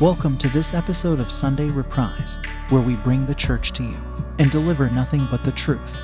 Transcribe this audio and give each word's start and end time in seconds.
Welcome 0.00 0.38
to 0.38 0.48
this 0.48 0.72
episode 0.72 1.20
of 1.20 1.30
Sunday 1.30 1.68
Reprise, 1.68 2.38
where 2.70 2.80
we 2.80 2.96
bring 2.96 3.26
the 3.26 3.34
church 3.34 3.72
to 3.72 3.82
you 3.82 3.98
and 4.38 4.50
deliver 4.50 4.88
nothing 4.88 5.28
but 5.30 5.44
the 5.44 5.52
truth. 5.52 6.00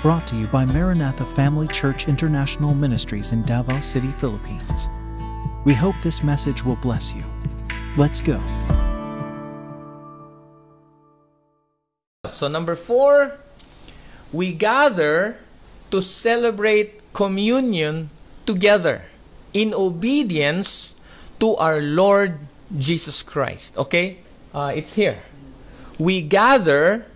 Brought 0.00 0.28
to 0.28 0.36
you 0.36 0.46
by 0.46 0.64
Maranatha 0.64 1.26
Family 1.26 1.66
Church 1.66 2.06
International 2.06 2.72
Ministries 2.72 3.32
in 3.32 3.42
Davao 3.42 3.80
City, 3.80 4.12
Philippines. 4.12 4.86
We 5.64 5.74
hope 5.74 5.96
this 6.04 6.22
message 6.22 6.64
will 6.64 6.76
bless 6.76 7.12
you. 7.12 7.24
Let's 7.96 8.20
go. 8.20 8.38
So, 12.28 12.46
number 12.46 12.76
four, 12.76 13.38
we 14.32 14.52
gather 14.52 15.34
to 15.90 16.00
celebrate 16.00 17.12
communion 17.12 18.10
together 18.46 19.02
in 19.52 19.74
obedience 19.74 20.94
to 21.40 21.56
our 21.56 21.80
Lord 21.80 22.38
Jesus 22.74 23.22
Christ. 23.22 23.76
Okay? 23.78 24.18
Uh, 24.54 24.72
it's 24.74 24.94
here. 24.94 25.22
We 25.98 26.22
gather 26.22 27.06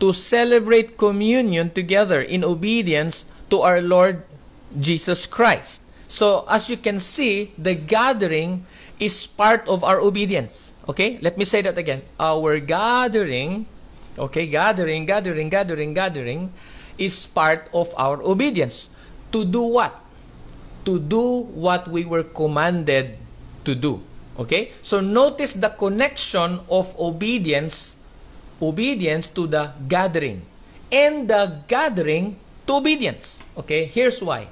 to 0.00 0.12
celebrate 0.12 0.96
communion 0.96 1.70
together 1.70 2.20
in 2.20 2.44
obedience 2.44 3.26
to 3.50 3.60
our 3.60 3.80
Lord 3.80 4.24
Jesus 4.78 5.26
Christ. 5.26 5.84
So, 6.08 6.44
as 6.48 6.68
you 6.68 6.76
can 6.76 6.98
see, 6.98 7.52
the 7.56 7.74
gathering 7.74 8.66
is 8.98 9.26
part 9.26 9.68
of 9.68 9.84
our 9.84 10.00
obedience. 10.00 10.74
Okay? 10.88 11.18
Let 11.22 11.38
me 11.38 11.44
say 11.44 11.62
that 11.62 11.78
again. 11.78 12.02
Our 12.18 12.58
gathering, 12.58 13.66
okay, 14.18 14.46
gathering, 14.46 15.06
gathering, 15.06 15.48
gathering, 15.48 15.94
gathering, 15.94 16.52
is 16.98 17.26
part 17.26 17.70
of 17.72 17.94
our 17.96 18.20
obedience. 18.22 18.90
To 19.32 19.44
do 19.44 19.62
what? 19.62 19.94
To 20.84 20.98
do 20.98 21.46
what 21.54 21.88
we 21.88 22.04
were 22.04 22.24
commanded 22.24 23.16
to 23.64 23.74
do. 23.74 24.02
Okay? 24.38 24.72
So 24.82 25.00
notice 25.00 25.54
the 25.54 25.70
connection 25.70 26.60
of 26.70 26.94
obedience 26.98 27.96
obedience 28.60 29.32
to 29.32 29.46
the 29.46 29.72
gathering 29.88 30.42
and 30.92 31.28
the 31.28 31.64
gathering 31.66 32.36
to 32.66 32.74
obedience. 32.74 33.44
Okay? 33.56 33.86
Here's 33.86 34.22
why. 34.22 34.48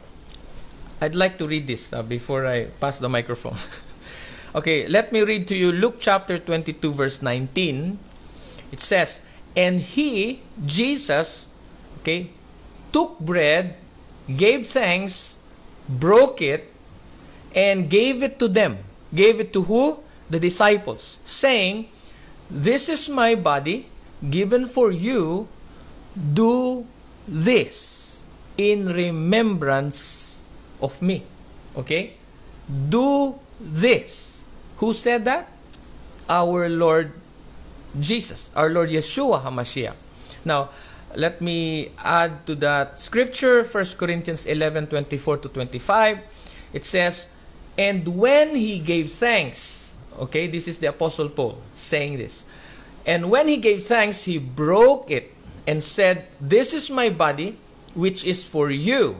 I'd 1.00 1.14
like 1.14 1.38
to 1.38 1.46
read 1.46 1.66
this 1.66 1.92
uh, 1.92 2.02
before 2.02 2.46
I 2.46 2.66
pass 2.80 2.98
the 2.98 3.08
microphone. 3.08 3.54
okay, 4.54 4.88
let 4.88 5.12
me 5.12 5.22
read 5.22 5.46
to 5.48 5.56
you 5.56 5.70
Luke 5.70 5.96
chapter 6.00 6.38
22 6.38 6.92
verse 6.92 7.22
19. 7.22 7.98
It 8.72 8.80
says, 8.80 9.22
"And 9.54 9.78
he, 9.78 10.42
Jesus, 10.66 11.46
okay, 12.02 12.34
took 12.90 13.14
bread, 13.22 13.78
gave 14.26 14.66
thanks, 14.66 15.38
broke 15.86 16.42
it, 16.42 16.66
and 17.54 17.86
gave 17.86 18.26
it 18.26 18.42
to 18.42 18.50
them." 18.50 18.87
Gave 19.14 19.40
it 19.40 19.52
to 19.52 19.62
who? 19.62 20.00
The 20.30 20.38
disciples, 20.38 21.20
saying, 21.24 21.88
This 22.50 22.88
is 22.88 23.08
my 23.08 23.34
body 23.34 23.86
given 24.20 24.66
for 24.66 24.90
you. 24.92 25.48
Do 26.12 26.86
this 27.26 28.22
in 28.56 28.92
remembrance 28.92 30.42
of 30.82 31.00
me. 31.00 31.22
Okay? 31.76 32.14
Do 32.68 33.38
this. 33.60 34.44
Who 34.78 34.92
said 34.92 35.24
that? 35.24 35.48
Our 36.28 36.68
Lord 36.68 37.12
Jesus, 37.98 38.52
our 38.54 38.68
Lord 38.68 38.90
Yeshua 38.90 39.42
HaMashiach. 39.42 39.94
Now, 40.44 40.68
let 41.16 41.40
me 41.40 41.88
add 42.04 42.44
to 42.46 42.54
that 42.56 43.00
scripture, 43.00 43.64
1 43.64 43.84
Corinthians 43.96 44.44
11 44.46 44.88
24 44.88 45.38
to 45.38 45.48
25. 45.48 46.18
It 46.74 46.84
says, 46.84 47.32
and 47.78 48.18
when 48.18 48.58
he 48.58 48.82
gave 48.82 49.14
thanks, 49.14 49.94
okay, 50.18 50.50
this 50.50 50.66
is 50.66 50.82
the 50.82 50.90
Apostle 50.90 51.30
Paul 51.30 51.62
saying 51.72 52.18
this. 52.18 52.44
And 53.06 53.30
when 53.30 53.46
he 53.46 53.56
gave 53.56 53.86
thanks, 53.86 54.24
he 54.24 54.36
broke 54.36 55.10
it 55.10 55.32
and 55.64 55.80
said, 55.80 56.26
This 56.42 56.74
is 56.74 56.90
my 56.90 57.08
body, 57.08 57.56
which 57.94 58.26
is 58.26 58.42
for 58.42 58.68
you. 58.68 59.16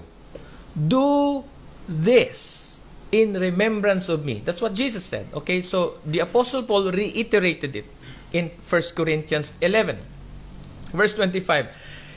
Do 0.75 1.45
this 1.87 2.83
in 3.13 3.33
remembrance 3.33 4.11
of 4.11 4.27
me. 4.27 4.43
That's 4.45 4.61
what 4.61 4.75
Jesus 4.75 5.07
said. 5.07 5.27
Okay, 5.33 5.63
so 5.63 5.97
the 6.05 6.19
Apostle 6.19 6.65
Paul 6.65 6.91
reiterated 6.91 7.77
it 7.77 7.87
in 8.33 8.51
1 8.51 8.83
Corinthians 8.95 9.57
11, 9.63 9.97
verse 10.93 11.15
25. 11.15 11.73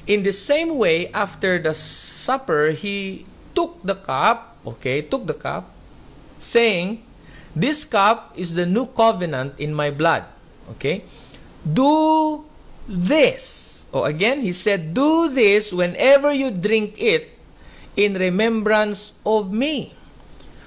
In 0.07 0.23
the 0.23 0.33
same 0.33 0.77
way, 0.77 1.07
after 1.13 1.59
the 1.59 1.73
supper, 1.73 2.71
he 2.71 3.25
took 3.55 3.79
the 3.83 3.95
cup, 3.95 4.57
okay, 4.65 5.03
took 5.03 5.27
the 5.27 5.37
cup, 5.37 5.69
saying, 6.41 7.05
This 7.55 7.85
cup 7.85 8.33
is 8.35 8.55
the 8.57 8.65
new 8.65 8.87
covenant 8.87 9.59
in 9.61 9.73
my 9.73 9.91
blood. 9.93 10.25
Okay? 10.75 11.05
Do 11.61 12.43
this. 12.87 13.87
Oh, 13.93 14.03
again, 14.03 14.41
he 14.41 14.51
said, 14.51 14.93
Do 14.93 15.29
this 15.29 15.71
whenever 15.71 16.33
you 16.33 16.51
drink 16.51 16.95
it 16.97 17.37
in 17.95 18.15
remembrance 18.15 19.19
of 19.25 19.51
me. 19.51 19.93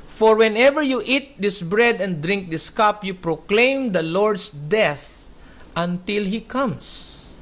For 0.07 0.37
whenever 0.37 0.83
you 0.83 1.03
eat 1.05 1.41
this 1.41 1.61
bread 1.61 2.01
and 2.01 2.23
drink 2.23 2.49
this 2.49 2.71
cup, 2.71 3.03
you 3.03 3.15
proclaim 3.15 3.91
the 3.91 4.03
Lord's 4.03 4.51
death 4.51 5.27
until 5.75 6.23
he 6.23 6.41
comes. 6.41 7.35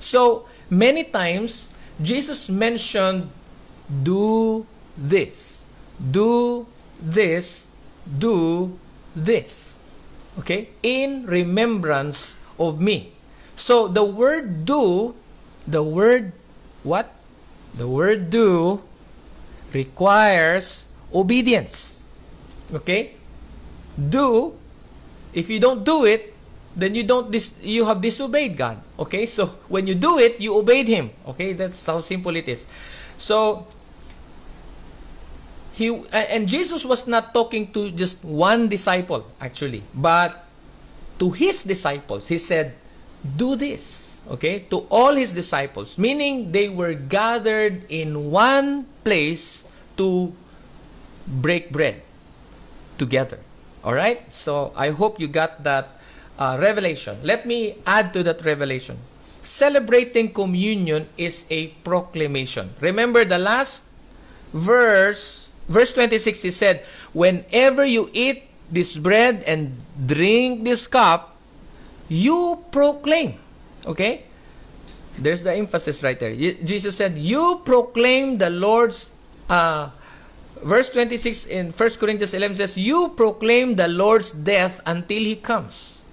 So, 0.00 0.48
many 0.70 1.04
times, 1.04 1.74
Jesus 2.00 2.48
mentioned, 2.48 3.28
Do 3.90 4.64
this. 4.96 5.66
Do 6.00 6.66
this 6.96 7.68
do 8.06 8.78
this. 9.16 9.84
Okay? 10.38 10.70
In 10.82 11.26
remembrance 11.26 12.38
of 12.58 12.80
me. 12.80 13.12
So 13.56 13.88
the 13.88 14.04
word 14.04 14.64
do, 14.64 15.14
the 15.66 15.82
word 15.82 16.32
what? 16.82 17.10
The 17.74 17.88
word 17.88 18.30
do 18.30 18.82
requires 19.72 20.88
obedience. 21.14 22.06
Okay? 22.74 23.14
Do, 23.94 24.54
if 25.32 25.50
you 25.50 25.58
don't 25.58 25.84
do 25.84 26.04
it, 26.04 26.34
then 26.76 26.94
you 26.94 27.06
don't 27.06 27.30
dis- 27.30 27.54
you 27.62 27.86
have 27.86 28.00
disobeyed 28.00 28.56
God. 28.56 28.78
Okay? 28.98 29.26
So 29.26 29.46
when 29.68 29.86
you 29.86 29.94
do 29.94 30.18
it, 30.18 30.40
you 30.40 30.54
obeyed 30.58 30.88
him. 30.88 31.10
Okay? 31.26 31.52
That's 31.54 31.78
how 31.86 32.00
simple 32.00 32.34
it 32.34 32.48
is. 32.48 32.68
So 33.18 33.66
he 35.74 35.90
and 36.14 36.46
Jesus 36.46 36.86
was 36.86 37.06
not 37.10 37.34
talking 37.34 37.74
to 37.74 37.90
just 37.90 38.24
one 38.24 38.70
disciple 38.70 39.26
actually, 39.40 39.82
but 39.90 40.46
to 41.18 41.30
his 41.34 41.66
disciples. 41.66 42.30
He 42.30 42.38
said, 42.38 42.78
"Do 43.26 43.58
this." 43.58 44.22
Okay? 44.30 44.64
To 44.70 44.86
all 44.88 45.12
his 45.18 45.34
disciples, 45.34 45.98
meaning 45.98 46.52
they 46.54 46.70
were 46.70 46.94
gathered 46.94 47.84
in 47.90 48.30
one 48.30 48.86
place 49.04 49.68
to 49.98 50.32
break 51.26 51.70
bread 51.70 52.00
together. 52.96 53.38
All 53.84 53.92
right? 53.92 54.24
So, 54.32 54.72
I 54.74 54.90
hope 54.90 55.20
you 55.20 55.28
got 55.28 55.62
that 55.64 56.00
uh, 56.38 56.56
revelation. 56.60 57.20
Let 57.22 57.44
me 57.44 57.76
add 57.86 58.12
to 58.14 58.22
that 58.24 58.44
revelation. 58.44 58.96
Celebrating 59.42 60.32
communion 60.32 61.06
is 61.18 61.44
a 61.50 61.68
proclamation. 61.84 62.72
Remember 62.80 63.24
the 63.28 63.36
last 63.36 63.92
verse 64.56 65.53
Verse 65.68 65.92
26 65.92 66.42
he 66.42 66.50
said, 66.50 66.80
Whenever 67.12 67.84
you 67.84 68.10
eat 68.12 68.44
this 68.70 68.96
bread 68.96 69.44
and 69.46 69.76
drink 70.06 70.64
this 70.64 70.86
cup, 70.86 71.36
you 72.08 72.64
proclaim. 72.70 73.40
Okay? 73.86 74.24
There's 75.18 75.42
the 75.42 75.54
emphasis 75.54 76.02
right 76.02 76.18
there. 76.18 76.34
Jesus 76.34 76.96
said, 76.96 77.16
You 77.16 77.62
proclaim 77.64 78.38
the 78.38 78.50
Lord's. 78.50 79.14
Uh, 79.48 79.90
verse 80.64 80.90
26 80.90 81.46
in 81.46 81.72
1 81.72 81.88
Corinthians 82.00 82.34
11 82.34 82.56
says, 82.56 82.78
You 82.78 83.12
proclaim 83.16 83.76
the 83.76 83.88
Lord's 83.88 84.32
death 84.32 84.82
until 84.86 85.22
he 85.22 85.36
comes. 85.36 86.04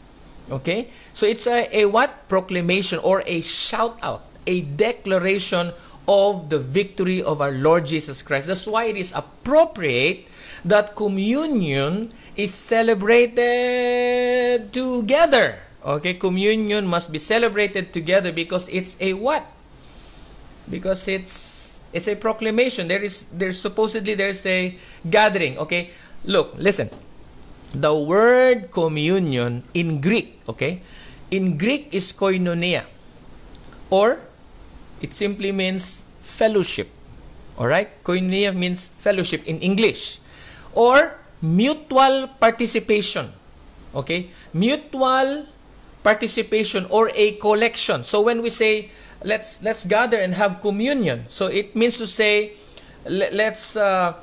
Okay? 0.52 0.90
So 1.14 1.26
it's 1.26 1.48
a, 1.48 1.68
a 1.72 1.86
what? 1.86 2.28
Proclamation 2.28 3.00
or 3.00 3.24
a 3.26 3.42
shout 3.42 3.98
out, 4.04 4.24
a 4.46 4.62
declaration 4.62 5.72
of 6.08 6.50
the 6.50 6.60
victory 6.60 7.22
of 7.22 7.42
our 7.42 7.52
Lord 7.52 7.86
Jesus 7.86 8.22
Christ. 8.22 8.48
That's 8.48 8.68
why 8.68 8.86
it 8.86 8.98
is 8.98 9.14
appropriate 9.14 10.28
that 10.66 10.96
communion 10.96 12.10
is 12.36 12.54
celebrated 12.54 13.42
together. 14.74 15.60
Okay, 15.82 16.14
communion 16.14 16.86
must 16.86 17.12
be 17.12 17.18
celebrated 17.18 17.94
together 17.94 18.32
because 18.32 18.70
it's 18.70 19.02
a 19.02 19.14
what? 19.14 19.44
Because 20.70 21.08
it's 21.08 21.82
it's 21.94 22.08
a 22.08 22.16
proclamation. 22.16 22.88
There 22.88 23.02
is 23.02 23.26
there's 23.34 23.58
supposedly 23.58 24.14
there's 24.14 24.46
a 24.46 24.78
gathering. 25.10 25.58
Okay, 25.58 25.90
look, 26.26 26.54
listen. 26.58 26.90
The 27.74 27.96
word 27.96 28.70
communion 28.70 29.64
in 29.74 30.02
Greek, 30.04 30.44
okay, 30.50 30.84
in 31.32 31.58
Greek 31.58 31.88
is 31.96 32.12
koinonia, 32.12 32.84
or 33.90 34.20
it 35.02 35.14
simply 35.14 35.52
means 35.52 36.06
fellowship. 36.22 36.90
Alright? 37.58 38.04
Koinonia 38.04 38.56
means 38.56 38.90
fellowship 38.90 39.48
in 39.48 39.60
English. 39.60 40.20
Or 40.74 41.18
mutual 41.42 42.30
participation. 42.40 43.34
Okay? 43.94 44.30
mutual 44.54 45.46
participation 46.04 46.86
or 46.90 47.12
a 47.16 47.34
collection. 47.38 48.04
So 48.04 48.22
when 48.22 48.42
we 48.42 48.50
say 48.50 48.92
let's 49.24 49.64
let's 49.64 49.86
gather 49.86 50.18
and 50.18 50.34
have 50.36 50.62
communion, 50.62 51.26
so 51.28 51.48
it 51.48 51.76
means 51.76 51.98
to 52.00 52.08
say 52.08 52.54
let, 53.06 53.34
let's 53.34 53.76
uh, 53.76 54.14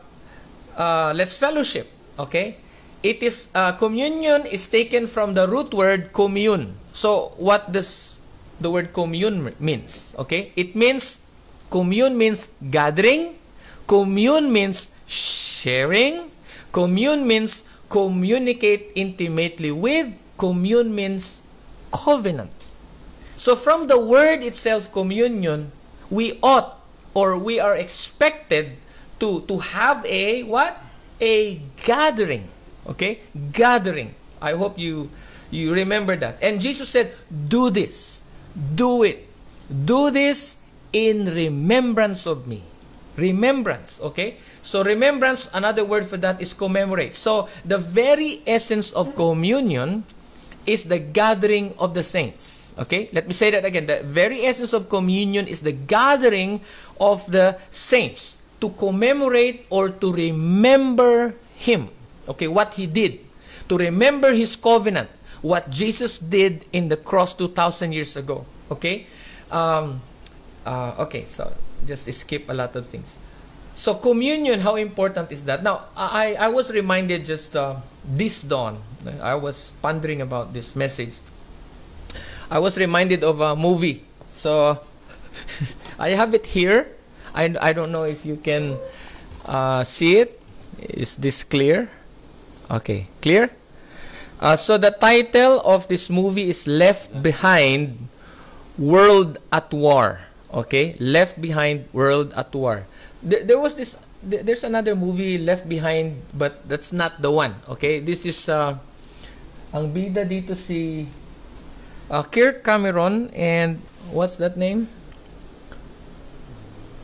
uh, 0.76 1.12
let's 1.14 1.36
fellowship. 1.36 1.88
Okay, 2.18 2.58
it 3.02 3.22
is 3.22 3.50
uh, 3.54 3.72
communion 3.72 4.46
is 4.46 4.68
taken 4.68 5.06
from 5.06 5.34
the 5.34 5.48
root 5.48 5.72
word 5.72 6.12
commune. 6.12 6.74
So 6.92 7.34
what 7.38 7.70
does 7.70 8.17
the 8.60 8.70
word 8.70 8.92
commune 8.92 9.54
means? 9.58 10.14
Okay, 10.18 10.52
it 10.56 10.74
means 10.74 11.30
commune 11.70 12.16
means 12.18 12.54
gathering. 12.70 13.38
Commune 13.86 14.52
means 14.52 14.90
sharing. 15.06 16.30
Commune 16.72 17.26
means 17.26 17.64
communicate 17.88 18.92
intimately 18.94 19.72
with. 19.72 20.12
Commune 20.36 20.94
means 20.94 21.42
covenant. 21.92 22.52
So 23.36 23.54
from 23.56 23.86
the 23.86 23.98
word 23.98 24.42
itself, 24.42 24.92
communion, 24.92 25.72
we 26.10 26.38
ought 26.42 26.78
or 27.14 27.38
we 27.38 27.58
are 27.58 27.74
expected 27.74 28.76
to, 29.20 29.42
to 29.46 29.58
have 29.58 30.04
a 30.06 30.42
what? 30.42 30.76
A 31.20 31.60
gathering. 31.82 32.50
Okay? 32.86 33.20
Gathering. 33.52 34.14
I 34.42 34.52
hope 34.52 34.78
you 34.78 35.10
you 35.50 35.72
remember 35.72 36.16
that. 36.16 36.38
And 36.42 36.60
Jesus 36.60 36.88
said, 36.88 37.12
Do 37.30 37.70
this. 37.70 38.22
Do 38.58 39.02
it. 39.02 39.28
Do 39.68 40.10
this 40.10 40.64
in 40.92 41.26
remembrance 41.26 42.26
of 42.26 42.46
me. 42.46 42.62
Remembrance. 43.16 44.00
Okay? 44.02 44.36
So 44.62 44.82
remembrance, 44.82 45.48
another 45.54 45.84
word 45.84 46.06
for 46.06 46.16
that 46.18 46.40
is 46.40 46.54
commemorate. 46.54 47.14
So 47.14 47.48
the 47.64 47.78
very 47.78 48.42
essence 48.46 48.92
of 48.92 49.14
communion 49.14 50.04
is 50.66 50.84
the 50.84 50.98
gathering 50.98 51.74
of 51.78 51.94
the 51.94 52.02
saints. 52.02 52.74
Okay? 52.78 53.08
Let 53.12 53.26
me 53.26 53.32
say 53.32 53.50
that 53.50 53.64
again. 53.64 53.86
The 53.86 54.02
very 54.04 54.44
essence 54.44 54.72
of 54.72 54.88
communion 54.88 55.48
is 55.48 55.62
the 55.62 55.72
gathering 55.72 56.60
of 57.00 57.30
the 57.30 57.58
saints 57.70 58.42
to 58.60 58.70
commemorate 58.70 59.66
or 59.70 59.88
to 59.88 60.12
remember 60.12 61.34
Him. 61.56 61.88
Okay, 62.28 62.48
what 62.48 62.74
He 62.74 62.86
did. 62.86 63.20
To 63.68 63.78
remember 63.78 64.32
His 64.32 64.56
covenant. 64.56 65.08
What 65.42 65.70
Jesus 65.70 66.18
did 66.18 66.64
in 66.72 66.88
the 66.88 66.96
cross 66.96 67.34
2,000 67.34 67.92
years 67.92 68.16
ago. 68.16 68.44
Okay? 68.70 69.06
Um, 69.50 70.00
uh, 70.66 70.94
okay, 71.06 71.24
so 71.24 71.52
just 71.86 72.12
skip 72.12 72.48
a 72.48 72.54
lot 72.54 72.74
of 72.76 72.86
things. 72.86 73.18
So 73.74 73.94
communion, 73.94 74.60
how 74.60 74.74
important 74.74 75.30
is 75.30 75.44
that? 75.44 75.62
Now, 75.62 75.84
I, 75.96 76.34
I 76.34 76.48
was 76.48 76.72
reminded 76.72 77.24
just 77.24 77.54
uh, 77.54 77.76
this 78.04 78.42
dawn, 78.42 78.78
I 79.22 79.34
was 79.36 79.72
pondering 79.80 80.20
about 80.20 80.52
this 80.52 80.74
message. 80.74 81.20
I 82.50 82.58
was 82.58 82.76
reminded 82.78 83.22
of 83.22 83.40
a 83.40 83.54
movie. 83.54 84.02
So 84.28 84.78
I 85.98 86.10
have 86.10 86.34
it 86.34 86.46
here. 86.46 86.88
I, 87.34 87.54
I 87.60 87.72
don't 87.72 87.92
know 87.92 88.04
if 88.04 88.26
you 88.26 88.36
can 88.36 88.76
uh, 89.46 89.84
see 89.84 90.18
it. 90.18 90.40
Is 90.78 91.16
this 91.16 91.44
clear? 91.44 91.90
Okay, 92.70 93.06
clear? 93.22 93.50
Uh, 94.40 94.54
so 94.56 94.78
the 94.78 94.90
title 94.90 95.60
of 95.66 95.88
this 95.88 96.08
movie 96.10 96.48
is 96.48 96.66
Left 96.66 97.10
Behind 97.22 98.08
World 98.78 99.38
at 99.50 99.72
War. 99.74 100.20
Okay, 100.54 100.96
Left 100.98 101.40
Behind 101.40 101.84
World 101.92 102.32
at 102.34 102.54
War. 102.54 102.86
There, 103.22 103.42
there 103.44 103.58
was 103.58 103.74
this 103.74 103.98
there's 104.22 104.64
another 104.64 104.94
movie 104.96 105.38
left 105.38 105.68
behind 105.68 106.22
but 106.34 106.66
that's 106.68 106.92
not 106.92 107.22
the 107.22 107.30
one. 107.30 107.54
Okay? 107.68 108.00
This 108.00 108.26
is 108.26 108.48
uh, 108.48 108.78
ang 109.74 109.94
bida 109.94 110.26
dito 110.26 110.54
si 110.56 111.06
uh, 112.10 112.22
Kirk 112.26 112.64
Cameron 112.64 113.30
and 113.34 113.78
what's 114.10 114.36
that 114.38 114.56
name? 114.56 114.88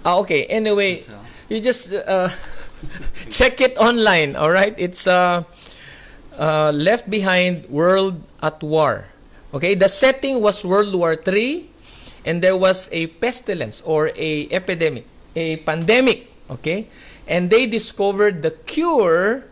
Ah 0.05 0.19
okay. 0.23 0.47
Anyway 0.51 1.03
you 1.49 1.61
just 1.63 1.95
uh, 1.95 2.29
check 3.31 3.61
it 3.61 3.79
online 3.79 4.35
all 4.35 4.51
right? 4.51 4.75
It's 4.79 5.07
uh, 5.07 5.45
uh, 6.39 6.73
left 6.75 7.09
behind 7.11 7.69
world 7.69 8.21
at 8.43 8.63
war 8.63 9.07
okay 9.53 9.75
the 9.75 9.89
setting 9.89 10.41
was 10.41 10.65
world 10.65 10.95
war 10.95 11.15
3 11.15 11.69
and 12.27 12.43
there 12.43 12.57
was 12.57 12.89
a 12.93 13.07
pestilence 13.21 13.83
or 13.83 14.11
a 14.17 14.49
epidemic 14.51 15.05
a 15.37 15.57
pandemic 15.59 16.35
Okay? 16.51 16.89
And 17.27 17.49
they 17.49 17.67
discovered 17.67 18.43
the 18.43 18.51
cure 18.51 19.45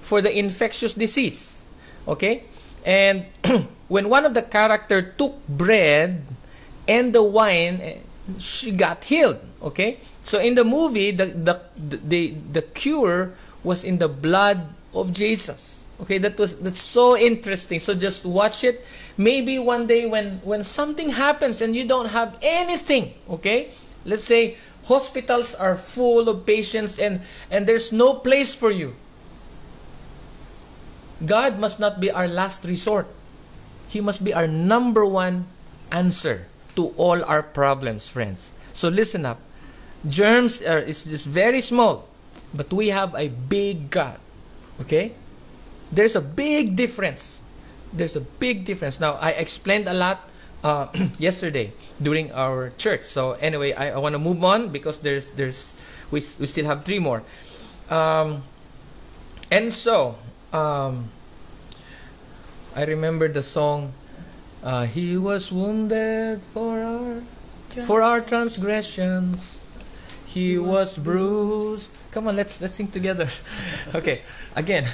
for 0.00 0.22
the 0.22 0.30
infectious 0.30 0.94
disease. 0.94 1.64
Okay? 2.06 2.44
And 2.86 3.26
when 3.88 4.08
one 4.08 4.24
of 4.24 4.34
the 4.34 4.42
character 4.42 5.02
took 5.02 5.34
bread 5.48 6.22
and 6.86 7.12
the 7.12 7.22
wine, 7.22 7.80
eh, 7.82 7.98
she 8.38 8.70
got 8.70 9.04
healed. 9.04 9.38
Okay? 9.62 9.98
So 10.22 10.38
in 10.38 10.54
the 10.54 10.64
movie, 10.64 11.10
the, 11.10 11.26
the, 11.26 11.60
the, 11.76 12.30
the 12.52 12.62
cure 12.62 13.34
was 13.64 13.84
in 13.84 13.98
the 13.98 14.08
blood 14.08 14.70
of 14.94 15.12
Jesus. 15.12 15.79
Okay, 16.02 16.18
that 16.18 16.38
was 16.38 16.56
that's 16.56 16.80
so 16.80 17.16
interesting. 17.16 17.78
So 17.78 17.94
just 17.94 18.24
watch 18.24 18.64
it. 18.64 18.84
Maybe 19.16 19.58
one 19.58 19.86
day 19.86 20.06
when 20.06 20.40
when 20.44 20.64
something 20.64 21.10
happens 21.10 21.60
and 21.60 21.76
you 21.76 21.86
don't 21.86 22.08
have 22.08 22.38
anything, 22.40 23.12
okay? 23.28 23.68
Let's 24.04 24.24
say 24.24 24.56
Hospitals 24.86 25.54
are 25.54 25.76
full 25.76 26.28
of 26.28 26.46
patients 26.46 26.98
and, 26.98 27.20
and 27.50 27.66
there's 27.66 27.92
no 27.92 28.14
place 28.14 28.54
for 28.54 28.70
you. 28.70 28.94
God 31.24 31.58
must 31.58 31.78
not 31.78 32.00
be 32.00 32.10
our 32.10 32.26
last 32.26 32.64
resort. 32.64 33.06
He 33.88 34.00
must 34.00 34.24
be 34.24 34.32
our 34.32 34.46
number 34.46 35.04
one 35.04 35.44
answer 35.92 36.46
to 36.76 36.94
all 36.96 37.22
our 37.24 37.42
problems, 37.42 38.08
friends. 38.08 38.52
So 38.72 38.88
listen 38.88 39.26
up. 39.26 39.38
Germs 40.08 40.62
are 40.62 40.80
is 40.80 41.04
just 41.04 41.28
very 41.28 41.60
small, 41.60 42.08
but 42.54 42.72
we 42.72 42.88
have 42.88 43.14
a 43.14 43.28
big 43.28 43.90
God. 43.90 44.16
Okay? 44.80 45.12
There's 45.92 46.14
a 46.14 46.20
big 46.20 46.76
difference. 46.76 47.42
There's 47.92 48.14
a 48.14 48.20
big 48.20 48.64
difference. 48.64 49.00
Now 49.00 49.14
I 49.14 49.30
explained 49.30 49.88
a 49.88 49.94
lot 49.94 50.30
uh, 50.62 50.88
yesterday 51.18 51.72
during 52.00 52.32
our 52.32 52.70
church. 52.78 53.02
So 53.02 53.32
anyway, 53.32 53.72
I, 53.72 53.92
I 53.92 53.98
want 53.98 54.14
to 54.14 54.18
move 54.18 54.42
on 54.44 54.68
because 54.68 55.00
there's 55.00 55.30
there's 55.30 55.74
we, 56.10 56.20
we 56.38 56.46
still 56.46 56.66
have 56.66 56.84
three 56.84 56.98
more. 56.98 57.22
Um, 57.90 58.42
and 59.50 59.72
so 59.72 60.16
um, 60.52 61.10
I 62.76 62.84
remember 62.84 63.28
the 63.28 63.42
song. 63.42 63.92
Uh, 64.62 64.84
he 64.84 65.16
was 65.16 65.50
wounded 65.50 66.42
for 66.52 66.78
our 66.78 67.22
for 67.84 68.02
our 68.02 68.20
transgressions. 68.20 69.66
He 70.26 70.58
was 70.58 70.98
bruised. 70.98 71.96
Come 72.12 72.28
on, 72.28 72.36
let's 72.36 72.60
let's 72.60 72.74
sing 72.74 72.88
together. 72.88 73.26
okay, 73.94 74.22
again. 74.54 74.86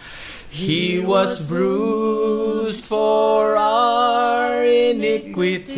He 0.48 1.04
was 1.04 1.46
bruised 1.46 2.86
for 2.86 3.56
our 3.56 4.64
iniquities. 4.64 5.74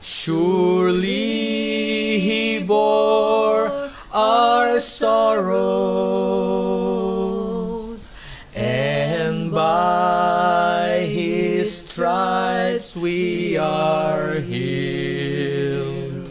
Surely 0.00 2.20
he 2.20 2.60
bore 2.60 3.90
our 4.10 4.80
sorrows, 4.80 6.37
stripes 12.78 12.94
we 12.94 13.56
are 13.58 14.38
healed. 14.38 16.30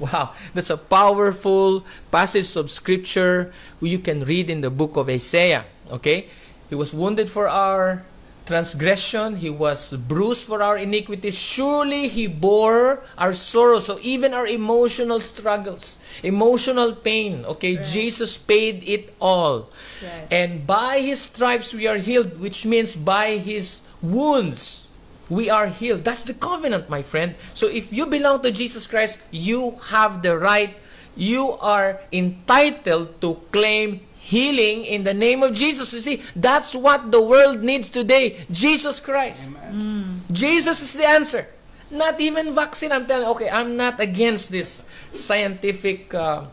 Wow, 0.00 0.34
that's 0.54 0.70
a 0.70 0.76
powerful 0.76 1.84
passage 2.10 2.56
of 2.56 2.70
scripture 2.70 3.52
you 3.80 4.00
can 4.00 4.24
read 4.24 4.50
in 4.50 4.62
the 4.62 4.70
book 4.70 4.96
of 4.96 5.08
Isaiah. 5.08 5.64
Okay? 5.92 6.26
He 6.68 6.74
was 6.74 6.92
wounded 6.92 7.28
for 7.28 7.46
our 7.46 8.02
transgression, 8.46 9.36
he 9.36 9.50
was 9.50 9.94
bruised 9.94 10.42
for 10.46 10.60
our 10.60 10.76
iniquities. 10.76 11.38
Surely 11.38 12.08
he 12.08 12.26
bore 12.26 13.04
our 13.16 13.32
sorrow. 13.32 13.78
So 13.78 13.98
even 14.02 14.34
our 14.34 14.46
emotional 14.48 15.20
struggles, 15.20 16.02
emotional 16.24 16.96
pain, 16.96 17.44
okay, 17.44 17.76
right. 17.76 17.86
Jesus 17.86 18.36
paid 18.38 18.82
it 18.88 19.14
all. 19.20 19.70
Right. 20.02 20.26
And 20.32 20.66
by 20.66 20.98
his 20.98 21.30
stripes 21.30 21.72
we 21.72 21.86
are 21.86 22.02
healed, 22.02 22.40
which 22.40 22.66
means 22.66 22.96
by 22.96 23.38
his 23.38 23.86
wounds 24.02 24.89
we 25.30 25.48
are 25.48 25.68
healed. 25.68 26.04
That's 26.04 26.24
the 26.24 26.34
covenant, 26.34 26.90
my 26.90 27.02
friend. 27.02 27.34
So 27.54 27.68
if 27.68 27.92
you 27.92 28.06
belong 28.06 28.42
to 28.42 28.50
Jesus 28.50 28.86
Christ, 28.86 29.22
you 29.30 29.78
have 29.90 30.20
the 30.20 30.36
right, 30.36 30.74
you 31.16 31.56
are 31.62 32.00
entitled 32.12 33.20
to 33.22 33.40
claim 33.54 34.00
healing 34.18 34.84
in 34.84 35.04
the 35.04 35.14
name 35.14 35.42
of 35.42 35.54
Jesus. 35.54 35.94
You 35.94 36.00
see, 36.00 36.22
that's 36.34 36.74
what 36.74 37.10
the 37.10 37.22
world 37.22 37.62
needs 37.62 37.88
today. 37.88 38.42
Jesus 38.50 39.00
Christ. 39.00 39.54
Mm. 39.54 40.30
Jesus 40.30 40.82
is 40.82 40.94
the 40.94 41.06
answer. 41.06 41.46
Not 41.90 42.20
even 42.20 42.54
vaccine. 42.54 42.92
I'm 42.92 43.06
telling. 43.06 43.26
Okay, 43.34 43.50
I'm 43.50 43.76
not 43.76 43.98
against 43.98 44.50
this 44.50 44.84
scientific 45.12 46.14
uh, 46.14 46.46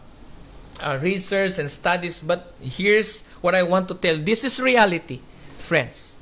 uh, 0.82 0.98
research 1.02 1.60
and 1.60 1.70
studies, 1.70 2.22
but 2.22 2.54
here's 2.62 3.26
what 3.42 3.54
I 3.54 3.62
want 3.62 3.88
to 3.90 3.94
tell. 3.94 4.18
This 4.18 4.44
is 4.44 4.60
reality, 4.60 5.22
friends. 5.62 6.17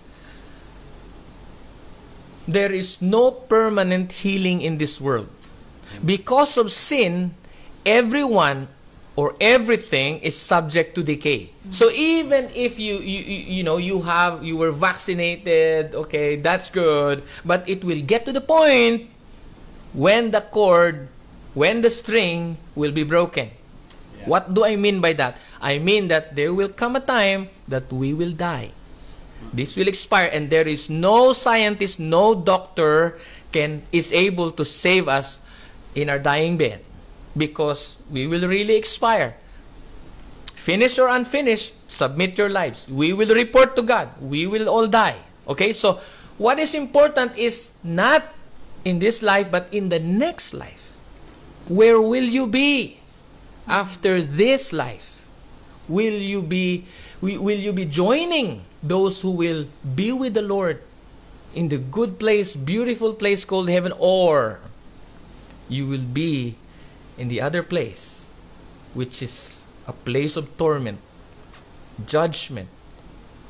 There 2.47 2.71
is 2.71 3.01
no 3.01 3.31
permanent 3.31 4.11
healing 4.11 4.61
in 4.61 4.77
this 4.77 5.01
world. 5.01 5.29
Because 6.03 6.57
of 6.57 6.71
sin, 6.71 7.33
everyone 7.85 8.67
or 9.15 9.35
everything 9.39 10.19
is 10.19 10.35
subject 10.35 10.93
to 10.95 11.03
decay. 11.03 11.49
Mm. 11.49 11.73
So 11.73 11.89
even 11.91 12.51
if 12.53 12.77
you, 12.77 12.99
you 12.99 13.21
you 13.23 13.63
know 13.63 13.77
you 13.77 14.03
have 14.03 14.43
you 14.43 14.57
were 14.57 14.71
vaccinated, 14.71 15.95
okay, 15.95 16.35
that's 16.35 16.69
good, 16.69 17.23
but 17.47 17.63
it 17.69 17.83
will 17.83 18.01
get 18.03 18.25
to 18.27 18.33
the 18.35 18.43
point 18.43 19.07
when 19.95 20.31
the 20.31 20.41
cord, 20.41 21.07
when 21.55 21.79
the 21.81 21.89
string 21.89 22.57
will 22.75 22.91
be 22.91 23.03
broken. 23.07 23.49
What 24.25 24.53
do 24.53 24.65
I 24.65 24.75
mean 24.75 24.99
by 24.99 25.13
that? 25.13 25.39
I 25.61 25.79
mean 25.79 26.09
that 26.09 26.35
there 26.35 26.53
will 26.53 26.69
come 26.69 26.95
a 26.97 26.99
time 26.99 27.49
that 27.69 27.87
we 27.93 28.11
will 28.13 28.33
die. 28.33 28.71
This 29.53 29.75
will 29.75 29.87
expire 29.87 30.29
and 30.31 30.49
there 30.49 30.67
is 30.67 30.89
no 30.89 31.33
scientist, 31.33 31.99
no 31.99 32.35
doctor 32.35 33.17
can 33.51 33.83
is 33.91 34.11
able 34.11 34.51
to 34.51 34.65
save 34.65 35.07
us 35.07 35.39
in 35.95 36.09
our 36.09 36.19
dying 36.19 36.57
bed 36.57 36.83
because 37.37 38.01
we 38.11 38.27
will 38.27 38.47
really 38.47 38.75
expire. 38.75 39.35
Finished 40.55 40.99
or 40.99 41.07
unfinished, 41.07 41.75
submit 41.91 42.37
your 42.37 42.49
lives. 42.49 42.89
We 42.89 43.13
will 43.13 43.33
report 43.33 43.75
to 43.75 43.83
God. 43.83 44.09
We 44.19 44.47
will 44.47 44.67
all 44.67 44.87
die. 44.87 45.15
Okay? 45.47 45.73
So, 45.73 45.99
what 46.37 46.59
is 46.59 46.73
important 46.73 47.37
is 47.37 47.77
not 47.83 48.23
in 48.85 48.99
this 48.99 49.23
life 49.23 49.49
but 49.49 49.67
in 49.73 49.89
the 49.89 49.99
next 49.99 50.53
life. 50.53 50.93
Where 51.67 51.99
will 51.99 52.23
you 52.23 52.47
be 52.47 53.01
after 53.67 54.21
this 54.21 54.71
life? 54.71 55.25
Will 55.89 56.13
you 56.13 56.41
be 56.41 56.85
will 57.21 57.57
you 57.57 57.73
be 57.73 57.85
joining 57.85 58.61
those 58.87 59.21
who 59.21 59.31
will 59.31 59.65
be 59.83 60.11
with 60.11 60.33
the 60.33 60.41
Lord 60.41 60.81
in 61.53 61.69
the 61.69 61.77
good 61.77 62.19
place, 62.19 62.55
beautiful 62.55 63.13
place 63.13 63.45
called 63.45 63.69
heaven 63.69 63.93
or 63.97 64.59
you 65.69 65.87
will 65.87 66.05
be 66.05 66.55
in 67.17 67.27
the 67.27 67.41
other 67.41 67.63
place, 67.63 68.31
which 68.93 69.21
is 69.21 69.65
a 69.87 69.93
place 69.93 70.37
of 70.37 70.57
torment, 70.57 70.99
judgment, 72.05 72.69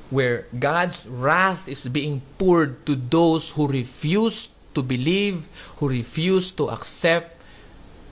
where 0.09 0.45
God's 0.57 1.07
wrath 1.07 1.67
is 1.67 1.87
being 1.87 2.21
poured 2.37 2.85
to 2.85 2.95
those 2.95 3.51
who 3.51 3.67
refuse 3.67 4.51
to 4.75 4.83
believe, 4.83 5.49
who 5.77 5.89
refuse 5.89 6.51
to 6.53 6.69
accept 6.69 7.41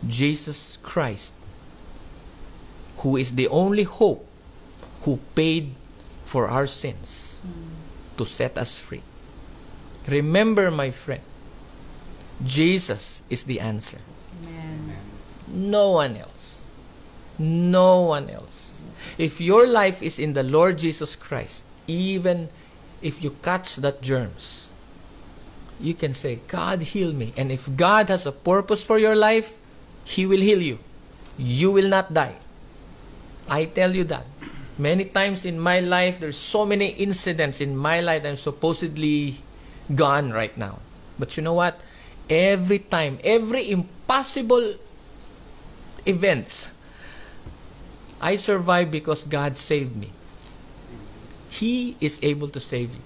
Jesus 0.08 0.78
Christ, 0.78 1.34
who 2.98 3.16
is 3.16 3.36
the 3.36 3.48
only 3.48 3.84
hope, 3.84 4.26
who 5.04 5.20
paid 5.36 5.76
for 6.24 6.48
our 6.48 6.68
sins 6.68 7.42
to 8.18 8.26
set 8.26 8.58
us 8.58 8.80
free. 8.80 9.02
Remember, 10.08 10.72
my 10.72 10.92
friend, 10.92 11.22
Jesus 12.44 13.24
is 13.30 13.46
the 13.46 13.60
answer. 13.60 14.00
Amen. 14.44 14.96
No 15.48 15.92
one 15.92 16.16
else. 16.18 16.62
No 17.40 18.02
one 18.02 18.30
else. 18.30 18.84
If 19.18 19.40
your 19.40 19.68
life 19.68 20.02
is 20.02 20.20
in 20.20 20.34
the 20.34 20.44
Lord 20.44 20.78
Jesus 20.78 21.16
Christ, 21.16 21.66
even 21.88 22.50
if 23.02 23.24
you 23.24 23.36
catch 23.44 23.76
that 23.78 24.02
germs, 24.02 24.72
you 25.80 25.94
can 25.94 26.14
say, 26.14 26.40
God 26.48 26.82
heal 26.82 27.14
me. 27.14 27.34
And 27.38 27.52
if 27.52 27.76
God 27.76 28.10
has 28.10 28.26
a 28.26 28.32
purpose 28.32 28.84
for 28.84 28.98
your 28.98 29.16
life, 29.16 29.60
He 30.06 30.26
will 30.26 30.40
heal 30.40 30.62
you. 30.62 30.80
You 31.38 31.72
will 31.72 31.90
not 31.90 32.14
die. 32.14 32.36
I 33.50 33.66
tell 33.66 33.96
you 33.96 34.04
that. 34.06 34.26
Many 34.78 35.06
times 35.06 35.46
in 35.46 35.60
my 35.60 35.80
life, 35.80 36.20
there's 36.20 36.38
so 36.38 36.66
many 36.66 36.88
incidents 36.98 37.62
in 37.62 37.78
my 37.78 38.02
life 38.02 38.26
I'm 38.26 38.36
supposedly 38.36 39.36
gone 39.94 40.32
right 40.32 40.56
now. 40.58 40.80
But 41.20 41.38
you 41.38 41.44
know 41.44 41.54
what? 41.54 41.80
Every 42.30 42.80
time, 42.80 43.20
every 43.24 43.70
impossible 43.70 44.76
events, 46.06 46.70
I 48.22 48.36
survive 48.38 48.90
because 48.90 49.28
God 49.28 49.58
saved 49.58 49.96
me. 49.96 50.10
He 51.52 51.96
is 52.02 52.24
able 52.24 52.48
to 52.50 52.60
save 52.60 52.96
you. 52.96 53.04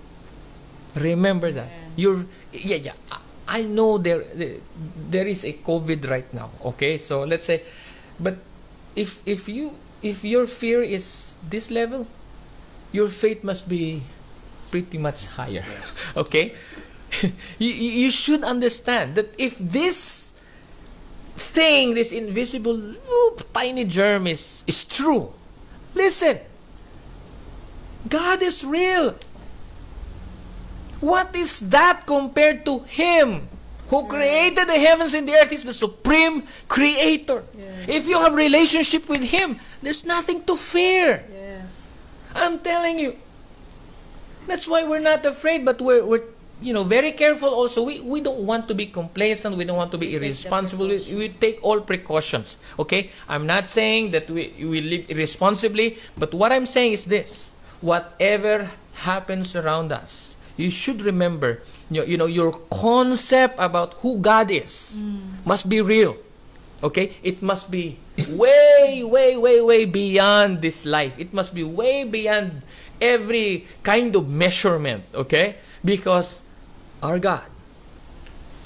Remember 0.95 1.51
that. 1.51 1.67
You're 1.97 2.23
yeah 2.53 2.93
yeah. 2.93 2.97
I 3.47 3.63
know 3.63 3.97
there 3.97 4.23
there 5.09 5.27
is 5.27 5.43
a 5.43 5.53
COVID 5.53 6.07
right 6.09 6.29
now. 6.33 6.51
Okay, 6.75 6.97
so 6.97 7.23
let's 7.25 7.45
say, 7.45 7.63
but 8.19 8.37
if 8.95 9.19
if 9.25 9.49
you 9.49 9.73
if 10.01 10.23
your 10.23 10.45
fear 10.45 10.81
is 10.81 11.35
this 11.49 11.71
level, 11.71 12.07
your 12.91 13.07
faith 13.07 13.43
must 13.43 13.67
be 13.67 14.01
pretty 14.71 14.97
much 14.97 15.27
higher. 15.27 15.65
okay, 16.17 16.53
you 17.59 17.71
you 17.71 18.11
should 18.11 18.43
understand 18.43 19.15
that 19.15 19.33
if 19.37 19.57
this 19.57 20.33
thing, 21.37 21.93
this 21.93 22.11
invisible 22.11 22.77
oh, 23.07 23.37
tiny 23.53 23.85
germ 23.85 24.27
is 24.27 24.63
is 24.67 24.85
true, 24.85 25.33
listen. 25.95 26.39
God 28.07 28.41
is 28.41 28.63
real. 28.63 29.19
What 30.99 31.35
is 31.35 31.69
that 31.69 32.07
compared 32.07 32.65
to 32.65 32.79
Him 32.87 33.47
who 33.89 34.07
created 34.07 34.67
the 34.67 34.79
heavens 34.79 35.13
and 35.13 35.27
the 35.27 35.35
earth? 35.35 35.51
Is 35.51 35.65
the 35.65 35.73
supreme 35.73 36.43
creator. 36.67 37.43
If 37.87 38.07
you 38.07 38.19
have 38.19 38.33
relationship 38.33 39.07
with 39.09 39.23
Him, 39.29 39.59
there's 39.81 40.05
nothing 40.05 40.43
to 40.43 40.55
fear. 40.55 41.23
Yes. 41.31 41.97
I'm 42.35 42.59
telling 42.59 42.99
you. 42.99 43.15
That's 44.47 44.67
why 44.67 44.87
we're 44.87 45.03
not 45.03 45.25
afraid, 45.25 45.65
but 45.65 45.81
we're, 45.81 46.05
we're 46.05 46.23
you 46.61 46.73
know 46.73 46.83
very 46.83 47.11
careful 47.11 47.49
also. 47.49 47.83
We, 47.83 47.99
we 48.01 48.21
don't 48.21 48.39
want 48.45 48.67
to 48.69 48.75
be 48.75 48.85
complacent. 48.87 49.57
We 49.57 49.65
don't 49.65 49.77
want 49.77 49.91
to 49.91 49.97
be 49.97 50.15
irresponsible. 50.15 50.87
We, 50.87 51.03
we 51.15 51.29
take 51.29 51.59
all 51.61 51.81
precautions. 51.81 52.57
Okay? 52.79 53.09
I'm 53.27 53.45
not 53.45 53.67
saying 53.67 54.11
that 54.11 54.29
we, 54.29 54.53
we 54.57 54.81
live 54.81 55.09
irresponsibly, 55.09 55.97
but 56.17 56.33
what 56.33 56.51
I'm 56.51 56.65
saying 56.65 56.93
is 56.93 57.05
this. 57.05 57.55
Whatever 57.81 58.71
happens 59.05 59.55
around 59.55 59.91
us, 59.91 60.37
you 60.55 60.71
should 60.71 61.01
remember, 61.03 61.61
you 61.91 62.01
know, 62.01 62.07
you 62.07 62.17
know 62.17 62.25
your 62.25 62.51
concept 62.71 63.55
about 63.59 63.93
who 64.01 64.17
God 64.17 64.49
is 64.49 65.05
must 65.45 65.69
be 65.69 65.81
real. 65.81 66.17
Okay? 66.83 67.13
It 67.23 67.41
must 67.41 67.71
be 67.71 67.97
way, 68.29 69.03
way, 69.03 69.37
way, 69.37 69.61
way 69.61 69.85
beyond 69.85 70.61
this 70.61 70.85
life. 70.85 71.17
It 71.19 71.33
must 71.33 71.55
be 71.55 71.63
way 71.63 72.03
beyond 72.03 72.61
every 73.01 73.65
kind 73.83 74.15
of 74.15 74.29
measurement. 74.29 75.03
Okay? 75.13 75.55
Because 75.83 76.49
our 77.01 77.19
God 77.19 77.45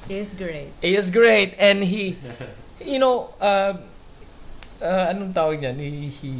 Is 0.10 0.34
great. 0.34 0.68
He 0.82 0.96
is 0.96 1.10
great 1.10 1.56
and 1.60 1.84
He, 1.84 2.18
you 2.84 3.00
know, 3.00 3.32
uh, 3.40 3.78
uh, 4.82 5.14
anong 5.14 5.32
tawag 5.32 5.62
niyan? 5.62 5.80
He, 5.80 6.08
he, 6.10 6.34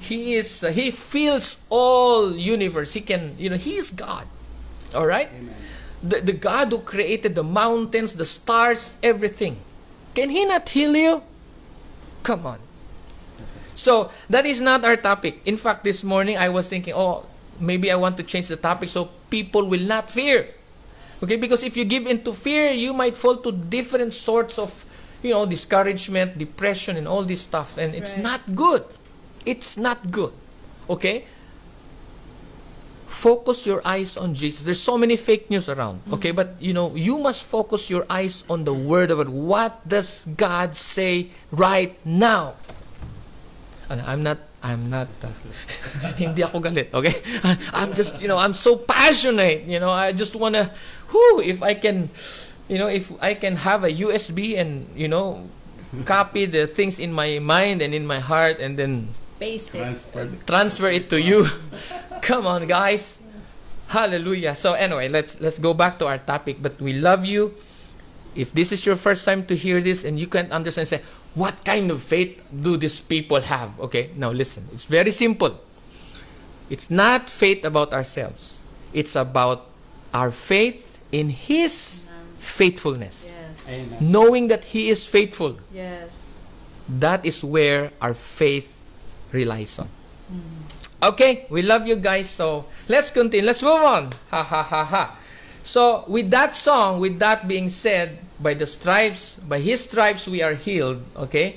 he 0.00 0.20
is, 0.34 0.64
uh, 0.64 0.68
He 0.68 0.90
fills 0.90 1.64
all 1.70 2.36
universe. 2.36 2.92
He 2.92 3.00
can, 3.00 3.32
you 3.38 3.48
know, 3.48 3.56
He 3.56 3.76
is 3.80 3.92
God. 3.92 4.26
All 4.92 5.06
right? 5.06 5.30
The, 6.02 6.20
the 6.20 6.32
God 6.36 6.68
who 6.68 6.80
created 6.80 7.34
the 7.34 7.44
mountains, 7.44 8.16
the 8.16 8.28
stars, 8.28 8.98
everything. 9.02 9.56
Can 10.14 10.30
He 10.30 10.44
not 10.44 10.68
heal 10.68 10.94
you? 10.96 11.22
Come 12.22 12.46
on. 12.46 12.58
So, 13.74 14.10
that 14.28 14.44
is 14.44 14.60
not 14.60 14.84
our 14.84 14.96
topic. 14.96 15.40
In 15.46 15.56
fact, 15.56 15.84
this 15.84 16.04
morning 16.04 16.36
I 16.36 16.48
was 16.48 16.68
thinking, 16.68 16.92
oh, 16.94 17.24
maybe 17.58 17.90
I 17.90 17.96
want 17.96 18.16
to 18.18 18.22
change 18.22 18.48
the 18.48 18.56
topic 18.56 18.88
so 18.88 19.08
people 19.30 19.66
will 19.68 19.86
not 19.86 20.10
fear. 20.10 20.48
Okay, 21.22 21.36
because 21.36 21.62
if 21.62 21.76
you 21.76 21.84
give 21.84 22.06
into 22.06 22.32
fear, 22.32 22.70
you 22.70 22.92
might 22.92 23.16
fall 23.16 23.36
to 23.36 23.52
different 23.52 24.12
sorts 24.12 24.58
of, 24.58 24.84
you 25.22 25.30
know, 25.32 25.44
discouragement, 25.46 26.36
depression, 26.38 26.96
and 26.96 27.06
all 27.06 27.22
this 27.24 27.42
stuff. 27.42 27.76
And 27.76 27.92
That's 27.92 28.14
it's 28.14 28.14
right. 28.16 28.24
not 28.24 28.40
good. 28.54 28.84
It's 29.44 29.76
not 29.76 30.10
good. 30.10 30.32
Okay? 30.88 31.24
Focus 33.10 33.66
your 33.66 33.82
eyes 33.82 34.14
on 34.14 34.38
Jesus. 34.38 34.62
There's 34.62 34.78
so 34.78 34.94
many 34.94 35.18
fake 35.18 35.50
news 35.50 35.66
around. 35.66 35.98
Okay, 36.14 36.30
but 36.30 36.54
you 36.62 36.70
know, 36.70 36.94
you 36.94 37.18
must 37.18 37.42
focus 37.42 37.90
your 37.90 38.06
eyes 38.06 38.46
on 38.46 38.62
the 38.62 38.72
Word 38.72 39.10
of 39.10 39.18
God. 39.18 39.28
What 39.28 39.82
does 39.82 40.30
God 40.38 40.78
say 40.78 41.34
right 41.50 41.98
now? 42.06 42.54
Ano, 43.90 44.06
I'm 44.06 44.22
not 44.22 44.38
I'm 44.62 44.86
not 44.86 45.10
uh, 45.26 45.32
hindi 46.22 46.46
ako 46.46 46.62
galit, 46.62 46.94
okay? 46.94 47.18
I'm 47.74 47.96
just, 47.96 48.22
you 48.22 48.28
know, 48.28 48.38
I'm 48.38 48.54
so 48.54 48.76
passionate, 48.76 49.64
you 49.64 49.80
know, 49.80 49.90
I 49.90 50.12
just 50.12 50.36
want 50.36 50.54
to 50.54 50.70
whoo, 51.10 51.40
if 51.40 51.64
I 51.64 51.74
can 51.74 52.12
you 52.70 52.78
know, 52.78 52.86
if 52.86 53.10
I 53.18 53.34
can 53.34 53.56
have 53.66 53.82
a 53.82 53.90
USB 53.90 54.54
and, 54.54 54.86
you 54.94 55.08
know, 55.08 55.50
copy 56.06 56.46
the 56.46 56.70
things 56.70 57.02
in 57.02 57.12
my 57.12 57.42
mind 57.42 57.82
and 57.82 57.92
in 57.92 58.06
my 58.06 58.22
heart 58.22 58.62
and 58.62 58.78
then 58.78 59.10
Paste 59.40 59.74
it. 59.74 60.46
transfer 60.46 60.92
it 60.92 61.08
to 61.08 61.16
you. 61.16 61.46
Come 62.22 62.46
on, 62.46 62.68
guys. 62.68 63.24
Hallelujah. 63.88 64.54
So 64.54 64.74
anyway, 64.74 65.08
let's 65.08 65.40
let's 65.40 65.58
go 65.58 65.72
back 65.72 65.98
to 65.98 66.06
our 66.06 66.20
topic. 66.20 66.60
But 66.60 66.76
we 66.76 66.92
love 66.92 67.24
you. 67.24 67.56
If 68.36 68.52
this 68.52 68.70
is 68.70 68.84
your 68.84 68.94
first 68.94 69.24
time 69.24 69.48
to 69.50 69.56
hear 69.56 69.80
this 69.80 70.04
and 70.04 70.20
you 70.20 70.28
can't 70.28 70.52
understand, 70.52 70.86
say, 70.86 71.02
what 71.34 71.64
kind 71.64 71.90
of 71.90 72.02
faith 72.02 72.38
do 72.52 72.76
these 72.76 73.00
people 73.00 73.40
have? 73.40 73.74
Okay, 73.80 74.10
now 74.14 74.30
listen. 74.30 74.68
It's 74.72 74.84
very 74.84 75.10
simple. 75.10 75.58
It's 76.68 76.90
not 76.90 77.28
faith 77.28 77.64
about 77.64 77.92
ourselves. 77.92 78.62
It's 78.92 79.16
about 79.16 79.66
our 80.14 80.30
faith 80.30 81.02
in 81.10 81.30
His 81.30 82.12
faithfulness. 82.38 83.42
Yes. 83.66 84.00
Knowing 84.00 84.48
that 84.48 84.70
He 84.70 84.88
is 84.88 85.06
faithful. 85.06 85.58
Yes. 85.74 86.38
That 86.88 87.26
is 87.26 87.42
where 87.42 87.90
our 88.00 88.14
faith 88.14 88.79
relies 89.32 89.78
on. 89.78 89.88
Okay, 91.02 91.46
we 91.48 91.62
love 91.62 91.88
you 91.88 91.96
guys. 91.96 92.28
So 92.28 92.66
let's 92.88 93.10
continue. 93.10 93.44
Let's 93.46 93.62
move 93.62 93.80
on. 93.80 94.12
Ha 94.30 94.42
ha 94.42 94.62
ha 94.62 94.84
ha. 94.84 95.16
So 95.62 96.04
with 96.08 96.30
that 96.30 96.56
song, 96.56 97.00
with 97.00 97.18
that 97.18 97.48
being 97.48 97.68
said, 97.68 98.18
by 98.40 98.54
the 98.54 98.66
stripes, 98.66 99.36
by 99.36 99.60
His 99.60 99.84
stripes 99.84 100.28
we 100.28 100.42
are 100.42 100.54
healed. 100.54 101.04
Okay. 101.16 101.56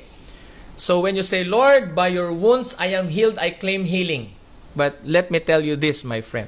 So 0.76 1.00
when 1.00 1.16
you 1.16 1.24
say, 1.24 1.44
Lord, 1.44 1.94
by 1.94 2.08
your 2.08 2.34
wounds 2.34 2.76
I 2.80 2.88
am 2.96 3.08
healed, 3.08 3.38
I 3.38 3.52
claim 3.52 3.86
healing. 3.86 4.32
But 4.76 5.00
let 5.04 5.30
me 5.30 5.40
tell 5.40 5.64
you 5.64 5.76
this, 5.76 6.04
my 6.04 6.22
friend. 6.22 6.48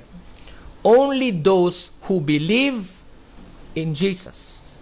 Only 0.83 1.31
those 1.31 1.91
who 2.03 2.21
believe 2.21 2.91
in 3.75 3.93
Jesus. 3.93 4.75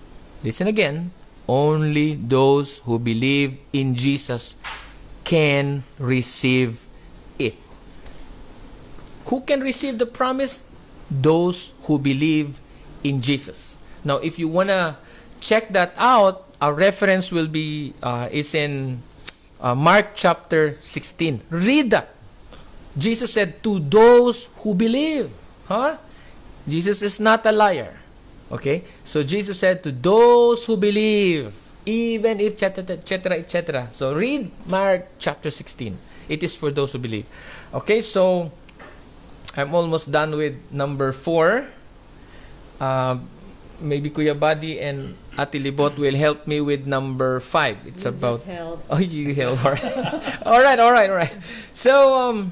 Listen 0.44 0.68
again. 0.68 1.12
Only 1.48 2.16
those 2.16 2.80
who 2.88 3.00
believe 3.00 3.60
in 3.74 3.96
Jesus 3.96 4.58
can 5.24 5.84
receive 6.00 6.86
it. 7.40 7.56
Who 9.28 9.42
can 9.42 9.62
receive 9.62 9.98
the 9.98 10.06
promise? 10.06 10.70
Those 11.10 11.74
who 11.84 12.00
believe 12.00 12.60
in 13.04 13.22
Jesus. 13.22 13.78
Now, 14.04 14.18
if 14.18 14.40
you 14.40 14.48
want 14.48 14.70
to 14.70 14.98
check 15.40 15.70
that 15.70 15.94
out, 15.98 16.48
our 16.62 16.74
reference 16.74 17.32
will 17.32 17.48
be 17.48 17.94
uh, 18.04 18.30
is 18.32 18.56
in 18.56 19.04
uh, 19.60 19.76
Mark 19.76 20.16
chapter 20.16 20.78
16. 20.80 21.42
Read 21.50 21.92
that. 21.92 22.16
Jesus 22.98 23.34
said, 23.34 23.64
"To 23.64 23.80
those 23.80 24.48
who 24.64 24.76
believe." 24.76 25.32
Huh? 25.68 25.98
Jesus 26.68 27.02
is 27.02 27.20
not 27.20 27.44
a 27.46 27.52
liar. 27.52 27.96
Okay? 28.52 28.84
So 29.04 29.24
Jesus 29.24 29.60
said, 29.60 29.84
"To 29.84 29.92
those 29.92 30.64
who 30.68 30.78
believe, 30.78 31.52
even 31.86 32.40
if 32.40 32.62
etc 32.62 32.96
etc 32.96 33.38
etc." 33.38 33.88
So 33.92 34.14
read 34.16 34.52
Mark 34.68 35.08
chapter 35.20 35.50
16. 35.50 35.98
It 36.30 36.44
is 36.44 36.56
for 36.56 36.72
those 36.72 36.94
who 36.94 37.00
believe. 37.00 37.28
Okay? 37.74 38.02
So 38.02 38.52
I'm 39.56 39.74
almost 39.76 40.12
done 40.12 40.36
with 40.36 40.58
number 40.72 41.12
4. 41.12 41.66
Uh, 42.80 43.18
maybe 43.80 44.10
Kuya 44.10 44.38
Buddy 44.38 44.80
and 44.80 45.16
Ate 45.38 45.62
Libot 45.62 45.98
will 45.98 46.16
help 46.16 46.48
me 46.48 46.62
with 46.62 46.86
number 46.86 47.40
5. 47.40 47.78
It's 47.86 48.06
You 48.06 48.12
about. 48.12 48.46
Oh, 48.90 49.00
you 49.00 49.34
help. 49.34 49.64
All 49.66 49.72
right. 49.72 49.86
all 50.46 50.62
right, 50.62 50.80
all 50.80 50.92
right, 50.92 51.10
all 51.10 51.16
right. 51.16 51.38
So, 51.74 52.18
um, 52.18 52.52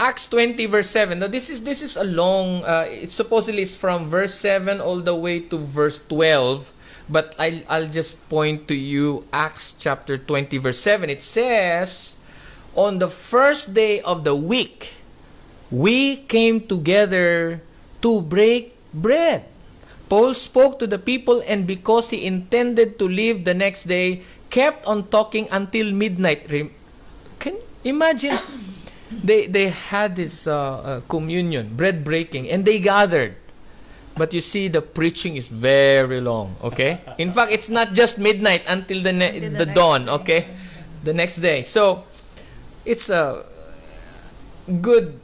Acts 0.00 0.26
20 0.28 0.66
verse 0.66 0.90
7. 0.90 1.18
Now, 1.18 1.28
this 1.28 1.48
is 1.48 1.62
this 1.62 1.80
is 1.80 1.96
a 1.96 2.04
long. 2.04 2.64
Uh, 2.64 2.86
it 2.88 3.10
supposedly 3.10 3.62
is 3.62 3.76
from 3.76 4.10
verse 4.10 4.34
7 4.34 4.80
all 4.80 5.00
the 5.00 5.14
way 5.14 5.40
to 5.40 5.58
verse 5.58 6.04
12. 6.08 6.72
But 7.12 7.36
I'll, 7.38 7.60
I'll 7.68 7.90
just 7.92 8.28
point 8.32 8.66
to 8.68 8.74
you 8.74 9.28
Acts 9.32 9.76
chapter 9.76 10.16
20 10.16 10.56
verse 10.56 10.80
7. 10.80 11.10
It 11.10 11.20
says, 11.20 12.16
On 12.74 12.98
the 12.98 13.08
first 13.12 13.76
day 13.76 14.00
of 14.00 14.24
the 14.24 14.34
week, 14.34 14.96
we 15.70 16.16
came 16.24 16.64
together 16.64 17.60
to 18.00 18.20
break 18.24 18.72
bread. 18.96 19.44
Paul 20.08 20.32
spoke 20.32 20.80
to 20.80 20.86
the 20.86 20.98
people, 20.98 21.44
and 21.46 21.66
because 21.66 22.10
he 22.10 22.24
intended 22.24 22.98
to 22.98 23.08
leave 23.08 23.44
the 23.44 23.54
next 23.54 23.84
day, 23.84 24.20
kept 24.48 24.84
on 24.84 25.08
talking 25.08 25.48
until 25.52 25.92
midnight. 25.92 26.48
Can 27.40 27.56
imagine? 27.84 28.36
they 29.12 29.46
they 29.46 29.68
had 29.68 30.16
this 30.16 30.46
uh, 30.48 30.52
uh, 30.52 31.00
communion, 31.08 31.76
bread 31.76 32.04
breaking, 32.04 32.48
and 32.48 32.64
they 32.64 32.80
gathered. 32.80 33.36
But 34.16 34.34
you 34.34 34.40
see, 34.40 34.68
the 34.68 34.82
preaching 34.82 35.36
is 35.36 35.48
very 35.48 36.20
long. 36.20 36.56
Okay. 36.62 37.00
In 37.18 37.30
fact, 37.30 37.50
it's 37.50 37.70
not 37.70 37.94
just 37.94 38.18
midnight 38.18 38.62
until 38.68 39.00
the 39.00 39.12
ne- 39.12 39.36
Until 39.36 39.50
the 39.58 39.64
the 39.64 39.72
dawn. 39.72 40.04
day. 40.04 40.12
Okay, 40.12 40.40
the 41.02 41.14
next 41.14 41.36
day. 41.40 41.62
So 41.62 42.04
it's 42.84 43.08
a 43.08 43.44
good 44.80 45.18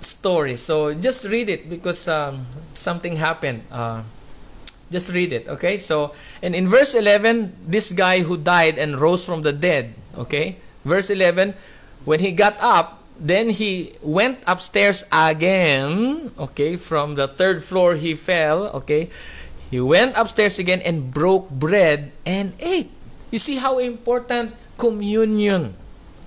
story. 0.00 0.56
So 0.56 0.94
just 0.94 1.26
read 1.28 1.48
it 1.48 1.68
because 1.68 2.06
um, 2.08 2.46
something 2.74 3.16
happened. 3.16 3.62
Uh, 3.70 4.02
just 4.90 5.12
read 5.12 5.32
it, 5.32 5.48
okay? 5.48 5.78
So, 5.78 6.12
and 6.42 6.54
in 6.54 6.68
verse 6.68 6.94
11, 6.94 7.54
this 7.66 7.92
guy 7.92 8.20
who 8.20 8.36
died 8.36 8.76
and 8.78 9.00
rose 9.00 9.24
from 9.24 9.40
the 9.42 9.52
dead, 9.52 9.94
okay? 10.18 10.56
Verse 10.84 11.08
11, 11.08 11.54
when 12.04 12.20
he 12.20 12.30
got 12.30 12.56
up, 12.60 13.01
then 13.22 13.54
he 13.54 13.94
went 14.02 14.42
upstairs 14.50 15.06
again, 15.14 16.34
okay? 16.34 16.74
From 16.74 17.14
the 17.14 17.30
third 17.30 17.62
floor 17.62 17.94
he 17.94 18.18
fell, 18.18 18.66
okay? 18.82 19.08
He 19.70 19.78
went 19.78 20.18
upstairs 20.18 20.58
again 20.58 20.82
and 20.82 21.14
broke 21.14 21.48
bread 21.48 22.10
and 22.26 22.52
ate. 22.58 22.90
You 23.30 23.38
see 23.38 23.56
how 23.56 23.78
important 23.78 24.58
communion, 24.76 25.78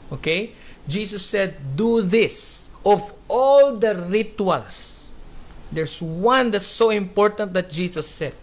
okay? 0.10 0.56
Jesus 0.88 1.22
said, 1.22 1.76
Do 1.76 2.02
this. 2.02 2.72
Of 2.86 3.14
all 3.28 3.76
the 3.76 3.94
rituals, 3.94 5.12
there's 5.72 6.02
one 6.02 6.52
that's 6.52 6.70
so 6.70 6.90
important 6.92 7.54
that 7.54 7.70
Jesus 7.70 8.08
said, 8.08 8.34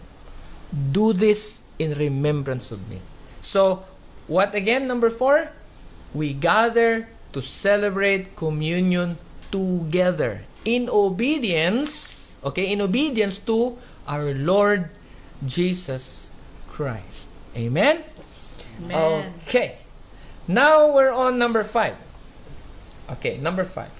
Do 0.69 1.11
this 1.11 1.63
in 1.79 1.97
remembrance 1.97 2.71
of 2.71 2.87
me. 2.89 2.99
So, 3.41 3.83
what 4.27 4.53
again? 4.53 4.87
Number 4.87 5.09
four? 5.09 5.49
We 6.13 6.33
gather 6.33 7.07
to 7.33 7.41
celebrate 7.41 8.35
communion 8.35 9.17
together 9.51 10.41
in 10.63 10.89
obedience, 10.89 12.39
okay, 12.45 12.71
in 12.71 12.81
obedience 12.81 13.39
to 13.39 13.77
our 14.07 14.33
Lord 14.33 14.89
Jesus 15.45 16.31
Christ. 16.69 17.29
Amen? 17.55 18.03
Amen. 18.85 19.33
Okay. 19.45 19.77
Now 20.47 20.93
we're 20.93 21.11
on 21.11 21.37
number 21.37 21.63
five. 21.63 21.95
Okay, 23.19 23.37
number 23.37 23.63
five. 23.63 23.91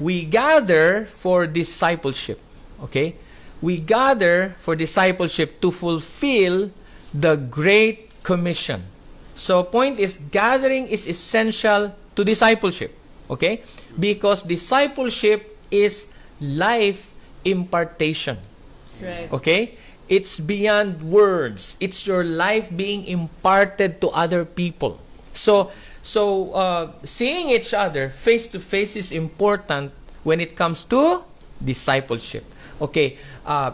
We 0.00 0.24
gather 0.24 1.04
for 1.04 1.46
discipleship. 1.46 2.40
Okay? 2.84 3.16
We 3.60 3.78
gather 3.78 4.54
for 4.56 4.76
discipleship 4.76 5.60
to 5.60 5.70
fulfill 5.70 6.70
the 7.12 7.36
Great 7.36 8.22
Commission. 8.22 8.86
So, 9.34 9.62
point 9.62 9.98
is, 9.98 10.18
gathering 10.30 10.86
is 10.86 11.06
essential 11.06 11.94
to 12.18 12.26
discipleship. 12.26 12.90
Okay? 13.30 13.62
Because 13.94 14.42
discipleship 14.42 15.54
is 15.70 16.10
life 16.42 17.14
impartation. 17.46 18.36
That's 18.82 19.02
right. 19.06 19.32
Okay? 19.32 19.78
It's 20.10 20.40
beyond 20.42 20.98
words. 21.06 21.78
It's 21.78 22.06
your 22.10 22.24
life 22.24 22.74
being 22.74 23.06
imparted 23.06 24.00
to 24.00 24.08
other 24.10 24.44
people. 24.44 24.98
So, 25.32 25.70
so 26.02 26.50
uh, 26.52 26.92
seeing 27.04 27.50
each 27.54 27.70
other 27.72 28.10
face 28.10 28.48
to 28.48 28.58
face 28.58 28.96
is 28.96 29.12
important 29.12 29.92
when 30.24 30.40
it 30.40 30.56
comes 30.56 30.82
to 30.90 31.22
discipleship. 31.62 32.42
Okay, 32.80 33.18
uh, 33.44 33.72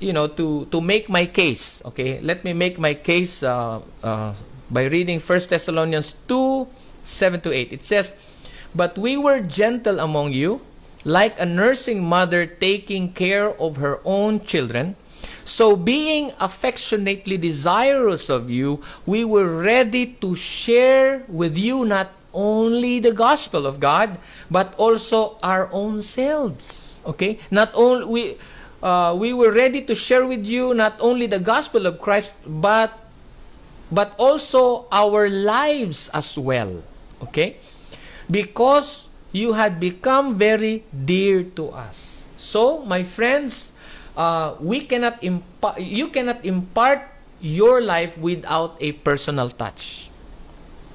you 0.00 0.12
know, 0.14 0.26
to 0.28 0.64
to 0.70 0.80
make 0.80 1.10
my 1.10 1.26
case. 1.26 1.82
Okay, 1.84 2.22
let 2.22 2.44
me 2.46 2.54
make 2.54 2.78
my 2.78 2.94
case 2.94 3.42
uh, 3.42 3.82
uh, 4.02 4.32
by 4.70 4.86
reading 4.86 5.18
First 5.18 5.50
Thessalonians 5.50 6.14
two 6.24 6.66
seven 7.04 7.40
to 7.42 7.52
eight. 7.52 7.70
It 7.70 7.84
says, 7.84 8.18
"But 8.74 8.98
we 8.98 9.14
were 9.16 9.38
gentle 9.38 10.00
among 10.00 10.32
you, 10.32 10.64
like 11.04 11.38
a 11.38 11.46
nursing 11.46 12.02
mother 12.02 12.48
taking 12.48 13.12
care 13.12 13.54
of 13.60 13.78
her 13.78 14.00
own 14.04 14.42
children." 14.42 14.96
So, 15.44 15.76
being 15.76 16.32
affectionately 16.40 17.36
desirous 17.36 18.32
of 18.32 18.48
you, 18.48 18.80
we 19.04 19.28
were 19.28 19.60
ready 19.60 20.16
to 20.24 20.34
share 20.34 21.22
with 21.28 21.60
you 21.60 21.84
not 21.84 22.08
only 22.32 22.98
the 22.98 23.12
gospel 23.12 23.68
of 23.68 23.78
God, 23.78 24.18
but 24.50 24.72
also 24.80 25.36
our 25.44 25.68
own 25.70 26.00
selves. 26.02 26.98
Okay? 27.06 27.38
Not 27.52 27.70
only 27.76 28.04
we 28.08 28.22
uh, 28.82 29.16
we 29.16 29.32
were 29.32 29.52
ready 29.52 29.80
to 29.84 29.94
share 29.94 30.26
with 30.26 30.44
you 30.44 30.74
not 30.74 30.96
only 31.00 31.28
the 31.28 31.40
gospel 31.40 31.86
of 31.86 32.00
Christ, 32.00 32.34
but 32.48 32.92
but 33.92 34.16
also 34.18 34.88
our 34.90 35.28
lives 35.28 36.10
as 36.12 36.36
well. 36.40 36.82
Okay? 37.22 37.56
Because 38.30 39.10
you 39.32 39.52
had 39.54 39.80
become 39.80 40.34
very 40.34 40.84
dear 40.90 41.42
to 41.58 41.70
us. 41.70 42.28
So, 42.36 42.82
my 42.84 43.02
friends, 43.02 43.74
uh, 44.16 44.54
we 44.60 44.80
cannot 44.80 45.20
impa- 45.20 45.78
you 45.78 46.08
cannot 46.08 46.44
impart 46.46 47.02
your 47.40 47.80
life 47.80 48.16
without 48.18 48.76
a 48.80 48.92
personal 49.04 49.50
touch. 49.50 50.08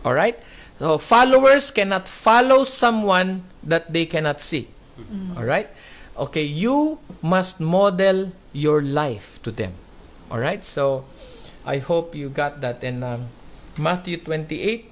All 0.04 0.14
right? 0.14 0.40
So 0.80 0.98
followers 0.98 1.72
cannot 1.72 2.08
follow 2.08 2.64
someone 2.64 3.44
that 3.64 3.92
they 3.92 4.08
cannot 4.08 4.40
see. 4.40 4.72
All 5.36 5.44
right? 5.44 5.68
Okay, 6.18 6.44
you 6.44 7.00
must 7.22 7.60
model 7.60 8.32
your 8.52 8.82
life 8.82 9.40
to 9.44 9.52
them. 9.52 9.76
All 10.32 10.40
right. 10.40 10.64
So 10.64 11.06
I 11.66 11.80
hope 11.80 12.16
you 12.16 12.30
got 12.30 12.62
that. 12.62 12.84
And 12.84 13.04
um, 13.04 13.28
Matthew 13.78 14.18
28. 14.18 14.89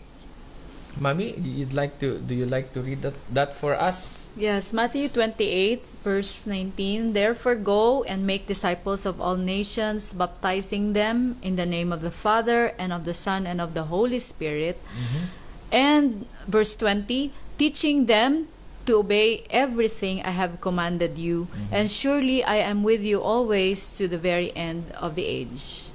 Mommy, 1.00 1.34
you'd 1.38 1.74
like 1.74 2.00
to 2.00 2.18
do 2.18 2.34
you 2.34 2.46
like 2.46 2.74
to 2.74 2.82
read 2.82 3.02
that, 3.02 3.16
that 3.34 3.54
for 3.54 3.76
us? 3.76 4.32
Yes, 4.36 4.74
Matthew 4.74 5.10
28, 5.10 5.86
verse 6.04 6.46
19. 6.48 7.14
Therefore, 7.14 7.56
go 7.56 8.04
and 8.04 8.26
make 8.26 8.48
disciples 8.48 9.06
of 9.06 9.22
all 9.22 9.38
nations, 9.38 10.14
baptizing 10.14 10.94
them 10.94 11.38
in 11.42 11.56
the 11.56 11.66
name 11.66 11.94
of 11.94 12.02
the 12.02 12.12
Father, 12.12 12.74
and 12.80 12.92
of 12.92 13.06
the 13.06 13.14
Son, 13.14 13.46
and 13.46 13.62
of 13.62 13.74
the 13.74 13.94
Holy 13.94 14.20
Spirit. 14.20 14.78
Mm-hmm. 14.94 15.24
And 15.72 16.26
verse 16.48 16.76
20, 16.76 17.32
teaching 17.58 18.06
them 18.06 18.48
to 18.86 19.04
obey 19.04 19.44
everything 19.50 20.24
I 20.24 20.32
have 20.32 20.62
commanded 20.62 21.18
you, 21.18 21.46
mm-hmm. 21.52 21.76
and 21.76 21.92
surely 21.92 22.44
I 22.44 22.64
am 22.64 22.84
with 22.84 23.04
you 23.04 23.22
always 23.22 23.98
to 23.98 24.08
the 24.08 24.18
very 24.18 24.56
end 24.56 24.92
of 24.98 25.16
the 25.16 25.26
age. 25.26 25.90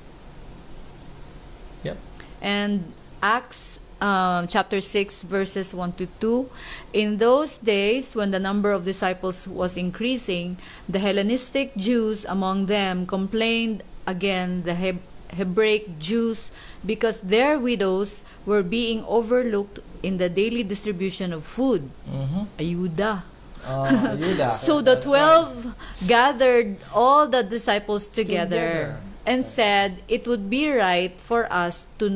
Yep. 1.82 1.98
and 2.42 2.92
Acts 3.22 3.78
um, 4.02 4.50
chapter 4.50 4.80
6 4.82 5.22
verses 5.30 5.70
1 5.72 5.92
to 6.02 6.06
2 6.18 6.50
in 6.92 7.22
those 7.22 7.56
days 7.62 8.16
when 8.18 8.34
the 8.34 8.42
number 8.42 8.74
of 8.74 8.82
disciples 8.84 9.46
was 9.46 9.78
increasing 9.78 10.58
the 10.90 10.98
Hellenistic 10.98 11.70
Jews 11.78 12.26
among 12.26 12.66
them 12.66 13.06
complained 13.06 13.86
again 14.06 14.66
the 14.66 14.74
Heb- 14.74 15.06
Hebraic 15.38 15.98
Jews 16.02 16.50
because 16.84 17.22
their 17.22 17.56
widows 17.62 18.26
were 18.44 18.62
being 18.66 19.06
overlooked 19.06 19.78
in 20.02 20.18
the 20.18 20.28
daily 20.28 20.66
distribution 20.66 21.32
of 21.32 21.46
food. 21.46 21.88
Mm-hmm. 22.10 22.42
ayuda. 22.58 23.22
Uh, 23.64 24.50
so 24.50 24.82
the 24.82 24.98
twelve 24.98 25.78
gathered 26.04 26.74
all 26.92 27.30
the 27.30 27.46
disciples 27.46 28.10
together, 28.10 28.98
Together. 28.98 29.00
and 29.24 29.46
said 29.46 30.02
it 30.10 30.26
would 30.26 30.50
be 30.50 30.66
right 30.68 31.14
for 31.16 31.46
us 31.46 31.86
to 32.02 32.10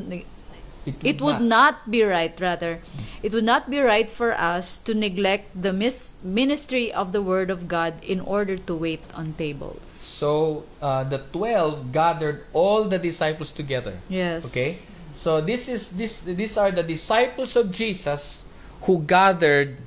ne- 0.86 1.10
it 1.10 1.20
would 1.20 1.40
not 1.40 1.90
be 1.90 2.02
right 2.02 2.34
rather 2.40 2.78
it 3.22 3.32
would 3.32 3.44
not 3.44 3.66
be 3.70 3.80
right 3.80 4.10
for 4.12 4.30
us 4.38 4.78
to 4.78 4.94
neglect 4.94 5.50
the 5.54 5.72
mis- 5.72 6.14
ministry 6.22 6.92
of 6.92 7.10
the 7.12 7.20
word 7.22 7.50
of 7.50 7.66
god 7.66 7.94
in 8.06 8.20
order 8.20 8.56
to 8.56 8.74
wait 8.74 9.02
on 9.14 9.32
tables 9.34 9.82
So 10.16 10.64
uh, 10.80 11.04
the 11.04 11.18
twelve 11.34 11.92
gathered 11.92 12.44
all 12.56 12.84
the 12.88 12.96
disciples 12.98 13.52
together. 13.52 13.92
yes 14.08 14.48
Okay. 14.48 14.72
So 15.12 15.40
this 15.40 15.68
is 15.68 15.96
this 15.96 16.24
these 16.28 16.56
are 16.60 16.68
the 16.72 16.84
disciples 16.84 17.56
of 17.56 17.72
Jesus 17.72 18.44
who 18.84 19.00
gathered 19.04 19.80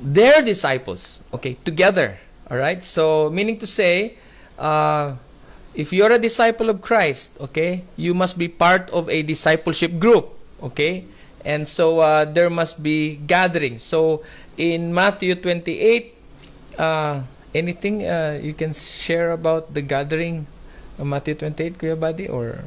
their 0.00 0.42
disciples. 0.44 1.20
Okay, 1.32 1.56
together. 1.64 2.18
All 2.50 2.56
right. 2.60 2.84
So 2.84 3.30
meaning 3.32 3.56
to 3.60 3.66
say, 3.66 4.16
uh, 4.60 5.16
if 5.74 5.92
you're 5.92 6.10
a 6.10 6.18
disciple 6.18 6.70
of 6.70 6.80
Christ, 6.80 7.36
okay, 7.40 7.82
you 7.96 8.14
must 8.14 8.38
be 8.38 8.48
part 8.48 8.88
of 8.90 9.10
a 9.10 9.22
discipleship 9.22 9.98
group. 9.98 10.30
Okay. 10.62 11.04
And 11.44 11.68
so 11.68 12.00
uh, 12.00 12.24
there 12.24 12.48
must 12.48 12.82
be 12.82 13.16
gathering. 13.16 13.78
So 13.78 14.24
in 14.56 14.94
Matthew 14.94 15.34
28, 15.34 16.14
uh, 16.78 17.22
anything 17.54 18.06
uh, 18.06 18.40
you 18.40 18.54
can 18.54 18.72
share 18.72 19.30
about 19.32 19.74
the 19.74 19.82
gathering, 19.82 20.46
uh, 20.98 21.04
Matthew 21.04 21.34
28, 21.34 21.76
Kuya 21.78 22.00
Buddy, 22.00 22.28
or 22.28 22.64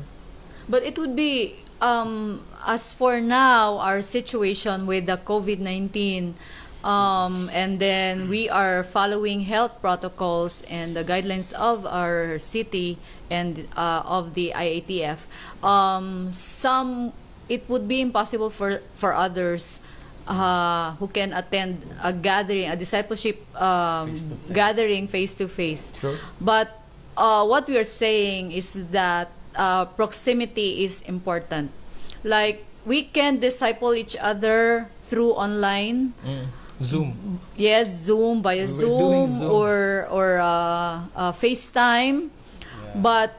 But 0.70 0.84
it 0.84 1.00
would 1.00 1.16
be 1.16 1.56
um, 1.82 2.44
as 2.68 2.94
for 2.94 3.20
now 3.22 3.78
our 3.80 4.02
situation 4.02 4.86
with 4.86 5.06
the 5.08 5.18
COVID 5.18 5.60
nineteen, 5.60 6.36
um, 6.84 7.50
and 7.54 7.80
then 7.80 8.30
we 8.30 8.50
are 8.50 8.84
following 8.84 9.42
health 9.42 9.82
protocols 9.82 10.64
and 10.70 10.96
the 10.96 11.04
guidelines 11.04 11.54
of 11.54 11.86
our 11.86 12.38
city 12.38 12.98
and 13.30 13.68
uh, 13.76 14.04
of 14.06 14.34
the 14.34 14.54
IATF. 14.56 15.26
Um, 15.64 16.32
some 16.34 17.14
it 17.50 17.68
would 17.70 17.88
be 17.88 18.02
impossible 18.02 18.50
for 18.50 18.82
for 18.96 19.14
others. 19.14 19.82
Uh, 20.28 20.92
who 21.00 21.08
can 21.08 21.32
attend 21.32 21.80
a 22.04 22.12
gathering, 22.12 22.68
a 22.68 22.76
discipleship 22.76 23.40
um, 23.56 24.12
gathering 24.52 25.08
face 25.08 25.34
to 25.34 25.48
face. 25.48 25.96
But 26.42 26.68
uh, 27.16 27.48
what 27.48 27.66
we 27.72 27.78
are 27.80 27.88
saying 27.88 28.52
is 28.52 28.76
that 28.92 29.32
uh, 29.56 29.86
proximity 29.86 30.84
is 30.84 31.00
important. 31.08 31.72
Like 32.28 32.66
we 32.86 33.04
can 33.04 33.40
disciple 33.40 33.96
each 33.96 34.18
other 34.20 34.92
through 35.02 35.32
online. 35.32 36.12
Zoom? 36.82 37.40
Yes, 37.58 37.90
Zoom 38.06 38.42
via 38.44 38.62
We 38.62 38.68
Zoom, 38.68 39.30
Zoom. 39.32 39.52
or 39.52 40.08
or 40.12 40.38
uh, 40.38 41.02
uh, 41.16 41.32
FaceTime. 41.34 42.30
But 42.96 43.34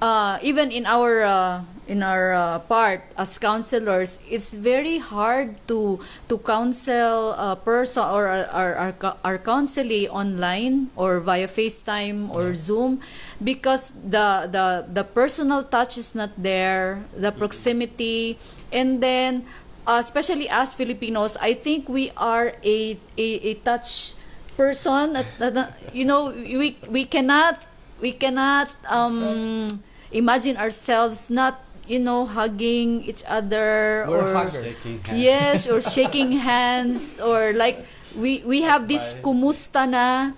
uh, 0.00 0.38
even 0.42 0.70
in 0.70 0.86
our 0.86 1.22
uh, 1.22 1.62
in 1.86 2.02
our 2.02 2.34
uh, 2.34 2.58
part 2.66 3.02
as 3.18 3.38
counselors, 3.38 4.18
it's 4.30 4.54
very 4.54 4.98
hard 4.98 5.54
to 5.68 5.98
to 6.28 6.38
counsel 6.38 7.34
a 7.38 7.54
person 7.54 8.02
or 8.02 8.26
our 8.26 8.46
our, 8.50 8.72
our, 8.74 8.92
co- 9.38 9.38
counseling 9.42 10.08
online 10.10 10.90
or 10.96 11.20
via 11.20 11.46
FaceTime 11.46 12.30
or 12.34 12.54
Zoom 12.54 12.98
because 13.42 13.92
the 14.02 14.46
the 14.50 14.86
the 14.90 15.04
personal 15.04 15.62
touch 15.62 15.98
is 15.98 16.14
not 16.14 16.30
there, 16.38 17.02
the 17.14 17.30
proximity, 17.30 18.38
and 18.72 19.02
then 19.02 19.46
uh, 19.86 19.98
especially 20.00 20.48
as 20.48 20.74
Filipinos, 20.74 21.36
I 21.40 21.54
think 21.54 21.88
we 21.88 22.10
are 22.16 22.54
a 22.62 22.96
a, 23.18 23.28
a 23.50 23.52
touch 23.62 24.14
person. 24.56 25.16
At, 25.16 25.26
at- 25.40 25.72
you 25.94 26.04
know, 26.04 26.30
we 26.32 26.76
we 26.88 27.04
cannot 27.04 27.62
we 28.00 28.12
cannot 28.12 28.70
um, 28.90 29.68
imagine 30.12 30.56
ourselves 30.56 31.30
not 31.30 31.60
you 31.86 31.98
know 31.98 32.26
hugging 32.26 33.02
each 33.04 33.22
other 33.26 34.06
We're 34.06 34.22
or 34.22 34.34
huggers. 34.34 34.78
Yes 35.12 35.66
or 35.66 35.80
shaking 35.96 36.32
hands 36.38 37.18
or 37.18 37.52
like 37.52 37.82
we 38.14 38.42
we 38.46 38.62
have 38.62 38.86
this 38.86 39.14
kumusta 39.18 39.88
na 39.88 40.36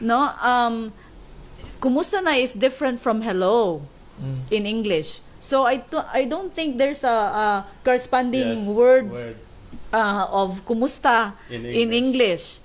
no 0.00 0.32
um 0.40 0.92
kumusta 1.82 2.22
na 2.24 2.38
is 2.40 2.54
different 2.54 2.98
from 3.00 3.20
hello 3.22 3.82
in 4.50 4.66
English. 4.66 5.20
So 5.38 5.64
I 5.64 5.78
th- 5.78 6.08
I 6.10 6.26
don't 6.26 6.50
think 6.50 6.78
there's 6.78 7.06
a, 7.06 7.14
a 7.14 7.46
corresponding 7.86 8.66
Yes, 8.66 8.74
word, 8.74 9.06
uh, 9.94 10.26
of 10.30 10.62
kumusta 10.66 11.34
In 11.50 11.62
in 11.64 11.88
English. 11.94 12.58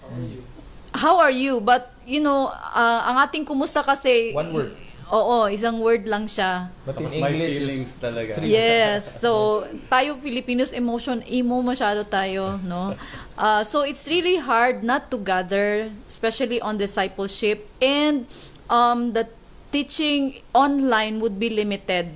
How 0.94 1.18
are 1.22 1.34
you? 1.34 1.62
But 1.62 1.94
you 2.06 2.22
know, 2.22 2.50
uh, 2.50 3.02
ang 3.10 3.18
ating 3.26 3.46
kumusta 3.46 3.82
kasi 3.86 4.34
One 4.34 4.52
word. 4.54 4.72
Oo, 5.14 5.46
isang 5.46 5.78
word 5.78 6.10
lang 6.10 6.26
siya. 6.26 6.74
But 6.90 6.98
in 6.98 7.06
Tapos 7.06 7.14
English 7.22 7.54
feelings 7.62 7.90
is 7.94 8.02
talaga. 8.02 8.34
Yes. 8.42 9.22
So, 9.22 9.62
tayo 9.94 10.18
Filipinos, 10.18 10.74
emotion, 10.74 11.22
emo 11.30 11.62
masyado 11.62 12.02
tayo, 12.02 12.58
no? 12.66 12.98
Uh, 13.38 13.62
so, 13.62 13.86
it's 13.86 14.10
really 14.10 14.42
hard 14.42 14.82
not 14.82 15.14
to 15.14 15.22
gather, 15.22 15.94
especially 16.10 16.58
on 16.66 16.82
discipleship. 16.82 17.62
And 17.78 18.26
um, 18.74 19.14
the 19.14 19.30
teaching 19.70 20.42
online 20.50 21.22
would 21.22 21.38
be 21.38 21.54
limited. 21.54 22.10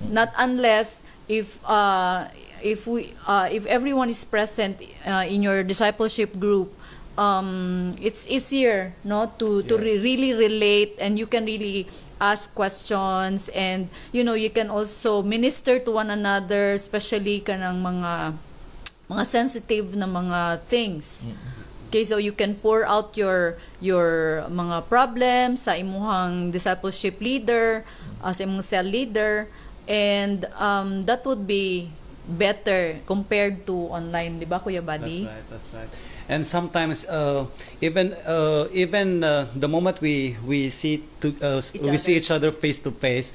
Not 0.00 0.32
unless 0.38 1.02
if 1.28 1.58
uh, 1.66 2.28
if 2.62 2.86
we 2.86 3.12
uh, 3.26 3.48
if 3.50 3.66
everyone 3.66 4.08
is 4.08 4.24
present 4.24 4.80
uh, 5.06 5.24
in 5.26 5.42
your 5.42 5.62
discipleship 5.62 6.38
group, 6.38 6.72
um, 7.18 7.92
it's 8.00 8.26
easier 8.28 8.92
no 9.04 9.30
to 9.38 9.62
to 9.68 9.76
re- 9.76 9.96
Yes. 9.96 10.02
really 10.02 10.32
relate 10.32 10.96
and 11.00 11.18
you 11.18 11.26
can 11.26 11.44
really 11.44 11.86
ask 12.20 12.52
questions 12.54 13.48
and 13.56 13.88
you 14.12 14.20
know 14.22 14.34
you 14.36 14.50
can 14.50 14.68
also 14.68 15.22
minister 15.22 15.80
to 15.80 15.90
one 15.90 16.10
another 16.12 16.76
especially 16.76 17.40
kanang 17.40 17.80
mga 17.80 18.36
mga 19.10 19.24
sensitive 19.26 19.96
na 19.96 20.06
mga 20.06 20.60
things. 20.70 21.26
Okay 21.90 22.06
so 22.06 22.22
you 22.22 22.30
can 22.30 22.54
pour 22.54 22.86
out 22.86 23.18
your 23.18 23.58
your 23.82 24.42
mga 24.46 24.86
problems 24.86 25.66
sa 25.66 25.74
imuhang 25.74 26.54
discipleship 26.54 27.18
leader 27.18 27.82
sa 28.22 28.44
imong 28.44 28.60
cell 28.62 28.84
leader 28.84 29.48
and 29.88 30.44
um, 30.60 31.02
that 31.08 31.24
would 31.24 31.48
be 31.48 31.88
better 32.30 33.00
compared 33.08 33.66
to 33.66 33.90
online 33.90 34.38
di 34.38 34.46
ba 34.46 34.60
kuya 34.60 34.84
buddy 34.84 35.24
That's 35.26 35.34
right. 35.34 35.46
That's 35.50 35.70
right. 35.74 35.90
And 36.30 36.46
sometimes, 36.46 37.10
uh, 37.10 37.50
even 37.82 38.14
uh, 38.22 38.70
even 38.70 39.26
uh, 39.26 39.50
the 39.50 39.66
moment 39.66 39.98
we 39.98 40.38
we 40.46 40.70
see 40.70 41.02
to 41.18 41.34
uh, 41.42 41.58
Each 41.58 41.82
we 41.82 41.98
see 41.98 42.14
other. 42.14 42.22
each 42.22 42.30
other 42.30 42.50
face 42.54 42.78
to 42.86 42.94
face, 42.94 43.34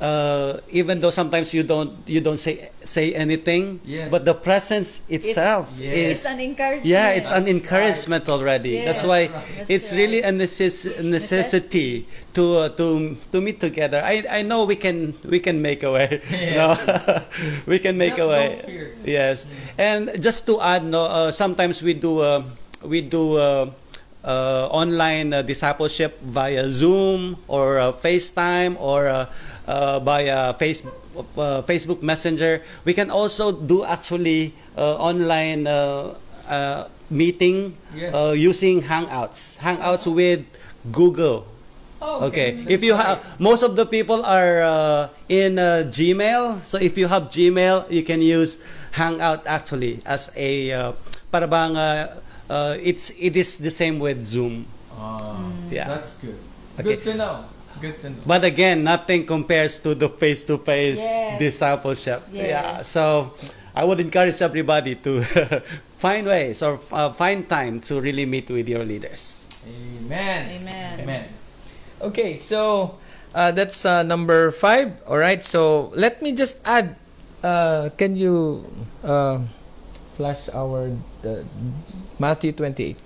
uh, 0.00 0.58
even 0.70 1.00
though 1.00 1.10
sometimes 1.10 1.54
you 1.54 1.62
don't 1.62 1.92
you 2.06 2.20
don't 2.20 2.38
say 2.38 2.70
say 2.82 3.14
anything, 3.14 3.80
Yes. 3.84 4.10
but 4.10 4.24
the 4.24 4.34
presence 4.34 5.02
itself 5.08 5.72
Yes. 5.78 5.94
is 5.94 6.10
It's 6.24 6.26
an 6.34 6.40
encouragement. 6.40 6.86
yeah, 6.86 7.08
it's 7.16 7.30
an 7.30 7.44
That's 7.44 7.54
encouragement 7.56 8.28
already. 8.28 8.70
Yes. 8.82 8.86
That's 8.86 9.04
why 9.06 9.20
That's 9.28 9.70
it's 9.70 9.88
right. 9.92 9.98
really 10.00 10.20
a 10.22 10.32
necess- 10.32 10.98
necessity 11.02 12.06
to 12.34 12.44
uh, 12.66 12.68
to 12.76 13.16
to 13.32 13.40
meet 13.40 13.60
together. 13.60 14.02
I 14.04 14.24
I 14.30 14.40
know 14.42 14.64
we 14.64 14.76
can 14.76 15.14
we 15.24 15.38
can 15.40 15.60
make 15.62 15.82
a 15.82 15.92
way. 15.92 16.20
No? 16.54 16.74
we 17.70 17.78
can 17.78 17.96
make 17.98 18.16
Just 18.16 18.26
a 18.26 18.28
way. 18.30 18.46
don't 18.60 18.66
fear. 18.68 18.86
Yes, 19.04 19.46
and 19.76 20.10
just 20.22 20.46
to 20.46 20.60
add, 20.62 20.84
no, 20.84 21.04
uh, 21.04 21.30
sometimes 21.34 21.82
we 21.82 21.92
do 21.94 22.20
uh, 22.20 22.40
we 22.84 23.00
do 23.04 23.36
uh, 23.36 23.68
uh, 24.24 24.68
online 24.72 25.32
uh, 25.32 25.42
discipleship 25.42 26.16
via 26.24 26.68
Zoom 26.68 27.36
or 27.48 27.78
uh, 27.80 27.92
FaceTime 27.92 28.76
or 28.80 29.08
uh, 29.66 30.00
uh, 30.04 30.52
face, 30.54 30.84
uh, 30.84 31.62
Facebook 31.62 32.02
Messenger. 32.02 32.62
We 32.84 32.94
can 32.94 33.10
also 33.10 33.52
do 33.52 33.84
actually 33.84 34.54
uh, 34.76 34.96
online 34.96 35.66
uh, 35.66 36.14
uh, 36.48 36.88
meeting 37.10 37.76
Yes. 37.94 38.14
uh, 38.14 38.32
using 38.36 38.82
Hangouts. 38.82 39.58
Hangouts 39.60 40.06
with 40.12 40.44
Google. 40.92 41.46
Oh, 42.02 42.28
Okay. 42.28 42.52
If 42.68 42.84
you 42.84 42.94
have 42.96 43.40
most 43.40 43.62
of 43.62 43.76
the 43.76 43.86
people 43.86 44.20
are 44.24 44.60
uh, 44.60 45.08
in 45.28 45.58
uh, 45.58 45.88
Gmail, 45.88 46.60
so 46.60 46.76
if 46.76 46.98
you 46.98 47.08
have 47.08 47.32
Gmail, 47.32 47.88
you 47.90 48.02
can 48.04 48.20
use 48.20 48.60
Hangout 48.92 49.46
actually 49.46 50.00
as 50.04 50.28
a 50.36 50.72
uh, 50.72 50.92
para 51.32 51.48
bang 51.48 51.72
uh, 51.76 52.20
uh, 52.50 52.76
it's 52.76 53.08
it 53.16 53.36
is 53.40 53.56
the 53.56 53.70
same 53.72 53.98
with 53.98 54.20
Zoom. 54.20 54.66
Yeah. 55.72 55.88
That's 55.88 56.20
good. 56.20 56.36
Okay. 56.78 56.96
Good 56.96 57.02
to 57.08 57.12
know. 57.16 57.34
Good 57.84 58.00
to 58.00 58.08
know. 58.10 58.16
But 58.24 58.44
again, 58.48 58.80
nothing 58.84 59.26
compares 59.28 59.76
to 59.84 59.92
the 59.94 60.08
face-to-face 60.08 61.04
Yes. 61.04 61.38
discipleship. 61.38 62.24
Yeah. 62.32 62.80
Yes. 62.80 62.88
So 62.88 63.34
I 63.76 63.84
would 63.84 64.00
encourage 64.00 64.40
everybody 64.40 64.96
to 65.04 65.20
find 66.00 66.24
ways 66.26 66.62
or 66.64 66.80
uh, 66.92 67.12
find 67.12 67.44
time 67.48 67.80
to 67.92 68.00
really 68.00 68.24
meet 68.24 68.48
with 68.48 68.68
your 68.68 68.84
leaders. 68.88 69.48
Amen. 69.68 70.60
Amen. 70.64 71.00
Amen. 71.00 71.24
Okay, 72.00 72.36
so 72.36 72.96
uh, 73.34 73.52
that's 73.52 73.84
uh, 73.84 74.02
number 74.02 74.50
five. 74.50 74.96
All 75.08 75.16
right. 75.20 75.44
So 75.44 75.92
let 75.94 76.20
me 76.24 76.32
just 76.32 76.60
add. 76.64 76.96
Uh, 77.44 77.88
can 78.00 78.16
you 78.16 78.64
uh, 79.04 79.40
flash 80.16 80.48
our 80.56 80.88
uh, 81.24 81.44
Matthew 82.18 82.52
twenty-eight? 82.52 82.96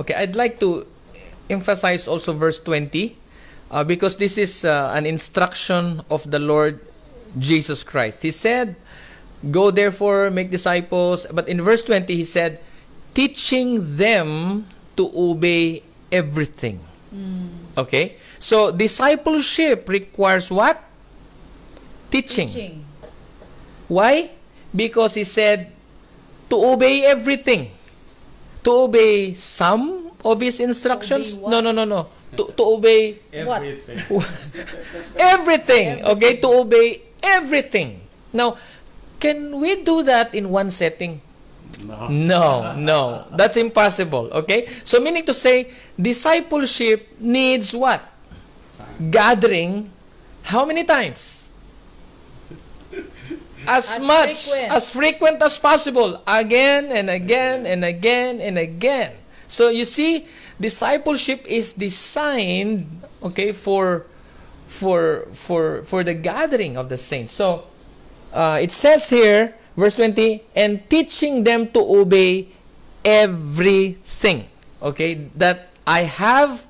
Okay, 0.00 0.14
I'd 0.16 0.36
like 0.36 0.58
to 0.60 0.86
emphasize 1.50 2.08
also 2.08 2.32
verse 2.32 2.60
twenty, 2.60 3.16
uh, 3.70 3.84
because 3.84 4.16
this 4.16 4.38
is 4.38 4.64
uh, 4.64 4.92
an 4.94 5.06
instruction 5.06 6.02
of 6.10 6.30
the 6.30 6.38
Lord 6.38 6.80
Jesus 7.38 7.82
Christ. 7.82 8.22
He 8.22 8.30
said, 8.30 8.76
"Go 9.50 9.70
therefore, 9.70 10.30
make 10.30 10.50
disciples." 10.50 11.26
But 11.28 11.48
in 11.48 11.60
verse 11.60 11.82
twenty, 11.82 12.16
he 12.16 12.24
said, 12.24 12.60
"Teaching 13.12 13.96
them 13.96 14.64
to 14.96 15.10
obey 15.14 15.82
everything." 16.10 16.80
Okay? 17.78 18.18
So 18.38 18.70
discipleship 18.70 19.88
requires 19.88 20.50
what? 20.50 20.82
Teaching. 22.10 22.46
Teaching. 22.46 22.84
Why? 23.86 24.30
Because 24.74 25.14
he 25.14 25.24
said 25.24 25.70
to 26.50 26.56
obey 26.58 27.06
everything. 27.06 27.70
To 28.66 28.90
obey 28.90 29.34
some 29.34 30.03
of 30.24 30.40
his 30.40 30.60
instructions? 30.60 31.36
No, 31.38 31.60
no, 31.60 31.70
no, 31.72 31.84
no. 31.84 32.08
To, 32.36 32.50
to 32.56 32.62
obey 32.64 33.14
What? 33.44 33.62
everything. 35.18 36.04
Okay? 36.04 36.36
To 36.38 36.48
obey 36.48 37.02
everything. 37.22 38.00
Now, 38.32 38.56
can 39.20 39.60
we 39.60 39.82
do 39.82 40.02
that 40.02 40.34
in 40.34 40.50
one 40.50 40.70
setting? 40.70 41.20
No, 42.08 42.74
no. 42.76 43.26
That's 43.32 43.56
impossible. 43.56 44.30
Okay? 44.32 44.66
So, 44.84 45.00
meaning 45.00 45.24
to 45.26 45.34
say, 45.34 45.70
discipleship 46.00 47.08
needs 47.20 47.74
what? 47.74 48.02
Gathering. 49.10 49.90
How 50.44 50.64
many 50.64 50.84
times? 50.84 51.52
As, 53.66 53.96
As 53.96 54.00
much, 54.04 54.34
frequent. 54.50 54.72
as 54.72 54.84
frequent 54.92 55.38
as 55.42 55.58
possible. 55.58 56.20
Again 56.28 56.92
and 56.92 57.08
again 57.08 57.64
and 57.64 57.82
again 57.82 58.40
and 58.40 58.58
again. 58.58 59.12
So, 59.46 59.68
you 59.68 59.84
see, 59.84 60.26
discipleship 60.60 61.44
is 61.46 61.72
designed, 61.74 62.86
okay, 63.22 63.52
for 63.52 64.06
for 64.66 65.28
for 65.32 65.82
for 65.84 66.02
the 66.02 66.14
gathering 66.14 66.76
of 66.76 66.88
the 66.88 66.96
saints. 66.96 67.32
So, 67.32 67.64
uh, 68.32 68.58
it 68.60 68.72
says 68.72 69.10
here, 69.10 69.54
verse 69.76 69.96
20, 69.96 70.42
and 70.56 70.82
teaching 70.88 71.44
them 71.44 71.68
to 71.72 71.80
obey 71.80 72.48
everything, 73.04 74.48
okay, 74.82 75.28
that 75.36 75.70
I 75.86 76.08
have 76.08 76.66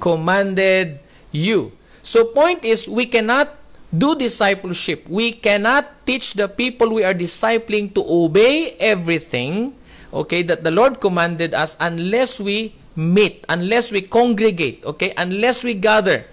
commanded 0.00 1.00
you. 1.32 1.72
So, 2.02 2.24
point 2.24 2.64
is, 2.64 2.88
we 2.88 3.06
cannot 3.06 3.56
do 3.88 4.14
discipleship. 4.16 5.08
We 5.08 5.32
cannot 5.32 5.88
teach 6.04 6.34
the 6.34 6.48
people 6.48 6.92
we 6.92 7.04
are 7.04 7.14
discipling 7.14 7.94
to 7.94 8.04
obey 8.04 8.76
everything, 8.78 9.74
okay, 10.12 10.42
that 10.42 10.64
the 10.64 10.70
Lord 10.70 11.00
commanded 11.00 11.54
us 11.54 11.76
unless 11.80 12.40
we 12.40 12.74
meet, 12.96 13.44
unless 13.48 13.92
we 13.92 14.02
congregate, 14.02 14.84
okay, 14.84 15.14
unless 15.16 15.62
we 15.62 15.74
gather. 15.74 16.24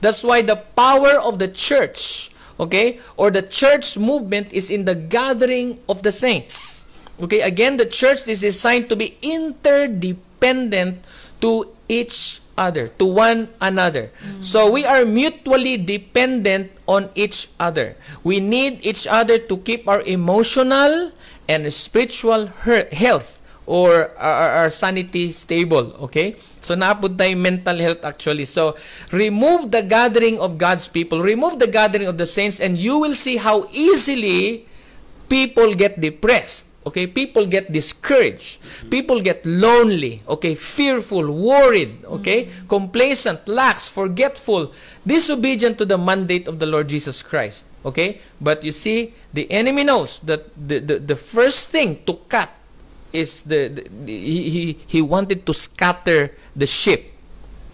That's 0.00 0.22
why 0.22 0.42
the 0.42 0.56
power 0.56 1.18
of 1.18 1.38
the 1.38 1.48
church, 1.48 2.30
okay, 2.58 3.00
or 3.16 3.30
the 3.30 3.42
church 3.42 3.98
movement 3.98 4.52
is 4.52 4.70
in 4.70 4.84
the 4.84 4.94
gathering 4.94 5.80
of 5.88 6.02
the 6.02 6.12
saints. 6.12 6.86
Okay, 7.18 7.40
again, 7.40 7.76
the 7.76 7.86
church 7.86 8.26
is 8.28 8.42
designed 8.42 8.88
to 8.88 8.96
be 8.96 9.18
interdependent 9.22 11.02
to 11.40 11.66
each 11.88 12.40
other, 12.58 12.88
to 12.98 13.06
one 13.06 13.48
another. 13.60 14.10
So 14.40 14.70
we 14.70 14.84
are 14.84 15.04
mutually 15.04 15.78
dependent 15.78 16.70
on 16.86 17.10
each 17.14 17.48
other. 17.58 17.94
We 18.22 18.38
need 18.38 18.86
each 18.86 19.06
other 19.06 19.38
to 19.38 19.56
keep 19.58 19.86
our 19.86 20.02
emotional 20.02 21.10
and 21.48 21.72
spiritual 21.72 22.46
health 22.92 23.42
or 23.68 24.16
our, 24.16 24.70
sanity 24.70 25.28
stable. 25.30 25.92
Okay? 26.08 26.36
So 26.60 26.76
naapod 26.76 27.16
tayo 27.16 27.36
mental 27.36 27.76
health 27.78 28.04
actually. 28.04 28.44
So 28.44 28.76
remove 29.12 29.70
the 29.70 29.82
gathering 29.82 30.38
of 30.38 30.56
God's 30.56 30.88
people, 30.88 31.20
remove 31.20 31.58
the 31.58 31.68
gathering 31.68 32.08
of 32.08 32.16
the 32.16 32.26
saints, 32.26 32.60
and 32.60 32.76
you 32.76 32.98
will 32.98 33.14
see 33.14 33.36
how 33.36 33.68
easily 33.72 34.68
people 35.28 35.74
get 35.74 36.00
depressed. 36.00 36.68
Okay, 36.86 37.04
people 37.06 37.44
get 37.44 37.68
discouraged. 37.68 38.64
People 38.88 39.20
get 39.20 39.44
lonely. 39.44 40.24
Okay, 40.24 40.54
fearful, 40.54 41.28
worried. 41.28 42.00
Okay, 42.06 42.48
complacent, 42.64 43.44
lax, 43.44 43.92
forgetful, 43.92 44.72
disobedient 45.04 45.76
to 45.76 45.84
the 45.84 45.98
mandate 45.98 46.48
of 46.48 46.56
the 46.58 46.64
Lord 46.64 46.88
Jesus 46.88 47.20
Christ. 47.20 47.68
Okay, 47.88 48.20
but 48.36 48.60
you 48.64 48.72
see, 48.72 49.16
the 49.32 49.48
enemy 49.50 49.84
knows 49.84 50.20
that 50.28 50.52
the, 50.52 50.78
the, 50.78 50.96
the 51.00 51.16
first 51.16 51.72
thing 51.72 52.04
to 52.04 52.20
cut 52.28 52.52
is 53.12 53.48
the, 53.48 53.72
the, 53.72 53.82
the 53.88 54.12
he, 54.12 54.50
he 54.50 54.62
he 54.86 55.00
wanted 55.00 55.48
to 55.48 55.56
scatter 55.56 56.36
the 56.52 56.68
ship. 56.68 57.16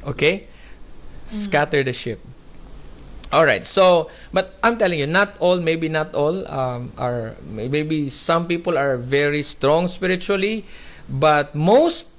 Okay, 0.06 0.46
scatter 1.26 1.82
the 1.82 1.92
ship. 1.92 2.22
All 3.34 3.42
right. 3.42 3.66
So, 3.66 4.06
but 4.30 4.54
I'm 4.62 4.78
telling 4.78 5.02
you, 5.02 5.10
not 5.10 5.34
all, 5.42 5.58
maybe 5.58 5.90
not 5.90 6.14
all, 6.14 6.46
um, 6.46 6.94
are 6.94 7.34
maybe 7.50 8.06
some 8.06 8.46
people 8.46 8.78
are 8.78 8.94
very 8.96 9.42
strong 9.42 9.90
spiritually, 9.90 10.62
but 11.10 11.50
most, 11.58 12.14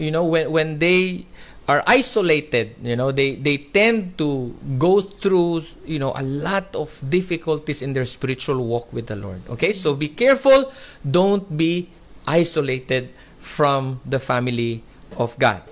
you 0.00 0.08
know, 0.08 0.24
when 0.24 0.48
when 0.48 0.78
they 0.80 1.28
are 1.68 1.82
isolated, 1.86 2.78
you 2.82 2.94
know, 2.94 3.10
they 3.10 3.34
they 3.34 3.58
tend 3.58 4.16
to 4.18 4.54
go 4.78 5.00
through, 5.00 5.62
you 5.84 5.98
know, 5.98 6.14
a 6.14 6.22
lot 6.22 6.70
of 6.74 6.94
difficulties 7.02 7.82
in 7.82 7.92
their 7.92 8.06
spiritual 8.06 8.62
walk 8.62 8.92
with 8.92 9.06
the 9.10 9.16
Lord. 9.16 9.42
Okay, 9.50 9.72
so 9.72 9.94
be 9.94 10.08
careful. 10.08 10.70
Don't 11.02 11.56
be 11.56 11.90
isolated 12.26 13.10
from 13.42 13.98
the 14.06 14.18
family 14.18 14.82
of 15.18 15.34
God. 15.38 15.62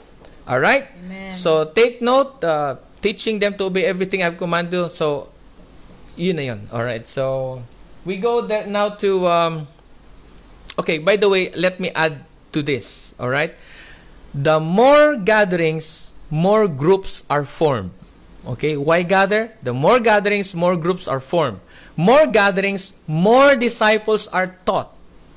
All 0.51 0.59
right. 0.59 0.91
Amen. 1.07 1.31
So 1.31 1.71
take 1.71 2.03
note. 2.03 2.43
Uh, 2.43 2.77
teaching 3.05 3.37
them 3.37 3.53
to 3.61 3.69
obey 3.69 3.85
everything 3.85 4.25
I've 4.25 4.41
commanded. 4.41 4.89
So, 4.89 5.29
yun 6.17 6.41
na 6.41 6.57
yun. 6.57 6.61
Alright, 6.73 7.05
so, 7.05 7.61
we 8.09 8.17
go 8.17 8.41
there 8.41 8.65
now 8.65 8.97
to, 9.05 9.29
um, 9.29 9.69
okay, 10.81 10.97
by 10.97 11.21
the 11.21 11.29
way, 11.29 11.53
let 11.53 11.77
me 11.77 11.93
add 11.93 12.25
to 12.57 12.65
this. 12.65 13.13
Alright? 13.21 13.53
The 14.35 14.59
more 14.59 15.17
gatherings, 15.17 16.13
more 16.29 16.67
groups 16.67 17.25
are 17.31 17.45
formed. 17.45 17.93
Okay, 18.47 18.77
why 18.77 19.03
gather? 19.03 19.53
The 19.63 19.73
more 19.73 20.01
gatherings, 20.01 20.55
more 20.55 20.77
groups 20.77 21.09
are 21.09 21.21
formed. 21.21 21.61
More 21.97 22.27
gatherings, 22.27 22.93
more 23.07 23.55
disciples 23.55 24.27
are 24.29 24.59
taught. 24.67 24.93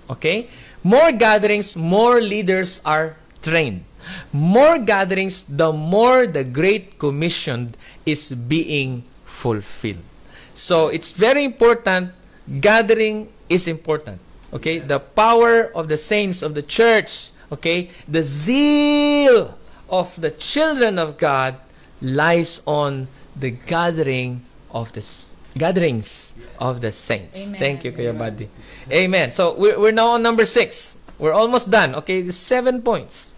Okay? 0.09 0.49
More 0.83 1.11
gatherings, 1.11 1.77
more 1.77 2.19
leaders 2.19 2.81
are 2.83 3.15
trained. 3.41 3.85
More 4.33 4.79
gatherings, 4.79 5.43
the 5.43 5.71
more 5.71 6.25
the 6.25 6.43
Great 6.43 6.97
Commission 6.97 7.75
is 8.05 8.33
being 8.33 9.03
fulfilled. 9.23 10.03
So 10.53 10.87
it's 10.87 11.11
very 11.11 11.45
important. 11.45 12.11
Gathering 12.59 13.31
is 13.47 13.67
important. 13.67 14.19
Okay? 14.53 14.79
The 14.79 14.99
power 14.99 15.69
of 15.75 15.87
the 15.87 15.97
saints 15.97 16.41
of 16.41 16.55
the 16.55 16.63
church, 16.63 17.31
okay? 17.51 17.89
The 18.07 18.23
zeal 18.23 19.57
of 19.89 20.19
the 20.19 20.31
children 20.31 20.99
of 20.99 21.17
God 21.17 21.55
lies 22.01 22.61
on 22.65 23.07
the 23.35 23.51
gathering 23.51 24.41
of 24.71 24.93
the 24.93 25.01
gatherings 25.57 26.35
of 26.59 26.81
the 26.81 26.91
saints. 26.91 27.49
Amen. 27.49 27.59
Thank 27.59 27.83
you, 27.85 27.91
Kuya 27.91 28.17
Buddy. 28.17 28.49
Amen. 28.91 29.31
So 29.31 29.55
we're, 29.57 29.79
we're 29.79 29.91
now 29.91 30.09
on 30.09 30.23
number 30.23 30.45
six. 30.45 30.97
We're 31.19 31.33
almost 31.33 31.69
done. 31.71 31.95
Okay, 31.95 32.29
seven 32.29 32.81
points. 32.81 33.33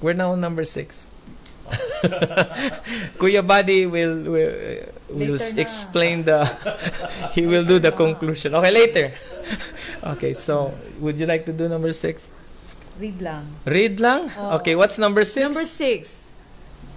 We're 0.00 0.14
now 0.14 0.32
on 0.32 0.40
number 0.40 0.64
six. 0.64 1.10
Kuya 3.18 3.46
Buddy 3.46 3.86
will 3.86 4.22
will, 4.28 4.52
uh, 4.52 4.84
will 5.16 5.34
Later 5.40 5.54
na. 5.56 5.62
explain 5.62 6.22
the 6.22 6.44
he 7.34 7.46
will 7.46 7.64
do 7.64 7.78
the 7.78 7.90
conclusion. 7.90 8.54
Okay, 8.54 8.70
later. 8.70 9.12
okay, 10.14 10.32
so 10.34 10.74
would 11.00 11.18
you 11.18 11.26
like 11.26 11.44
to 11.46 11.52
do 11.52 11.68
number 11.68 11.92
six? 11.92 12.30
Read 12.98 13.20
lang. 13.20 13.44
Read 13.66 13.98
lang? 14.00 14.30
Oh. 14.38 14.56
Okay, 14.62 14.74
what's 14.76 14.98
number 14.98 15.24
six? 15.24 15.42
Number 15.42 15.66
six, 15.66 16.32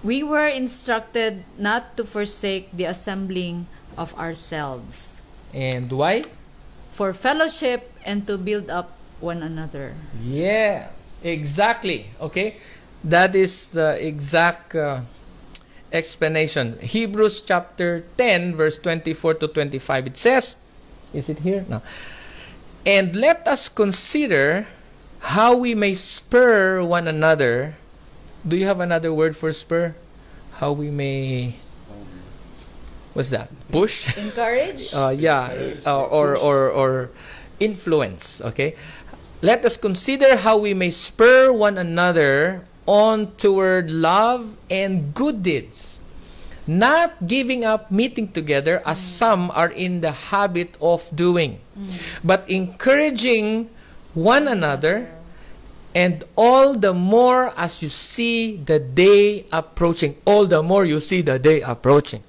we 0.03 0.21
were 0.21 0.45
instructed 0.47 1.43
not 1.57 1.97
to 1.97 2.03
forsake 2.05 2.69
the 2.71 2.85
assembling 2.85 3.65
of 3.97 4.13
ourselves 4.17 5.21
And 5.53 5.89
why? 5.91 6.21
for 6.91 7.13
fellowship 7.13 7.89
and 8.05 8.25
to 8.27 8.37
build 8.37 8.69
up 8.69 8.93
one 9.21 9.41
another. 9.41 9.93
Yes, 10.21 11.21
exactly. 11.25 12.13
Okay, 12.21 12.57
that 13.03 13.33
is 13.35 13.73
the 13.73 13.97
exact 13.97 14.75
uh, 14.75 15.01
explanation. 15.91 16.77
Hebrews 16.81 17.41
chapter 17.41 18.05
10, 18.17 18.55
verse 18.55 18.77
24 18.77 19.33
to 19.41 19.47
25. 19.47 20.07
It 20.07 20.17
says, 20.17 20.57
Is 21.13 21.29
it 21.29 21.39
here? 21.39 21.65
No. 21.69 21.81
And 22.85 23.15
let 23.15 23.47
us 23.47 23.69
consider 23.69 24.65
how 25.27 25.51
we 25.59 25.75
may 25.75 25.91
spur 25.93 26.79
one 26.79 27.03
another. 27.03 27.75
Do 28.47 28.55
you 28.55 28.63
have 28.63 28.79
another 28.79 29.11
word 29.11 29.35
for 29.35 29.51
spur? 29.51 29.91
How 30.63 30.71
we 30.71 30.87
may. 30.87 31.59
What's 33.11 33.31
that? 33.35 33.51
Push? 33.67 34.15
Encourage? 34.15 34.93
uh, 34.95 35.11
yeah, 35.11 35.75
uh, 35.85 35.99
or, 36.07 36.37
or, 36.37 36.71
or 36.71 37.11
influence, 37.59 38.39
okay? 38.39 38.75
Let 39.41 39.65
us 39.65 39.75
consider 39.75 40.37
how 40.37 40.57
we 40.57 40.73
may 40.73 40.91
spur 40.91 41.51
one 41.51 41.77
another 41.77 42.63
on 42.85 43.35
toward 43.35 43.91
love 43.91 44.55
and 44.71 45.13
good 45.13 45.43
deeds, 45.43 45.99
not 46.65 47.27
giving 47.27 47.65
up 47.65 47.91
meeting 47.91 48.31
together 48.31 48.81
as 48.85 49.03
some 49.03 49.51
are 49.51 49.69
in 49.69 49.99
the 49.99 50.31
habit 50.31 50.77
of 50.79 51.03
doing, 51.13 51.59
but 52.23 52.47
encouraging 52.47 53.69
one 54.13 54.47
another, 54.47 55.16
and 55.97 56.23
all 56.37 56.77
the 56.77 56.93
more 56.93 57.49
as 57.57 57.81
you 57.81 57.89
see 57.89 58.57
the 58.57 58.77
day 58.77 59.47
approaching. 59.51 60.13
All 60.25 60.45
the 60.45 60.61
more 60.61 60.85
you 60.85 61.01
see 61.01 61.23
the 61.23 61.39
day 61.39 61.61
approaching. 61.61 62.21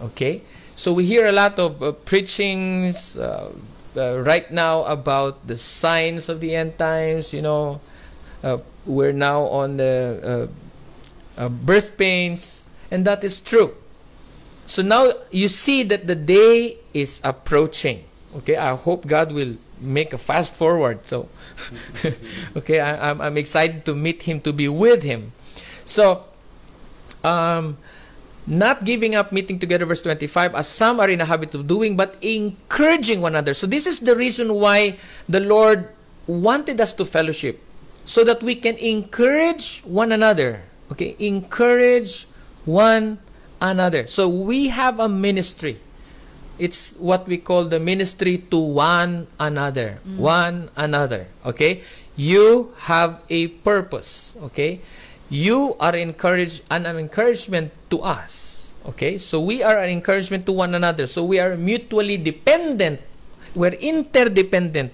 Okay? 0.00 0.40
So 0.74 0.94
we 0.94 1.04
hear 1.04 1.26
a 1.26 1.32
lot 1.32 1.58
of 1.58 1.82
uh, 1.82 1.92
preachings 1.92 3.18
uh, 3.18 3.52
uh, 3.94 4.20
right 4.24 4.50
now 4.50 4.84
about 4.84 5.46
the 5.46 5.58
signs 5.58 6.30
of 6.30 6.40
the 6.40 6.56
end 6.56 6.78
times. 6.78 7.34
You 7.34 7.42
know, 7.42 7.80
uh, 8.42 8.56
we're 8.86 9.12
now 9.12 9.42
on 9.52 9.76
the 9.76 10.48
uh, 11.36 11.44
uh, 11.44 11.48
birth 11.50 11.98
pains, 11.98 12.66
and 12.90 13.04
that 13.04 13.22
is 13.22 13.42
true. 13.42 13.76
So 14.64 14.80
now 14.80 15.12
you 15.30 15.48
see 15.48 15.82
that 15.92 16.06
the 16.06 16.16
day 16.16 16.78
is 16.94 17.20
approaching. 17.22 18.04
Okay, 18.38 18.56
I 18.56 18.74
hope 18.74 19.06
God 19.06 19.30
will 19.30 19.60
make 19.82 20.12
a 20.12 20.18
fast 20.18 20.54
forward. 20.54 21.06
So, 21.06 21.28
okay, 22.56 22.80
I, 22.80 23.10
I'm, 23.10 23.20
I'm 23.20 23.36
excited 23.36 23.84
to 23.86 23.94
meet 23.94 24.22
Him, 24.22 24.40
to 24.42 24.52
be 24.52 24.68
with 24.68 25.02
Him. 25.02 25.32
So, 25.84 26.24
um, 27.24 27.76
not 28.46 28.84
giving 28.84 29.14
up 29.14 29.30
meeting 29.30 29.58
together 29.58 29.86
verse 29.86 30.02
25 30.02 30.54
as 30.54 30.66
some 30.66 30.98
are 30.98 31.08
in 31.08 31.20
a 31.20 31.24
habit 31.24 31.54
of 31.54 31.66
doing 31.66 31.96
but 31.96 32.16
encouraging 32.22 33.20
one 33.20 33.32
another 33.32 33.54
so 33.54 33.66
this 33.66 33.86
is 33.86 34.00
the 34.00 34.16
reason 34.16 34.54
why 34.54 34.98
the 35.28 35.38
lord 35.38 35.88
wanted 36.26 36.80
us 36.80 36.92
to 36.94 37.04
fellowship 37.04 37.60
so 38.04 38.24
that 38.24 38.42
we 38.42 38.54
can 38.54 38.74
encourage 38.78 39.80
one 39.82 40.10
another 40.10 40.62
okay 40.90 41.14
encourage 41.20 42.26
one 42.64 43.18
another 43.60 44.06
so 44.06 44.28
we 44.28 44.68
have 44.68 44.98
a 44.98 45.08
ministry 45.08 45.78
it's 46.58 46.96
what 46.96 47.26
we 47.26 47.38
call 47.38 47.64
the 47.64 47.80
ministry 47.80 48.38
to 48.50 48.58
one 48.58 49.26
another. 49.38 49.98
Mm. 50.06 50.16
One 50.16 50.56
another 50.76 51.26
okay? 51.46 51.82
You 52.16 52.72
have 52.90 53.22
a 53.30 53.48
purpose 53.64 54.36
okay? 54.52 54.80
You 55.30 55.76
are 55.80 55.96
encouraged 55.96 56.64
and 56.70 56.86
an 56.86 56.98
encouragement 56.98 57.72
to 57.90 58.00
us 58.00 58.74
okay? 58.86 59.16
So 59.18 59.40
we 59.40 59.62
are 59.62 59.78
an 59.78 59.90
encouragement 59.90 60.46
to 60.46 60.52
one 60.52 60.74
another. 60.74 61.06
So 61.06 61.24
we 61.24 61.40
are 61.40 61.56
mutually 61.56 62.16
dependent. 62.16 63.00
We're 63.54 63.76
interdependent 63.76 64.92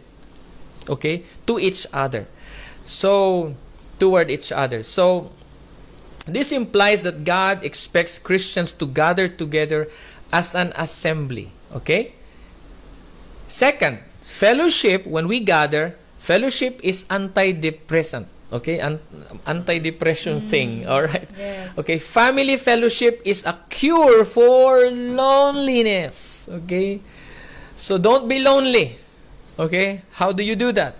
okay? 0.88 1.22
To 1.46 1.58
each 1.58 1.86
other. 1.92 2.26
So 2.84 3.54
toward 3.98 4.30
each 4.30 4.52
other. 4.52 4.82
So 4.82 5.32
this 6.28 6.52
implies 6.52 7.02
that 7.02 7.24
god 7.24 7.64
expects 7.64 8.18
christians 8.20 8.72
to 8.76 8.84
gather 8.84 9.26
together 9.26 9.88
as 10.32 10.54
an 10.54 10.72
assembly 10.76 11.50
okay? 11.74 12.12
Second 13.48 14.00
fellowship 14.20 15.06
when 15.06 15.26
we 15.26 15.40
gather 15.40 15.96
fellowship 16.18 16.80
is 16.82 17.04
antidepressant 17.08 18.26
okay? 18.52 18.80
An- 18.80 19.00
anti-depression 19.46 20.40
mm. 20.40 20.48
thing 20.48 20.70
all 20.90 21.02
right 21.04 21.28
Yes. 21.36 21.78
okay 21.78 21.98
family 21.98 22.56
fellowship 22.56 23.20
is 23.24 23.44
a 23.46 23.56
cure 23.68 24.24
for 24.24 24.90
loneliness 24.90 26.48
okay? 26.64 27.00
So 27.76 27.96
don't 27.96 28.28
be 28.28 28.42
lonely 28.42 28.96
okay? 29.58 30.02
How 30.18 30.32
do 30.32 30.42
you 30.42 30.56
do 30.56 30.72
that? 30.72 30.96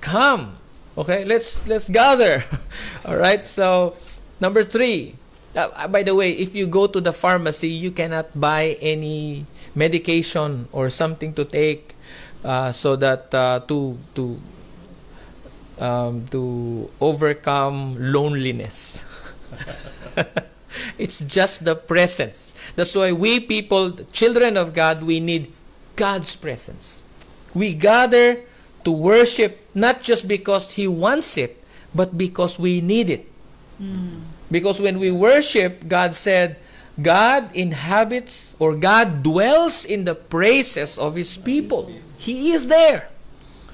Come 0.00 0.56
okay? 0.96 1.24
Let's 1.24 1.66
let's 1.68 1.88
gather 1.88 2.42
all 3.04 3.16
right 3.16 3.44
so 3.44 3.94
number 4.40 4.64
three 4.64 5.14
uh, 5.56 5.88
by 5.88 6.02
the 6.02 6.14
way 6.14 6.32
if 6.32 6.54
you 6.54 6.66
go 6.66 6.86
to 6.86 7.00
the 7.00 7.12
pharmacy 7.12 7.68
you 7.68 7.90
cannot 7.90 8.28
buy 8.38 8.76
any 8.80 9.46
medication 9.74 10.68
or 10.72 10.88
something 10.88 11.32
to 11.34 11.44
take 11.44 11.94
uh, 12.44 12.70
so 12.70 12.94
that 12.96 13.32
uh, 13.34 13.60
to 13.66 13.98
to 14.14 14.38
um, 15.78 16.26
to 16.28 16.90
overcome 17.00 17.94
loneliness. 17.98 19.04
it's 20.98 21.24
just 21.24 21.64
the 21.64 21.74
presence. 21.74 22.54
That's 22.76 22.94
why 22.94 23.12
we 23.12 23.40
people, 23.40 23.92
children 24.12 24.56
of 24.56 24.74
God, 24.74 25.02
we 25.02 25.20
need 25.20 25.50
God's 25.96 26.34
presence. 26.36 27.02
We 27.54 27.74
gather 27.74 28.40
to 28.84 28.90
worship 28.92 29.66
not 29.74 30.02
just 30.02 30.28
because 30.28 30.72
He 30.72 30.86
wants 30.86 31.38
it, 31.38 31.62
but 31.94 32.18
because 32.18 32.58
we 32.58 32.80
need 32.80 33.10
it. 33.10 33.26
Because 34.54 34.78
when 34.78 35.02
we 35.02 35.10
worship, 35.10 35.88
God 35.90 36.14
said, 36.14 36.54
God 37.02 37.50
inhabits 37.58 38.54
or 38.62 38.78
God 38.78 39.26
dwells 39.26 39.82
in 39.84 40.06
the 40.06 40.14
praises 40.14 40.94
of 40.94 41.18
His 41.18 41.34
people. 41.36 41.90
He 42.22 42.52
is 42.52 42.70
there. 42.70 43.10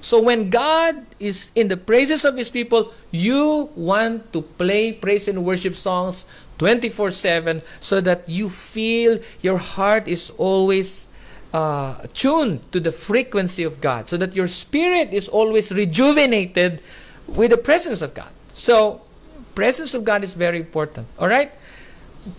So 0.00 0.22
when 0.24 0.48
God 0.48 1.04
is 1.20 1.52
in 1.52 1.68
the 1.68 1.76
praises 1.76 2.24
of 2.24 2.32
His 2.40 2.48
people, 2.48 2.96
you 3.12 3.68
want 3.76 4.32
to 4.32 4.40
play 4.40 4.96
praise 4.96 5.28
and 5.28 5.44
worship 5.44 5.74
songs 5.76 6.24
24 6.56 7.10
7 7.10 7.60
so 7.84 8.00
that 8.00 8.24
you 8.26 8.48
feel 8.48 9.20
your 9.44 9.58
heart 9.58 10.08
is 10.08 10.32
always 10.40 11.12
uh, 11.52 12.08
tuned 12.14 12.64
to 12.72 12.80
the 12.80 12.92
frequency 12.92 13.64
of 13.64 13.82
God, 13.82 14.08
so 14.08 14.16
that 14.16 14.34
your 14.34 14.46
spirit 14.46 15.12
is 15.12 15.28
always 15.28 15.72
rejuvenated 15.76 16.80
with 17.28 17.50
the 17.50 17.60
presence 17.60 18.00
of 18.00 18.14
God. 18.14 18.32
So, 18.54 19.02
presence 19.60 19.92
of 19.92 20.08
God 20.08 20.24
is 20.24 20.32
very 20.32 20.56
important. 20.56 21.06
All 21.20 21.28
right? 21.28 21.52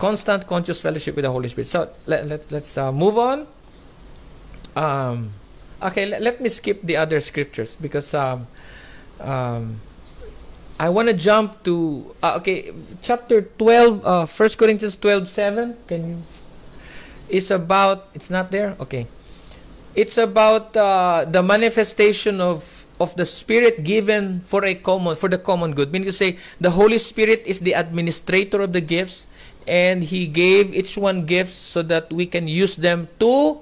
Constant 0.02 0.48
conscious 0.48 0.82
fellowship 0.82 1.14
with 1.16 1.22
the 1.22 1.30
Holy 1.30 1.48
Spirit. 1.54 1.70
So, 1.70 1.90
let, 2.10 2.26
let's 2.26 2.50
let's 2.50 2.74
uh, 2.82 2.92
move 2.92 3.22
on. 3.22 3.46
Um, 4.76 5.30
okay, 5.84 6.10
let, 6.10 6.22
let 6.22 6.42
me 6.42 6.50
skip 6.50 6.82
the 6.82 6.98
other 6.98 7.20
scriptures 7.22 7.78
because 7.78 8.10
um, 8.18 8.48
um, 9.22 9.78
I 10.82 10.90
want 10.90 11.10
to 11.10 11.14
jump 11.14 11.62
to 11.70 12.10
uh, 12.26 12.42
okay, 12.42 12.74
chapter 13.06 13.46
12, 13.62 14.02
uh, 14.02 14.26
1 14.26 14.50
Corinthians 14.58 14.98
12 14.98 15.30
7. 15.30 15.78
Can 15.86 16.02
you? 16.10 16.18
It's 17.30 17.52
about, 17.54 18.10
it's 18.18 18.34
not 18.34 18.50
there? 18.50 18.76
Okay. 18.82 19.06
It's 19.94 20.18
about 20.18 20.76
uh, 20.76 21.26
the 21.30 21.44
manifestation 21.44 22.42
of, 22.42 22.81
of 23.02 23.18
the 23.18 23.26
Spirit 23.26 23.82
given 23.82 24.46
for 24.46 24.62
a 24.64 24.78
common, 24.78 25.18
for 25.18 25.28
the 25.28 25.42
common 25.42 25.74
good. 25.74 25.90
Meaning 25.92 26.14
to 26.14 26.16
say, 26.16 26.38
the 26.62 26.78
Holy 26.78 27.02
Spirit 27.02 27.42
is 27.50 27.66
the 27.66 27.74
administrator 27.74 28.62
of 28.62 28.72
the 28.78 28.82
gifts 28.82 29.26
and 29.66 30.06
He 30.06 30.30
gave 30.30 30.70
each 30.74 30.98
one 30.98 31.26
gifts 31.26 31.58
so 31.58 31.82
that 31.82 32.14
we 32.14 32.30
can 32.30 32.48
use 32.48 32.78
them 32.78 33.10
to 33.18 33.58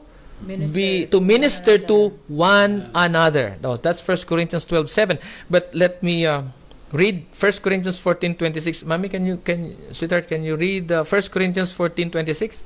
be 0.46 1.08
to 1.08 1.20
minister 1.20 1.80
to 1.80 2.20
one 2.28 2.92
another. 2.96 3.56
No, 3.64 3.76
that's 3.76 4.04
1 4.04 4.28
Corinthians 4.28 4.66
12 4.68 4.90
7. 4.90 5.20
But 5.50 5.72
let 5.74 6.04
me 6.04 6.26
uh, 6.26 6.44
read 6.92 7.28
1 7.36 7.64
Corinthians 7.64 8.00
14 8.00 8.36
26. 8.36 8.86
Mommy, 8.86 9.10
can 9.10 9.26
you, 9.26 9.38
can, 9.38 9.76
sweetheart, 9.94 10.28
can 10.28 10.44
you 10.44 10.56
read 10.56 10.92
uh, 10.92 11.04
1 11.04 11.22
Corinthians 11.32 11.72
14 11.72 12.12
26? 12.12 12.66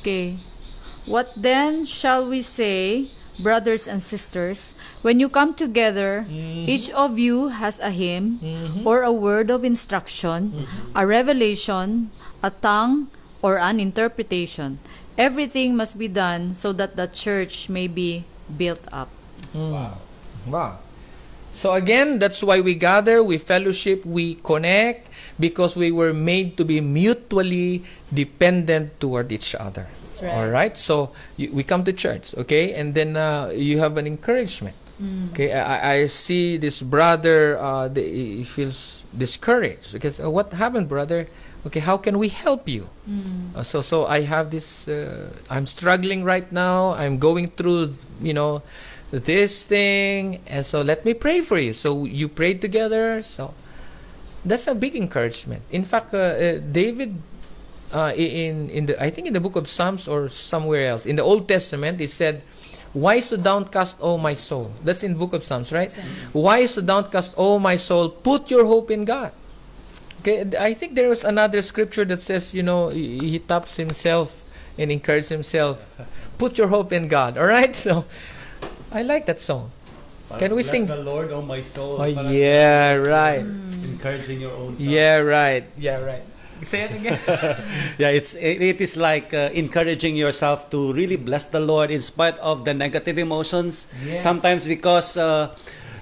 Okay. 0.00 0.36
What 1.06 1.32
then 1.34 1.84
shall 1.84 2.28
we 2.28 2.42
say? 2.42 3.10
Brothers 3.42 3.88
and 3.88 4.00
sisters, 4.02 4.74
when 5.02 5.18
you 5.20 5.28
come 5.28 5.54
together, 5.54 6.26
Mm-hmm. 6.28 6.68
each 6.68 6.90
of 6.92 7.18
you 7.18 7.48
has 7.48 7.78
a 7.80 7.90
hymn 7.90 8.40
or 8.84 9.02
a 9.02 9.12
word 9.12 9.50
of 9.50 9.64
instruction, 9.64 10.52
Mm-hmm. 10.52 10.96
a 10.96 11.02
revelation, 11.06 12.10
a 12.42 12.50
tongue, 12.50 13.08
or 13.42 13.58
an 13.58 13.80
interpretation. 13.80 14.78
Everything 15.16 15.76
must 15.76 15.98
be 15.98 16.08
done 16.08 16.54
so 16.54 16.72
that 16.72 16.96
the 16.96 17.06
church 17.08 17.68
may 17.68 17.88
be 17.88 18.24
built 18.56 18.84
up. 18.92 19.08
Wow! 19.52 19.96
Wow. 20.48 20.78
So 21.50 21.74
again, 21.74 22.18
that's 22.20 22.44
why 22.44 22.60
we 22.60 22.76
gather, 22.78 23.24
we 23.24 23.36
fellowship, 23.36 24.06
we 24.06 24.36
connect, 24.38 25.10
because 25.40 25.74
we 25.76 25.90
were 25.90 26.14
made 26.14 26.56
to 26.56 26.64
be 26.64 26.80
mutually 26.80 27.82
dependent 28.14 29.00
toward 29.00 29.32
each 29.32 29.54
other. 29.58 29.88
Right. 30.22 30.32
All 30.32 30.48
right. 30.48 30.76
So 30.76 31.12
you, 31.36 31.52
we 31.52 31.62
come 31.62 31.84
to 31.84 31.92
church, 31.92 32.34
okay, 32.36 32.74
and 32.74 32.94
then 32.94 33.16
uh, 33.16 33.50
you 33.54 33.78
have 33.78 33.96
an 33.96 34.06
encouragement. 34.06 34.76
Okay, 35.32 35.48
I, 35.56 36.04
I 36.04 36.06
see 36.06 36.58
this 36.58 36.82
brother. 36.82 37.56
Uh, 37.56 37.88
the, 37.88 38.02
he 38.04 38.44
feels 38.44 39.06
discouraged 39.16 39.94
because 39.94 40.20
uh, 40.20 40.28
what 40.28 40.52
happened, 40.52 40.90
brother? 40.90 41.26
Okay, 41.66 41.80
how 41.80 41.96
can 41.96 42.18
we 42.18 42.28
help 42.28 42.68
you? 42.68 42.84
Uh, 43.56 43.62
so 43.62 43.80
so 43.80 44.04
I 44.04 44.20
have 44.28 44.50
this. 44.50 44.88
Uh, 44.88 45.32
I'm 45.48 45.64
struggling 45.64 46.22
right 46.22 46.44
now. 46.52 46.92
I'm 46.92 47.16
going 47.16 47.48
through, 47.48 47.96
you 48.20 48.34
know, 48.36 48.60
this 49.10 49.64
thing, 49.64 50.40
and 50.46 50.64
so 50.68 50.82
let 50.82 51.04
me 51.04 51.14
pray 51.14 51.40
for 51.40 51.56
you. 51.58 51.72
So 51.72 52.04
you 52.04 52.28
prayed 52.28 52.60
together. 52.60 53.22
So 53.22 53.54
that's 54.44 54.66
a 54.68 54.74
big 54.74 54.96
encouragement. 54.96 55.62
In 55.70 55.84
fact, 55.84 56.12
uh, 56.12 56.18
uh, 56.18 56.58
David, 56.60 57.16
uh, 57.92 58.12
in 58.16 58.70
in 58.70 58.86
the 58.86 59.02
I 59.02 59.10
think 59.10 59.26
in 59.26 59.32
the 59.32 59.40
book 59.40 59.56
of 59.56 59.66
Psalms 59.68 60.06
or 60.08 60.28
somewhere 60.28 60.86
else 60.86 61.06
in 61.06 61.16
the 61.16 61.22
Old 61.22 61.48
Testament, 61.48 62.00
it 62.00 62.08
said, 62.08 62.42
"Why 62.92 63.20
so 63.20 63.36
downcast, 63.36 63.98
O 64.00 64.18
my 64.18 64.34
soul?" 64.34 64.70
That's 64.84 65.02
in 65.02 65.14
the 65.14 65.18
book 65.18 65.32
of 65.32 65.42
Psalms, 65.42 65.72
right? 65.72 65.90
Why 66.32 66.66
so 66.66 66.82
downcast, 66.82 67.34
O 67.36 67.58
my 67.58 67.76
soul? 67.76 68.08
Put 68.10 68.50
your 68.50 68.66
hope 68.66 68.90
in 68.90 69.04
God. 69.04 69.32
Okay, 70.20 70.44
I 70.58 70.74
think 70.74 70.94
there 70.94 71.08
was 71.08 71.24
another 71.24 71.62
scripture 71.62 72.04
that 72.04 72.20
says, 72.20 72.54
you 72.54 72.62
know, 72.62 72.88
he, 72.92 73.16
he 73.18 73.38
taps 73.38 73.78
himself 73.80 74.44
and 74.76 74.92
encourages 74.92 75.30
himself. 75.30 75.96
Put 76.36 76.58
your 76.58 76.68
hope 76.68 76.92
in 76.92 77.08
God. 77.08 77.38
All 77.38 77.46
right, 77.46 77.74
so 77.86 78.04
I 78.92 79.02
like 79.02 79.24
that 79.26 79.40
song. 79.40 79.72
Can 80.38 80.54
we 80.54 80.62
Bless 80.62 80.70
sing? 80.70 80.86
the 80.86 81.02
Lord, 81.02 81.32
oh 81.32 81.42
my 81.42 81.60
soul. 81.60 81.98
Oh 82.00 82.06
yeah, 82.06 82.94
right. 82.94 83.42
Encouraging 83.42 84.40
your 84.40 84.52
own 84.52 84.76
self. 84.76 84.88
Yeah, 84.88 85.16
right. 85.18 85.64
Yeah, 85.76 85.98
right. 85.98 86.22
Say 86.62 86.84
it 86.84 86.92
again. 86.92 87.18
yeah 87.98 88.12
it's 88.12 88.34
it, 88.36 88.60
it 88.60 88.80
is 88.80 88.96
like 88.96 89.32
uh, 89.32 89.48
encouraging 89.52 90.16
yourself 90.16 90.68
to 90.70 90.92
really 90.92 91.16
bless 91.16 91.46
the 91.46 91.60
lord 91.60 91.90
in 91.90 92.02
spite 92.02 92.36
of 92.40 92.64
the 92.64 92.74
negative 92.74 93.16
emotions 93.18 93.88
Yes. 94.04 94.22
sometimes 94.22 94.66
because 94.66 95.16
uh, 95.16 95.48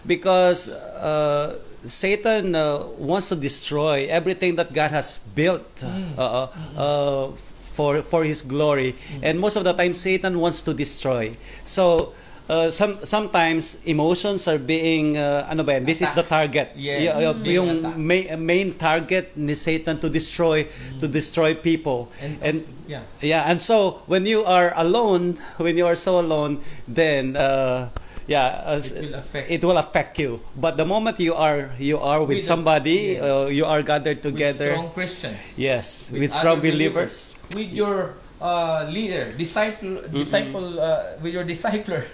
because 0.07 0.69
uh, 0.69 1.55
satan 1.87 2.55
uh, 2.55 2.83
wants 2.99 3.29
to 3.31 3.37
destroy 3.37 4.07
everything 4.11 4.57
that 4.57 4.73
god 4.75 4.91
has 4.91 5.19
built 5.35 5.63
Mm. 5.79 6.19
uh, 6.19 6.47
uh, 6.77 7.31
for 7.79 8.03
for 8.03 8.25
his 8.27 8.43
glory 8.43 8.99
and 9.23 9.39
most 9.39 9.55
of 9.55 9.63
the 9.63 9.73
time 9.73 9.95
satan 9.95 10.41
wants 10.43 10.59
to 10.67 10.75
destroy 10.75 11.31
so 11.63 12.11
uh, 12.49 12.69
some 12.71 12.97
sometimes 13.05 13.79
emotions 13.85 14.49
are 14.49 14.59
being 14.59 15.17
uh, 15.17 15.47
ano 15.49 15.63
ba 15.63 15.77
yan? 15.77 15.85
this 15.85 16.01
is 16.01 16.13
the 16.17 16.25
target 16.25 16.73
Yes. 16.75 17.05
Y- 17.17 17.33
Being 17.45 17.55
yung 17.55 17.71
main, 17.97 18.27
main 18.41 18.69
target 18.75 19.37
ni 19.37 19.55
Satan 19.55 20.01
to 20.01 20.09
destroy 20.09 20.65
to 21.01 21.07
destroy 21.07 21.55
people 21.55 22.09
And- 22.21 22.39
and 22.43 22.57
yeah. 22.89 23.03
yeah 23.21 23.43
and 23.49 23.61
so 23.61 24.03
when 24.09 24.25
you 24.25 24.43
are 24.45 24.73
alone 24.77 25.37
when 25.61 25.77
you 25.77 25.85
are 25.87 25.97
so 25.97 26.19
alone 26.19 26.61
then 26.89 27.37
uh, 27.37 27.89
yeah 28.27 28.65
uh, 28.65 28.81
It 28.81 29.01
will 29.05 29.17
affect. 29.21 29.45
it 29.51 29.61
will 29.65 29.79
affect 29.81 30.13
you 30.19 30.41
but 30.57 30.77
the 30.77 30.85
moment 30.85 31.17
you 31.21 31.33
are 31.37 31.73
you 31.81 31.97
are 32.01 32.21
with 32.25 32.41
With 32.41 32.45
a- 32.45 32.49
somebody 32.49 33.17
yeah. 33.17 33.25
uh, 33.25 33.47
you 33.49 33.65
are 33.65 33.81
gathered 33.85 34.21
With 34.25 34.29
together 34.37 34.73
strong 34.73 34.89
Christians. 34.93 35.41
yes 35.57 36.09
With 36.13 36.29
with, 36.29 36.33
strong 36.33 36.61
other 36.61 36.69
believers, 36.73 37.37
With 37.57 37.73
your 37.73 38.17
uh, 38.39 38.85
leader, 38.93 39.33
disciple, 39.35 40.05
disciple, 40.13 40.77
uh, 40.79 41.17
with 41.25 41.33
your 41.35 41.43
discipler. 41.43 42.05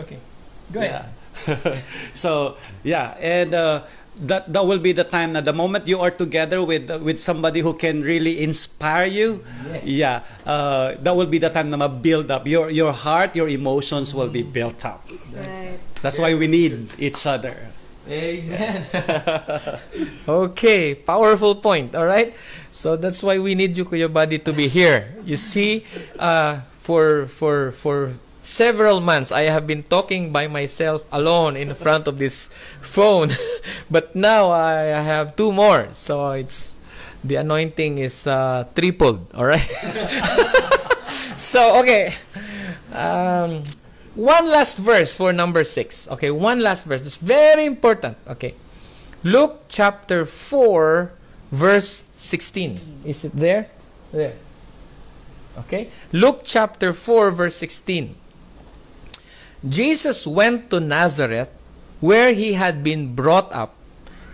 Okay, 0.00 0.18
go 0.72 0.80
ahead. 0.80 1.04
Yeah. 1.04 1.76
so 2.14 2.56
yeah, 2.84 3.16
and 3.20 3.54
uh, 3.54 3.82
that 4.28 4.52
that 4.52 4.64
will 4.64 4.78
be 4.78 4.92
the 4.92 5.04
time 5.04 5.32
that 5.32 5.44
the 5.44 5.52
moment 5.52 5.88
you 5.88 5.98
are 6.00 6.10
together 6.12 6.62
with 6.64 6.88
with 7.02 7.18
somebody 7.18 7.60
who 7.60 7.72
can 7.74 8.02
really 8.04 8.42
inspire 8.44 9.08
you, 9.08 9.40
Yes. 9.72 9.84
yeah, 9.84 10.16
uh, 10.44 10.92
that 11.00 11.16
will 11.16 11.26
be 11.28 11.38
the 11.38 11.48
time 11.50 11.70
na 11.72 11.88
build 11.88 12.30
up 12.30 12.46
your 12.46 12.68
your 12.70 12.92
heart, 12.92 13.34
your 13.36 13.48
emotions 13.48 14.14
will 14.14 14.28
be 14.28 14.42
built 14.44 14.84
up. 14.84 15.04
Right. 15.34 15.80
That's 16.04 16.18
why 16.20 16.34
we 16.34 16.46
need 16.46 16.92
each 16.98 17.24
other. 17.26 17.56
Amen. 18.10 18.74
okay, 20.28 20.94
powerful 20.94 21.54
point. 21.56 21.94
All 21.94 22.04
right, 22.06 22.34
so 22.70 22.96
that's 22.96 23.22
why 23.22 23.38
we 23.38 23.54
need 23.54 23.76
you, 23.78 23.84
Kuya 23.86 24.12
Buddy, 24.12 24.38
to 24.42 24.52
be 24.52 24.66
here. 24.68 25.14
You 25.24 25.36
see, 25.38 25.86
uh, 26.18 26.60
for 26.82 27.26
for 27.30 27.70
for 27.70 28.12
several 28.42 29.00
months, 29.00 29.32
I 29.32 29.42
have 29.42 29.66
been 29.66 29.82
talking 29.82 30.32
by 30.32 30.48
myself 30.48 31.06
alone 31.10 31.56
in 31.56 31.74
front 31.74 32.06
of 32.06 32.18
this 32.18 32.48
phone, 32.80 33.30
but 33.90 34.14
now 34.14 34.50
I 34.50 34.82
have 35.02 35.36
two 35.36 35.52
more. 35.52 35.88
So 35.92 36.32
it's 36.32 36.76
the 37.24 37.36
anointing 37.36 37.98
is 37.98 38.26
uh, 38.26 38.66
tripled. 38.74 39.32
All 39.34 39.46
right. 39.46 39.60
so 41.38 41.80
okay. 41.80 42.12
Um, 42.92 43.62
one 44.14 44.50
last 44.50 44.78
verse 44.78 45.16
for 45.16 45.32
number 45.32 45.64
six. 45.64 46.08
Okay, 46.10 46.30
one 46.30 46.60
last 46.60 46.84
verse. 46.84 47.06
It's 47.06 47.16
very 47.16 47.64
important. 47.64 48.18
Okay. 48.28 48.54
Luke 49.24 49.62
chapter 49.68 50.26
4, 50.26 51.12
verse 51.52 52.04
16. 52.18 53.04
Is 53.04 53.24
it 53.24 53.32
there? 53.32 53.68
There. 54.10 54.34
Okay. 55.60 55.88
Luke 56.12 56.40
chapter 56.42 56.92
4, 56.92 57.30
verse 57.30 57.54
16. 57.54 58.16
Jesus 59.66 60.26
went 60.26 60.70
to 60.70 60.80
Nazareth, 60.80 61.50
where 62.00 62.32
he 62.32 62.54
had 62.54 62.82
been 62.82 63.14
brought 63.14 63.52
up, 63.54 63.74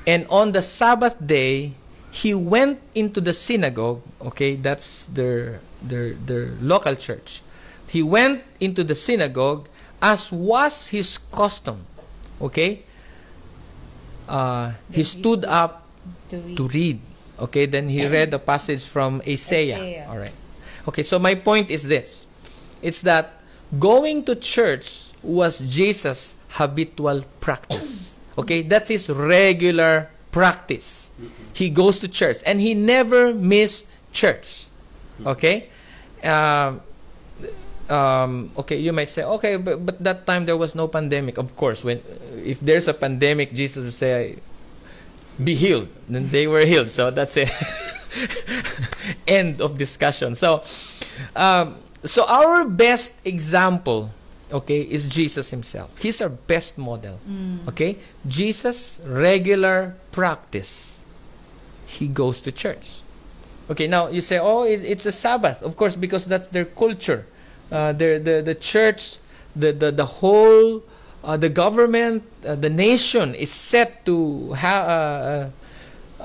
and 0.06 0.26
on 0.30 0.52
the 0.52 0.62
Sabbath 0.62 1.20
day, 1.20 1.72
he 2.10 2.32
went 2.32 2.80
into 2.94 3.20
the 3.20 3.32
synagogue. 3.32 4.00
Okay, 4.22 4.56
that's 4.56 5.06
their, 5.06 5.60
their, 5.82 6.14
their 6.14 6.56
local 6.60 6.96
church. 6.96 7.42
He 7.88 8.02
went 8.02 8.42
into 8.60 8.84
the 8.84 8.94
synagogue 8.94 9.68
as 10.00 10.32
was 10.32 10.88
his 10.88 11.18
custom. 11.18 11.84
Okay? 12.40 12.82
Uh, 14.28 14.72
he 14.92 15.02
stood 15.02 15.44
up 15.44 15.84
To 16.30 16.36
read. 16.38 16.56
to 16.56 16.68
read. 16.68 16.98
Okay, 17.38 17.66
then 17.66 17.88
he 17.88 18.06
read 18.06 18.34
a 18.34 18.38
passage 18.38 18.84
from 18.86 19.22
Isaiah. 19.26 19.76
Isaiah. 19.76 20.06
All 20.10 20.18
right. 20.18 20.34
Okay, 20.88 21.02
so 21.02 21.18
my 21.18 21.34
point 21.34 21.70
is 21.70 21.86
this. 21.88 22.26
It's 22.82 23.02
that 23.02 23.40
going 23.78 24.24
to 24.24 24.34
church 24.34 25.07
was 25.22 25.60
Jesus' 25.60 26.36
habitual 26.50 27.24
practice. 27.40 28.16
Okay, 28.38 28.62
that's 28.62 28.88
his 28.88 29.10
regular 29.10 30.10
practice. 30.30 31.12
He 31.54 31.70
goes 31.70 31.98
to 32.00 32.08
church 32.08 32.38
and 32.46 32.60
he 32.60 32.74
never 32.74 33.34
missed 33.34 33.90
church. 34.12 34.68
Okay? 35.26 35.68
Um, 36.22 36.80
um, 37.88 38.50
okay, 38.58 38.76
you 38.76 38.92
might 38.92 39.08
say, 39.08 39.24
okay, 39.24 39.56
but, 39.56 39.84
but 39.84 39.98
that 40.04 40.26
time 40.26 40.46
there 40.46 40.56
was 40.56 40.74
no 40.74 40.88
pandemic. 40.88 41.38
Of 41.38 41.56
course, 41.56 41.84
when 41.84 42.00
if 42.44 42.60
there's 42.60 42.86
a 42.86 42.94
pandemic, 42.94 43.52
Jesus 43.52 43.84
would 43.84 43.92
say, 43.92 44.38
be 45.42 45.54
healed. 45.54 45.88
Then 46.08 46.30
they 46.30 46.46
were 46.46 46.64
healed. 46.64 46.90
So 46.90 47.10
that's 47.10 47.36
it. 47.36 47.50
End 49.28 49.60
of 49.60 49.78
discussion. 49.78 50.34
So, 50.34 50.62
um, 51.36 51.76
so 52.04 52.26
our 52.26 52.64
best 52.64 53.26
example, 53.26 54.10
okay, 54.52 54.80
is 54.80 55.10
Jesus 55.10 55.50
Himself. 55.50 55.96
He's 56.00 56.20
our 56.20 56.28
best 56.28 56.78
model. 56.78 57.18
Okay, 57.68 57.96
Jesus 58.26 59.00
regular 59.06 59.94
practice. 60.12 61.04
He 61.86 62.08
goes 62.08 62.40
to 62.42 62.52
church. 62.52 63.00
Okay, 63.70 63.86
now 63.86 64.08
you 64.08 64.20
say, 64.20 64.38
oh, 64.38 64.64
it, 64.64 64.82
it's 64.84 65.04
a 65.06 65.12
Sabbath. 65.12 65.62
Of 65.62 65.76
course, 65.76 65.96
because 65.96 66.24
that's 66.26 66.48
their 66.48 66.64
culture. 66.64 67.26
Uh, 67.70 67.92
the, 67.92 68.16
the 68.18 68.40
the 68.40 68.54
church, 68.54 69.20
the 69.54 69.72
the 69.72 69.92
the 69.92 70.06
whole, 70.24 70.82
uh, 71.22 71.36
the 71.36 71.50
government, 71.52 72.24
uh, 72.46 72.54
the 72.56 72.70
nation 72.70 73.34
is 73.34 73.50
set 73.52 74.06
to 74.06 74.52
have 74.56 74.84
uh, 74.88 75.48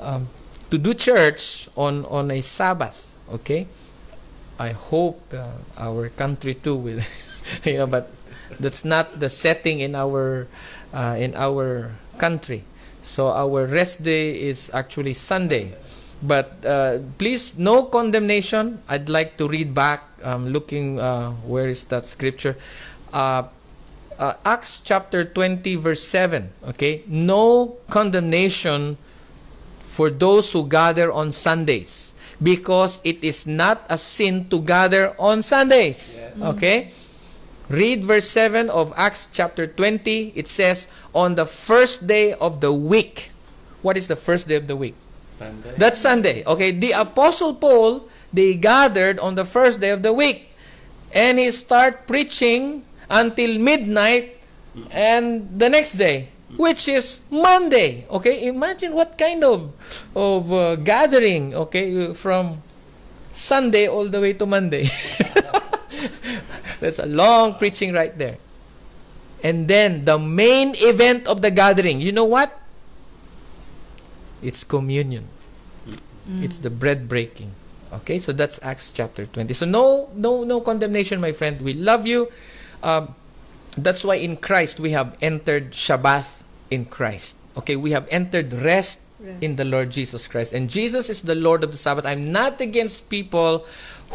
um, 0.00 0.28
to 0.70 0.78
do 0.78 0.94
church 0.94 1.68
on 1.76 2.06
on 2.08 2.30
a 2.30 2.40
Sabbath. 2.40 3.16
Okay, 3.28 3.68
I 4.58 4.72
hope 4.72 5.20
uh, 5.34 5.44
our 5.76 6.08
country 6.08 6.54
too 6.54 6.76
will, 6.76 7.00
you 7.64 7.78
know, 7.78 7.86
but 7.86 8.10
that's 8.60 8.84
not 8.84 9.20
the 9.20 9.28
setting 9.28 9.80
in 9.80 9.94
our 9.94 10.46
uh, 10.92 11.16
in 11.18 11.34
our 11.34 11.92
country. 12.18 12.64
So 13.02 13.28
our 13.28 13.66
rest 13.66 14.02
day 14.02 14.32
is 14.32 14.70
actually 14.72 15.12
Sunday. 15.12 15.74
But 16.22 16.64
uh, 16.64 17.04
please, 17.18 17.58
no 17.58 17.84
condemnation. 17.84 18.80
I'd 18.88 19.10
like 19.10 19.36
to 19.36 19.46
read 19.46 19.74
back, 19.74 20.08
I'm 20.24 20.48
looking 20.48 20.98
uh, 20.98 21.32
where 21.44 21.68
is 21.68 21.84
that 21.92 22.06
scripture. 22.06 22.56
Uh, 23.12 23.44
uh, 24.18 24.34
Acts 24.44 24.80
chapter 24.80 25.24
20, 25.24 25.76
verse 25.76 26.02
7. 26.02 26.50
Okay? 26.68 27.02
No 27.06 27.76
condemnation 27.90 28.96
for 29.80 30.08
those 30.08 30.52
who 30.52 30.66
gather 30.66 31.12
on 31.12 31.30
Sundays 31.30 32.14
because 32.42 33.02
it 33.04 33.22
is 33.22 33.46
not 33.46 33.82
a 33.90 33.98
sin 33.98 34.48
to 34.48 34.62
gather 34.62 35.14
on 35.18 35.42
Sundays. 35.42 36.26
Okay? 36.40 36.90
Read 37.68 38.04
verse 38.04 38.28
7 38.28 38.68
of 38.68 38.92
Acts 38.96 39.30
chapter 39.32 39.66
20. 39.66 40.32
It 40.36 40.48
says, 40.48 40.88
On 41.14 41.34
the 41.34 41.46
first 41.46 42.06
day 42.06 42.34
of 42.34 42.60
the 42.60 42.72
week. 42.72 43.30
What 43.80 43.96
is 43.96 44.08
the 44.08 44.16
first 44.16 44.48
day 44.48 44.56
of 44.56 44.66
the 44.66 44.76
week? 44.76 44.94
Sunday. 45.30 45.74
That's 45.76 46.00
Sunday. 46.00 46.44
Okay, 46.44 46.70
the 46.70 46.92
Apostle 46.92 47.54
Paul, 47.54 48.08
they 48.32 48.54
gathered 48.56 49.18
on 49.18 49.34
the 49.34 49.44
first 49.44 49.80
day 49.80 49.90
of 49.90 50.02
the 50.02 50.12
week. 50.12 50.52
And 51.12 51.38
he 51.38 51.50
start 51.50 52.06
preaching 52.06 52.84
until 53.08 53.58
midnight 53.58 54.40
and 54.90 55.46
the 55.58 55.68
next 55.68 55.94
day, 55.94 56.28
which 56.56 56.88
is 56.88 57.20
Monday. 57.30 58.06
Okay, 58.10 58.46
imagine 58.46 58.94
what 58.94 59.16
kind 59.16 59.44
of 59.44 59.72
of 60.14 60.52
uh, 60.52 60.76
gathering, 60.76 61.54
okay, 61.54 62.12
from 62.12 62.58
Sunday 63.30 63.86
all 63.86 64.08
the 64.08 64.20
way 64.20 64.32
to 64.34 64.46
Monday. 64.46 64.86
That's 66.84 67.00
a 67.00 67.08
long 67.08 67.56
preaching 67.56 67.96
right 67.96 68.12
there. 68.12 68.36
And 69.40 69.68
then 69.68 70.04
the 70.04 70.18
main 70.18 70.76
event 70.76 71.26
of 71.26 71.40
the 71.40 71.50
gathering, 71.50 72.04
you 72.04 72.12
know 72.12 72.28
what? 72.28 72.52
It's 74.44 74.64
communion. 74.64 75.24
It's 76.44 76.60
the 76.60 76.68
bread 76.68 77.08
breaking. 77.08 77.52
Okay, 78.04 78.18
so 78.18 78.32
that's 78.32 78.60
Acts 78.62 78.92
chapter 78.92 79.24
20. 79.24 79.52
So 79.54 79.64
no 79.64 80.10
no 80.12 80.44
no 80.44 80.60
condemnation, 80.60 81.20
my 81.20 81.32
friend. 81.32 81.60
We 81.60 81.72
love 81.72 82.06
you. 82.06 82.28
Um, 82.82 83.14
that's 83.76 84.04
why 84.04 84.16
in 84.16 84.36
Christ 84.36 84.80
we 84.80 84.92
have 84.92 85.16
entered 85.24 85.72
Shabbat 85.72 86.44
in 86.70 86.84
Christ. 86.84 87.40
Okay, 87.56 87.76
we 87.76 87.92
have 87.92 88.08
entered 88.10 88.52
rest, 88.52 89.04
in 89.40 89.56
the 89.56 89.64
Lord 89.64 89.90
Jesus 89.90 90.28
Christ. 90.28 90.52
And 90.52 90.68
Jesus 90.68 91.08
is 91.08 91.22
the 91.22 91.34
Lord 91.34 91.64
of 91.64 91.70
the 91.70 91.76
Sabbath. 91.76 92.04
I'm 92.04 92.32
not 92.32 92.60
against 92.60 93.08
people 93.08 93.64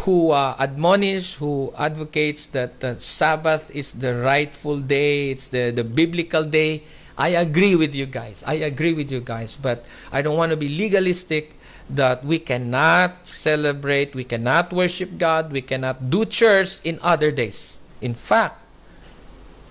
who 0.05 0.31
uh, 0.31 0.55
admonish, 0.59 1.35
who 1.35 1.73
advocates 1.77 2.47
that 2.47 2.79
the 2.79 2.99
Sabbath 2.99 3.69
is 3.75 3.93
the 3.93 4.15
rightful 4.15 4.79
day, 4.79 5.31
it's 5.31 5.49
the, 5.49 5.71
the 5.71 5.83
biblical 5.83 6.43
day. 6.43 6.83
I 7.17 7.29
agree 7.35 7.75
with 7.75 7.93
you 7.93 8.05
guys. 8.05 8.43
I 8.47 8.63
agree 8.63 8.93
with 8.93 9.11
you 9.11 9.19
guys. 9.19 9.57
But 9.57 9.85
I 10.11 10.21
don't 10.21 10.37
want 10.37 10.51
to 10.51 10.57
be 10.57 10.69
legalistic 10.69 11.59
that 11.89 12.23
we 12.23 12.39
cannot 12.39 13.27
celebrate, 13.27 14.15
we 14.15 14.23
cannot 14.23 14.71
worship 14.71 15.17
God, 15.17 15.51
we 15.51 15.61
cannot 15.61 16.09
do 16.09 16.23
church 16.23 16.79
in 16.85 16.99
other 17.01 17.31
days. 17.31 17.81
In 17.99 18.13
fact, 18.13 18.61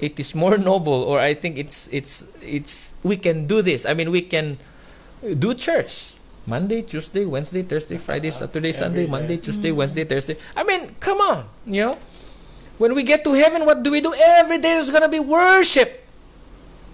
it 0.00 0.18
is 0.20 0.34
more 0.34 0.58
noble 0.70 1.02
or 1.02 1.20
I 1.20 1.32
think 1.32 1.56
it's 1.56 1.88
it's 1.88 2.26
it's 2.42 2.94
we 3.02 3.16
can 3.16 3.46
do 3.46 3.62
this. 3.62 3.86
I 3.86 3.94
mean 3.94 4.10
we 4.10 4.22
can 4.22 4.58
do 5.22 5.54
church 5.54 6.17
Monday, 6.48 6.80
Tuesday, 6.80 7.28
Wednesday, 7.28 7.60
Thursday, 7.62 8.00
Friday, 8.00 8.32
Saturday, 8.32 8.72
Sunday, 8.72 9.06
Monday, 9.06 9.36
Tuesday, 9.36 9.70
Wednesday, 9.70 10.08
Thursday. 10.08 10.40
I 10.56 10.64
mean, 10.64 10.96
come 10.98 11.20
on, 11.20 11.44
you 11.68 11.84
know. 11.84 11.98
When 12.80 12.94
we 12.94 13.02
get 13.02 13.22
to 13.28 13.34
heaven, 13.36 13.66
what 13.66 13.82
do 13.84 13.92
we 13.92 14.00
do? 14.00 14.14
Every 14.16 14.56
day 14.56 14.72
there's 14.80 14.88
gonna 14.88 15.12
be 15.12 15.20
worship. 15.20 16.08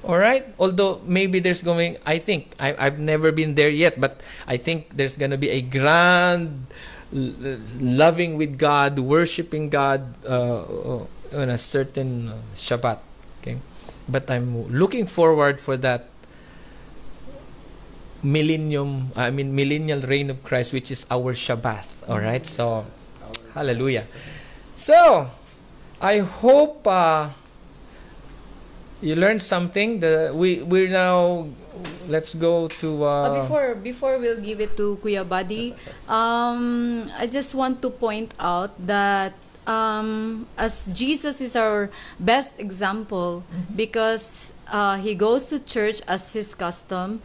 All 0.03 0.19
right. 0.19 0.45
Although 0.59 1.01
maybe 1.07 1.39
there's 1.39 1.63
going, 1.63 1.97
I 2.05 2.19
think 2.19 2.53
I, 2.59 2.75
I've 2.77 2.99
never 2.99 3.33
been 3.33 3.55
there 3.55 3.71
yet, 3.71 4.01
but 4.01 4.21
I 4.49 4.57
think 4.57 4.97
there's 4.97 5.17
gonna 5.17 5.39
be 5.39 5.49
a 5.49 5.63
grand 5.63 6.67
loving 7.79 8.37
with 8.37 8.59
God, 8.59 8.99
worshiping 8.99 9.69
God 9.69 10.03
uh, 10.27 11.05
on 11.33 11.49
a 11.49 11.59
certain 11.59 12.29
uh, 12.29 12.37
Shabbat. 12.57 12.99
Okay, 13.41 13.59
but 14.09 14.29
I'm 14.31 14.67
looking 14.73 15.07
forward 15.07 15.61
for 15.61 15.77
that 15.79 16.09
millennium. 18.25 19.13
I 19.15 19.31
mean 19.31 19.55
millennial 19.55 20.01
reign 20.01 20.31
of 20.31 20.43
Christ, 20.43 20.73
which 20.73 20.91
is 20.91 21.07
our 21.13 21.37
Shabbat. 21.37 22.09
All 22.09 22.19
right. 22.19 22.45
So, 22.45 22.85
Hallelujah. 23.53 24.05
So, 24.75 25.31
I 26.01 26.19
hope. 26.25 26.83
Uh, 26.89 27.31
you 29.05 29.15
learned 29.15 29.45
something. 29.45 30.01
The 30.01 30.33
we 30.33 30.65
we're 30.65 30.89
now 30.89 31.45
let's 32.09 32.33
go 32.33 32.69
to 32.81 33.05
uh, 33.05 33.29
Uh, 33.29 33.41
before 33.45 33.67
before 33.77 34.17
we'll 34.17 34.41
give 34.41 34.65
it 34.65 34.81
to 34.81 34.97
Kuya 35.05 35.29
Buddy, 35.29 35.77
um, 36.09 37.05
I 37.21 37.29
just 37.29 37.53
want 37.53 37.85
to 37.85 37.93
point 37.93 38.33
out 38.41 38.73
that 38.89 39.37
um, 39.67 40.47
as 40.59 40.91
Jesus 40.93 41.41
is 41.41 41.57
our 41.57 41.91
best 42.21 42.59
example 42.61 43.43
because 43.75 44.53
uh, 44.69 44.97
he 44.97 45.15
goes 45.15 45.49
to 45.49 45.59
church 45.59 46.01
as 46.09 46.33
his 46.33 46.55
custom 46.55 47.21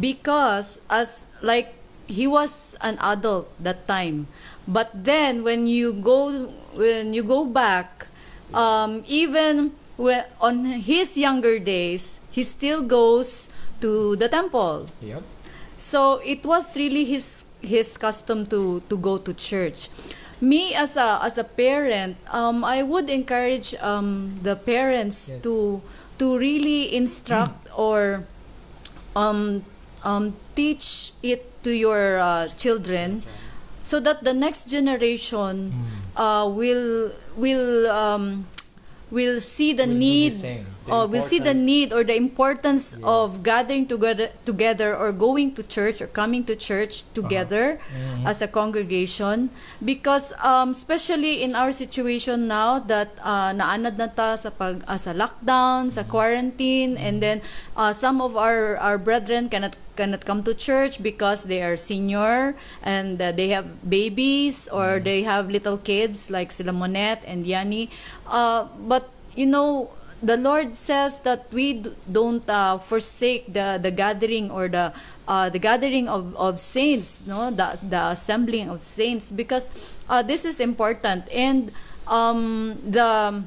because 0.00 0.80
as 0.90 1.26
like 1.42 1.74
he 2.06 2.26
was 2.26 2.76
an 2.80 2.98
adult 3.00 3.48
that 3.62 3.86
time 3.86 4.26
but 4.66 4.90
then 4.92 5.42
when 5.42 5.66
you 5.66 5.92
go 5.92 6.48
when 6.74 7.14
you 7.14 7.22
go 7.22 7.44
back 7.46 8.06
um, 8.54 9.02
even 9.06 9.72
when, 9.96 10.24
on 10.40 10.64
his 10.64 11.16
younger 11.16 11.58
days 11.58 12.20
he 12.30 12.42
still 12.42 12.82
goes 12.82 13.48
to 13.80 14.16
the 14.16 14.28
temple 14.28 14.86
Yep. 15.02 15.22
so 15.76 16.20
it 16.24 16.44
was 16.44 16.76
really 16.76 17.04
his 17.04 17.44
his 17.62 17.96
custom 17.96 18.46
to 18.46 18.82
to 18.90 18.96
go 18.98 19.18
to 19.18 19.32
church. 19.34 19.88
Me 20.42 20.74
as 20.74 20.98
a 20.98 21.22
as 21.22 21.38
a 21.38 21.46
parent, 21.46 22.18
um, 22.34 22.66
I 22.66 22.82
would 22.82 23.06
encourage 23.06 23.78
um, 23.78 24.34
the 24.42 24.58
parents 24.58 25.30
Yes. 25.30 25.38
to 25.46 25.78
to 26.18 26.34
really 26.34 26.90
instruct 26.90 27.70
or 27.78 28.26
um, 29.14 29.62
um, 30.02 30.34
teach 30.58 31.14
it 31.22 31.46
to 31.62 31.70
your 31.70 32.18
uh, 32.18 32.48
children, 32.58 33.22
so 33.86 34.02
that 34.02 34.26
the 34.26 34.34
next 34.34 34.66
generation 34.66 35.70
uh, 36.18 36.42
will 36.50 37.14
will 37.38 37.86
um, 37.86 38.50
will 39.14 39.38
see 39.38 39.70
the 39.72 39.86
Will 39.86 39.94
need. 39.94 40.32
The 40.34 40.66
uh, 40.90 41.06
will 41.06 41.22
see 41.22 41.38
the 41.38 41.54
need 41.54 41.92
or 41.92 42.02
the 42.04 42.16
importance 42.16 42.96
of 43.02 43.42
gathering 43.42 43.86
together 43.86 44.30
together 44.44 44.96
or 44.96 45.12
going 45.12 45.54
to 45.54 45.62
church 45.62 46.00
or 46.02 46.06
coming 46.06 46.44
to 46.44 46.56
church 46.56 47.04
together 47.14 47.78
as 48.26 48.42
a 48.42 48.48
congregation 48.48 49.50
because 49.84 50.32
um, 50.42 50.70
especially 50.70 51.42
in 51.42 51.54
our 51.54 51.72
situation 51.72 52.48
now 52.48 52.78
that 52.78 53.14
uh, 53.22 53.52
naanad 53.52 53.98
na 53.98 54.06
ta 54.06 54.34
sa 54.34 54.50
pag 54.50 54.82
uh, 54.88 54.98
sa 54.98 55.12
lockdown 55.14 55.90
sa 55.90 56.02
quarantine 56.02 56.96
and 56.98 57.22
then 57.22 57.38
uh, 57.76 57.92
some 57.92 58.20
of 58.20 58.34
our 58.36 58.76
our 58.78 58.98
brethren 58.98 59.48
cannot 59.48 59.76
cannot 59.94 60.24
come 60.24 60.42
to 60.42 60.54
church 60.54 61.02
because 61.02 61.44
they 61.44 61.62
are 61.62 61.76
senior 61.76 62.56
and 62.82 63.20
uh, 63.20 63.30
they 63.32 63.48
have 63.52 63.68
babies 63.88 64.68
or 64.72 64.98
they 64.98 65.22
have 65.22 65.50
little 65.52 65.76
kids 65.76 66.30
like 66.30 66.50
sila 66.50 66.72
Monette 66.72 67.22
and 67.28 67.44
Yani. 67.44 67.92
Uh, 68.26 68.66
but 68.88 69.10
you 69.36 69.46
know, 69.46 69.90
the 70.22 70.36
Lord 70.36 70.74
says 70.74 71.20
that 71.20 71.52
we 71.52 71.82
don't 72.10 72.48
uh, 72.48 72.78
forsake 72.78 73.52
the 73.52 73.78
the 73.82 73.90
gathering 73.90 74.50
or 74.50 74.68
the 74.68 74.94
uh, 75.26 75.50
the 75.50 75.58
gathering 75.58 76.08
of, 76.08 76.34
of 76.36 76.60
saints, 76.60 77.26
no, 77.26 77.50
the 77.50 77.78
the 77.82 78.14
assembling 78.14 78.70
of 78.70 78.80
saints 78.82 79.32
because 79.32 79.70
uh, 80.08 80.22
this 80.22 80.44
is 80.44 80.60
important 80.60 81.26
and 81.34 81.72
um, 82.06 82.78
the 82.86 83.42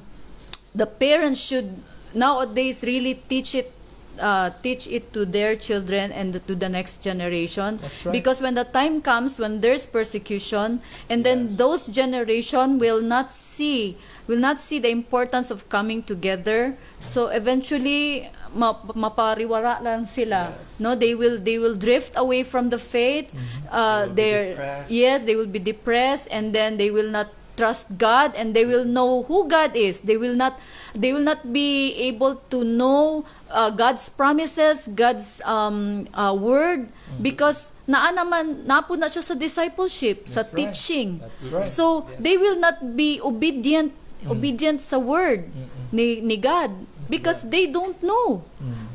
the 0.75 0.85
parents 0.85 1.39
should 1.39 1.71
nowadays 2.13 2.83
really 2.83 3.15
teach 3.15 3.55
it 3.55 3.71
uh, 4.19 4.49
teach 4.63 4.87
it 4.87 5.11
to 5.13 5.25
their 5.25 5.55
children 5.55 6.11
and 6.11 6.39
to 6.47 6.55
the 6.55 6.69
next 6.69 7.03
generation 7.03 7.79
right. 8.03 8.11
because 8.11 8.41
when 8.41 8.55
the 8.55 8.63
time 8.63 9.01
comes 9.01 9.39
when 9.39 9.59
there's 9.59 9.85
persecution 9.85 10.79
and 11.09 11.25
then 11.25 11.55
those 11.55 11.87
generation 11.87 12.79
will 12.79 13.01
not 13.01 13.29
see 13.31 13.97
will 14.27 14.41
not 14.41 14.59
see 14.59 14.79
the 14.79 14.89
importance 14.89 15.51
of 15.51 15.69
coming 15.69 16.01
together. 16.01 16.73
So 16.99 17.27
eventually 17.29 18.25
ma- 18.53 18.77
mapariwara 18.95 19.81
lang 19.81 20.05
sila 20.05 20.53
no? 20.79 20.95
They 20.95 21.13
will 21.13 21.37
they 21.37 21.59
will 21.59 21.75
drift 21.75 22.13
away 22.17 22.41
from 22.43 22.69
the 22.69 22.79
faith. 22.81 23.29
Uh, 23.69 24.07
They 24.09 24.55
yes 24.89 25.23
they 25.23 25.35
will 25.35 25.49
be 25.49 25.59
depressed 25.59 26.27
and 26.31 26.53
then 26.53 26.77
they 26.77 26.89
will 26.89 27.09
not 27.09 27.29
trust 27.55 27.95
God 27.95 28.35
and 28.35 28.51
they 28.51 28.67
will 28.67 28.83
know 28.83 29.23
who 29.23 29.47
God 29.47 29.77
is. 29.79 30.03
They 30.03 30.17
will 30.19 30.35
not 30.35 30.59
they 30.91 31.15
will 31.15 31.23
not 31.23 31.53
be 31.55 31.95
able 32.11 32.35
to 32.51 32.63
know 32.67 33.23
uh, 33.47 33.71
God's 33.71 34.09
promises 34.11 34.91
God's 34.91 35.39
um, 35.47 36.03
uh, 36.11 36.35
word 36.35 36.91
because 37.23 37.71
naa 37.87 38.11
naman 38.11 38.65
napo 38.67 38.97
na 38.99 39.07
siya 39.07 39.23
sa 39.23 39.37
discipleship 39.37 40.25
sa 40.27 40.41
That's 40.43 40.51
right. 40.51 40.57
teaching. 40.57 41.09
That's 41.23 41.43
right. 41.53 41.67
so 41.69 42.03
they 42.19 42.35
will 42.35 42.59
not 42.59 42.81
be 42.97 43.21
obedient 43.23 43.93
obedient 44.29 44.81
sa 44.81 44.97
word 44.97 45.45
ni 45.93 46.21
ni 46.21 46.37
God 46.37 46.71
because 47.09 47.45
they 47.49 47.69
don't 47.69 47.97
know 48.01 48.41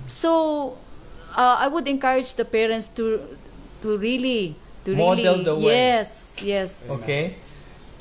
so 0.06 0.74
uh, 1.38 1.56
I 1.62 1.68
would 1.70 1.86
encourage 1.86 2.34
the 2.34 2.44
parents 2.44 2.90
to 2.98 3.22
to 3.82 3.96
really 3.96 4.54
to 4.84 4.96
Model 4.96 5.40
really 5.40 5.44
the 5.44 5.54
way. 5.56 5.72
yes 5.76 6.08
yes 6.42 6.70
Okay. 7.00 7.36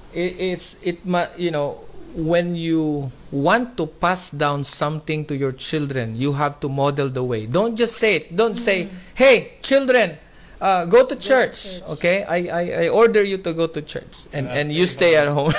It, 0.09 0.57
it's 0.57 0.81
it 0.81 0.97
you 1.37 1.53
know 1.53 1.85
when 2.17 2.57
you 2.57 3.11
want 3.29 3.77
to 3.77 3.85
pass 3.85 4.31
down 4.33 4.63
something 4.65 5.25
to 5.29 5.37
your 5.37 5.51
children, 5.53 6.17
you 6.17 6.33
have 6.33 6.59
to 6.61 6.69
model 6.69 7.09
the 7.09 7.21
way. 7.23 7.45
Don't 7.45 7.77
just 7.77 7.97
say 8.01 8.17
it. 8.17 8.33
Don't 8.33 8.57
say, 8.57 8.89
"Hey, 9.13 9.61
children, 9.61 10.17
uh, 10.61 10.85
go 10.85 11.05
to 11.05 11.15
church." 11.15 11.81
Okay, 11.97 12.23
I, 12.23 12.37
I, 12.47 12.63
I 12.83 12.87
order 12.89 13.23
you 13.23 13.37
to 13.39 13.53
go 13.53 13.67
to 13.67 13.81
church, 13.81 14.27
and 14.33 14.47
and 14.47 14.71
you 14.71 14.87
stay 14.87 15.15
at 15.15 15.27
home. 15.27 15.53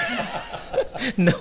no, 1.17 1.35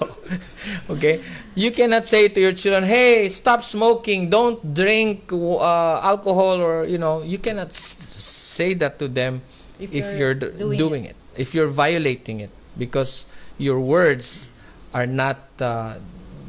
okay. 0.90 1.22
You 1.56 1.72
cannot 1.72 2.06
say 2.06 2.28
to 2.30 2.40
your 2.40 2.54
children, 2.54 2.84
"Hey, 2.84 3.28
stop 3.30 3.64
smoking. 3.64 4.30
Don't 4.30 4.60
drink 4.74 5.32
uh, 5.34 6.00
alcohol," 6.02 6.62
or 6.62 6.86
you 6.86 6.98
know, 6.98 7.22
you 7.24 7.38
cannot 7.38 7.68
s- 7.68 8.16
say 8.56 8.74
that 8.76 9.00
to 9.00 9.08
them 9.08 9.42
if, 9.80 9.94
If 9.94 10.06
you're, 10.18 10.18
you're 10.18 10.34
d- 10.36 10.52
doing 10.58 10.78
doing 10.78 11.04
it. 11.06 11.16
if 11.38 11.54
you're 11.56 11.72
violating 11.72 12.40
it, 12.40 12.50
because 12.78 13.28
your 13.58 13.80
words 13.80 14.52
are 14.94 15.08
not 15.08 15.38
uh, 15.62 15.96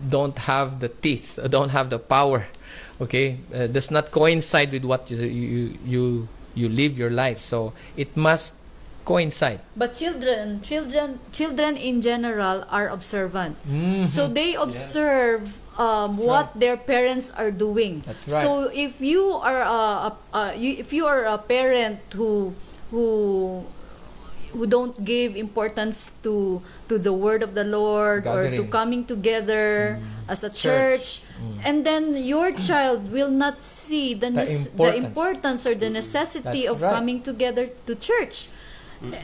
don't 0.09 0.39
have 0.47 0.81
the 0.81 0.89
teeth, 0.89 1.39
uh, 1.39 1.49
don't 1.49 1.71
have 1.71 1.91
the 1.91 1.99
power. 1.99 2.47
Okay, 3.01 3.39
uh, 3.55 3.67
does 3.67 3.91
not 3.91 4.11
coincide 4.13 4.71
with 4.73 4.85
what 4.85 5.11
you 5.11 5.17
you 5.25 5.63
you 5.87 6.03
you 6.61 6.69
live 6.69 7.01
your 7.01 7.11
life. 7.11 7.41
So 7.41 7.73
it 7.97 8.13
must 8.17 8.61
coincide. 9.09 9.65
But 9.75 9.97
children, 9.97 10.61
children, 10.61 11.19
children 11.33 11.81
in 11.81 12.05
general 12.05 12.69
are 12.71 12.93
observant. 12.93 13.57
So 14.07 14.29
they 14.29 14.55
observe 14.55 15.57
um, 15.81 16.21
what 16.21 16.53
their 16.53 16.77
parents 16.77 17.33
are 17.33 17.51
doing. 17.51 18.05
That's 18.05 18.29
right. 18.29 18.45
So 18.45 18.69
if 18.69 19.01
you 19.01 19.33
are 19.41 19.63
a, 19.65 20.13
a, 20.13 20.17
a 20.37 20.43
you, 20.55 20.77
if 20.77 20.93
you 20.93 21.07
are 21.09 21.25
a 21.25 21.39
parent 21.41 21.99
who 22.13 22.53
who 22.93 23.65
who 24.53 24.67
don't 24.67 24.95
give 25.05 25.37
importance 25.37 26.13
to 26.23 26.63
to 26.91 26.99
the 26.99 27.13
word 27.15 27.43
of 27.43 27.55
the 27.55 27.63
Lord 27.65 28.27
or 28.27 28.45
to 28.51 28.51
Gathering. 28.67 28.71
coming 28.71 29.03
together 29.07 29.99
as 30.27 30.43
a 30.43 30.51
church, 30.51 31.23
and 31.63 31.87
then 31.87 32.15
your 32.19 32.51
child 32.53 33.11
will 33.15 33.31
not 33.31 33.61
see 33.63 34.15
the 34.15 34.31
The 34.31 34.43
nes- 34.43 34.69
the 34.69 34.91
importance. 34.99 35.07
importance 35.07 35.61
or 35.67 35.75
the 35.79 35.91
necessity 35.91 36.67
That's 36.67 36.75
of 36.75 36.83
right. 36.83 36.93
coming 36.95 37.23
together 37.23 37.71
to 37.87 37.93
church. 37.95 38.51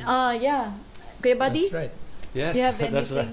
Uh, 0.07 0.33
yeah. 0.39 0.73
Kuya 1.21 1.37
Buddy? 1.37 1.69
That's 1.69 1.91
right. 1.91 1.95
Yes, 2.37 2.53
Do 2.53 2.59
you 2.61 2.65
have 2.65 2.79
that's 2.93 3.13
right. 3.13 3.29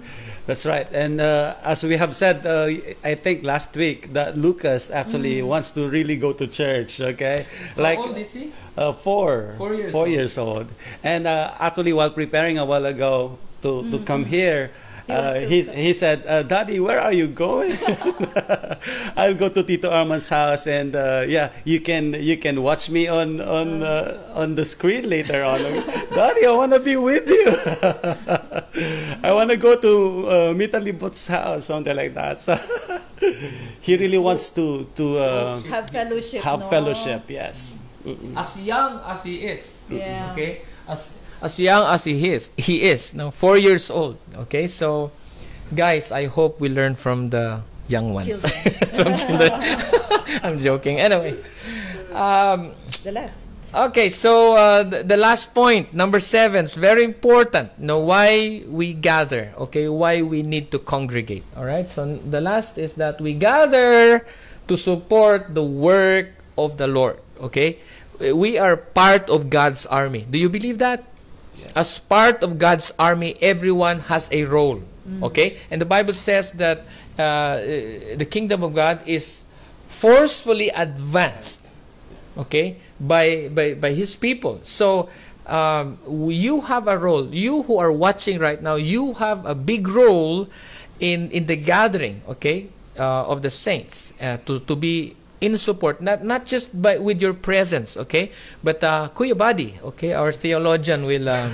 That's 0.46 0.66
right. 0.66 0.88
And 0.92 1.20
uh, 1.22 1.56
as 1.64 1.84
we 1.84 1.96
have 1.98 2.16
said, 2.16 2.46
uh, 2.46 2.68
I 3.04 3.16
think 3.16 3.44
last 3.44 3.76
week 3.76 4.14
that 4.14 4.38
Lucas 4.38 4.90
actually 4.92 5.40
Mm. 5.42 5.48
wants 5.48 5.72
to 5.72 5.88
really 5.88 6.16
go 6.16 6.32
to 6.34 6.48
church. 6.48 7.00
Okay, 7.02 7.46
How 7.76 7.96
old 7.98 8.18
is 8.18 8.34
he? 8.34 8.52
uh, 8.78 8.92
four, 8.94 9.56
Four 9.58 9.74
years 9.74 9.92
four 9.92 10.06
old. 10.08 10.12
years 10.16 10.38
old. 10.38 10.68
And 11.04 11.28
uh, 11.28 11.52
actually, 11.60 11.94
while 11.94 12.10
preparing 12.12 12.58
a 12.58 12.66
while 12.66 12.86
ago 12.86 13.38
to, 13.62 13.90
to 13.92 13.98
come 14.00 14.26
here, 14.26 14.72
Mm-hmm. 14.72 14.90
He 14.93 14.93
uh, 15.10 15.36
he, 15.36 15.62
he 15.64 15.92
said, 15.94 16.24
uh, 16.28 16.44
"Daddy, 16.44 16.80
where 16.80 17.00
are 17.00 17.12
you 17.12 17.28
going?" 17.28 17.76
I'll 19.18 19.36
go 19.36 19.50
to 19.50 19.64
Tito 19.64 19.90
Arman's 19.92 20.30
house, 20.30 20.68
and 20.68 20.96
uh, 20.96 21.26
yeah, 21.28 21.52
you 21.66 21.80
can 21.82 22.14
you 22.16 22.38
can 22.38 22.64
watch 22.64 22.90
me 22.90 23.08
on 23.08 23.42
on 23.42 23.84
uh, 23.84 24.16
on 24.36 24.56
the 24.56 24.64
screen 24.64 25.10
later 25.10 25.44
on. 25.44 25.60
Daddy, 26.16 26.46
I 26.48 26.52
want 26.56 26.72
to 26.74 26.80
be 26.80 26.96
with 26.96 27.28
you. 27.28 27.52
I 29.24 29.32
want 29.34 29.52
to 29.52 29.58
go 29.58 29.76
to 29.76 29.94
uh, 30.28 30.34
Mitalibot's 30.54 31.28
house, 31.28 31.66
something 31.66 31.96
like 31.96 32.14
that. 32.14 32.40
So 32.40 32.56
he 33.82 33.98
really 33.98 34.20
wants 34.20 34.50
to 34.56 34.88
to 34.96 35.06
uh, 35.20 35.60
Have 35.68 35.90
fellowship. 35.90 36.42
have 36.44 36.60
no? 36.62 36.68
fellowship. 36.70 37.28
Yes. 37.30 37.88
Mm-mm. 38.04 38.36
As 38.36 38.60
young 38.60 39.00
as 39.08 39.24
he 39.24 39.48
is. 39.48 39.84
Yeah. 39.90 40.32
Okay? 40.32 40.62
As 40.88 41.23
as 41.44 41.60
young 41.60 41.86
as 41.92 42.04
he 42.06 42.32
is, 42.32 42.52
he 42.58 42.84
is 42.84 43.14
now 43.14 43.30
4 43.30 43.58
years 43.58 43.92
old. 43.92 44.18
Okay? 44.48 44.68
So 44.68 45.12
guys, 45.76 46.12
I 46.12 46.26
hope 46.26 46.60
we 46.60 46.70
learn 46.70 46.96
from 46.96 47.30
the 47.30 47.62
young 47.88 48.14
ones. 48.14 48.32
from 48.96 49.16
children. 49.16 49.52
I'm 50.44 50.58
joking. 50.58 51.00
Anyway, 51.00 51.36
um, 52.14 52.72
The 53.04 53.12
last. 53.12 53.50
Okay, 53.74 54.10
so 54.14 54.54
uh, 54.54 54.84
the, 54.84 55.02
the 55.02 55.18
last 55.18 55.56
point, 55.56 55.96
number 55.98 56.20
seven, 56.20 56.66
is 56.66 56.76
very 56.76 57.04
important. 57.04 57.74
Know 57.80 58.06
why 58.06 58.62
we 58.70 58.94
gather. 58.94 59.50
Okay, 59.58 59.90
why 59.90 60.22
we 60.22 60.44
need 60.44 60.70
to 60.72 60.80
congregate. 60.80 61.42
All 61.58 61.66
right. 61.66 61.88
So 61.88 62.06
the 62.06 62.40
last 62.40 62.78
is 62.78 62.94
that 63.02 63.20
we 63.20 63.34
gather 63.34 64.28
to 64.68 64.78
support 64.78 65.58
the 65.58 65.66
work 65.66 66.38
of 66.56 66.78
the 66.78 66.86
Lord. 66.86 67.18
Okay, 67.42 67.82
we 68.22 68.62
are 68.62 68.78
part 68.78 69.28
of 69.34 69.50
God's 69.50 69.90
army. 69.90 70.28
Do 70.30 70.38
you 70.38 70.54
believe 70.54 70.78
that? 70.78 71.02
As 71.76 72.00
part 72.00 72.44
of 72.44 72.58
God's 72.58 72.94
army, 73.00 73.36
everyone 73.42 74.00
has 74.12 74.30
a 74.32 74.46
role. 74.46 74.82
Okay, 75.22 75.60
and 75.70 75.82
the 75.82 75.86
Bible 75.86 76.14
says 76.14 76.54
that 76.64 76.88
uh, 77.20 77.60
the 78.16 78.28
kingdom 78.30 78.64
of 78.64 78.74
God 78.74 79.04
is 79.06 79.44
forcefully 79.88 80.70
advanced 80.70 81.68
okay 82.38 82.78
by 83.00 83.50
by 83.52 83.74
by 83.76 83.92
his 83.92 84.16
people. 84.16 84.60
So 84.64 85.10
um, 85.46 86.00
you 86.08 86.62
have 86.62 86.88
a 86.88 86.98
role. 86.98 87.28
You 87.36 87.64
who 87.64 87.78
are 87.78 87.92
watching 87.92 88.40
right 88.40 88.62
now 88.62 88.76
you 88.76 89.14
have 89.20 89.46
a 89.46 89.56
big 89.56 89.88
role 89.88 90.48
in 91.00 91.30
in 91.32 91.46
the 91.46 91.58
gathering 91.58 92.22
okay 92.30 92.70
uh, 92.98 93.28
of 93.28 93.42
the 93.42 93.52
saints 93.52 94.14
uh, 94.22 94.38
to 94.46 94.60
to 94.64 94.76
be 94.76 95.16
in 95.44 95.60
support 95.60 96.00
not 96.00 96.24
not 96.24 96.48
just 96.48 96.72
by 96.80 96.96
with 96.96 97.20
your 97.20 97.36
presence 97.36 98.00
okay 98.00 98.32
but 98.64 98.80
uh, 98.80 99.12
kuya 99.12 99.36
Buddy 99.36 99.76
okay 99.84 100.16
our 100.16 100.32
theologian 100.32 101.04
will 101.04 101.28
um, 101.28 101.52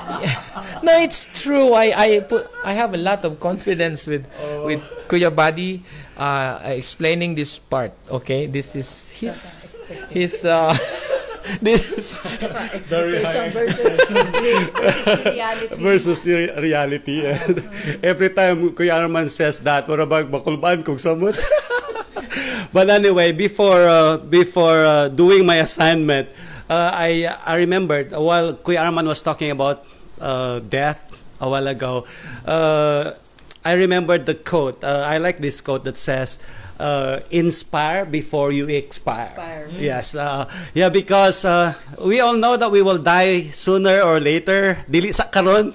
no 0.86 0.96
it's 0.96 1.28
true 1.28 1.76
i 1.76 1.92
i 1.92 2.08
put 2.24 2.48
i 2.64 2.72
have 2.72 2.96
a 2.96 3.00
lot 3.00 3.20
of 3.28 3.36
confidence 3.36 4.08
with 4.08 4.24
with 4.64 4.80
kuya 5.12 5.28
Buddy 5.28 5.84
uh, 6.16 6.56
explaining 6.72 7.36
this 7.36 7.60
part 7.60 7.92
okay 8.08 8.48
this 8.48 8.72
is 8.72 9.12
his 9.20 9.36
his 10.08 10.48
uh 10.48 10.72
this 11.62 11.82
is 11.94 12.08
Expectation 12.42 13.50
versus 13.54 14.10
reality. 15.30 15.74
versus 15.78 16.20
re- 16.26 16.54
reality. 16.58 17.22
And 17.22 17.62
every 18.10 18.34
time 18.34 18.74
Kuya 18.74 18.98
Arman 18.98 19.30
says 19.30 19.62
that, 19.62 19.86
para 19.86 20.02
bang 20.06 20.26
makulbaan 20.26 20.82
kung 20.82 20.98
samot. 20.98 21.38
But 22.76 22.92
anyway, 22.92 23.32
before 23.32 23.88
uh, 23.88 24.20
before 24.20 24.84
uh, 24.84 25.08
doing 25.08 25.48
my 25.48 25.64
assignment, 25.64 26.28
uh, 26.68 26.92
I 26.92 27.24
I 27.24 27.56
remembered 27.56 28.12
while 28.12 28.52
Kuya 28.52 28.84
Arman 28.84 29.08
was 29.08 29.24
talking 29.24 29.48
about 29.48 29.88
uh, 30.20 30.60
death 30.60 31.08
a 31.40 31.48
while 31.48 31.64
ago. 31.72 32.04
Uh, 32.44 33.16
I 33.64 33.80
remembered 33.80 34.28
the 34.28 34.36
quote. 34.36 34.84
Uh, 34.84 35.08
I 35.08 35.16
like 35.16 35.40
this 35.40 35.64
quote 35.64 35.88
that 35.88 35.96
says, 35.96 36.36
uh, 36.78 37.20
"Inspire 37.30 38.04
before 38.04 38.52
you 38.52 38.68
expire." 38.68 39.32
Expire. 39.32 39.64
Yes, 39.76 40.14
uh, 40.14 40.44
yeah, 40.72 40.88
because 40.88 41.44
uh, 41.44 41.72
we 42.02 42.20
all 42.20 42.36
know 42.36 42.56
that 42.56 42.70
we 42.70 42.80
will 42.82 43.00
die 43.00 43.48
sooner 43.52 44.00
or 44.02 44.20
later. 44.20 44.80
Dili 44.88 45.12
sa 45.12 45.28
karon. 45.28 45.72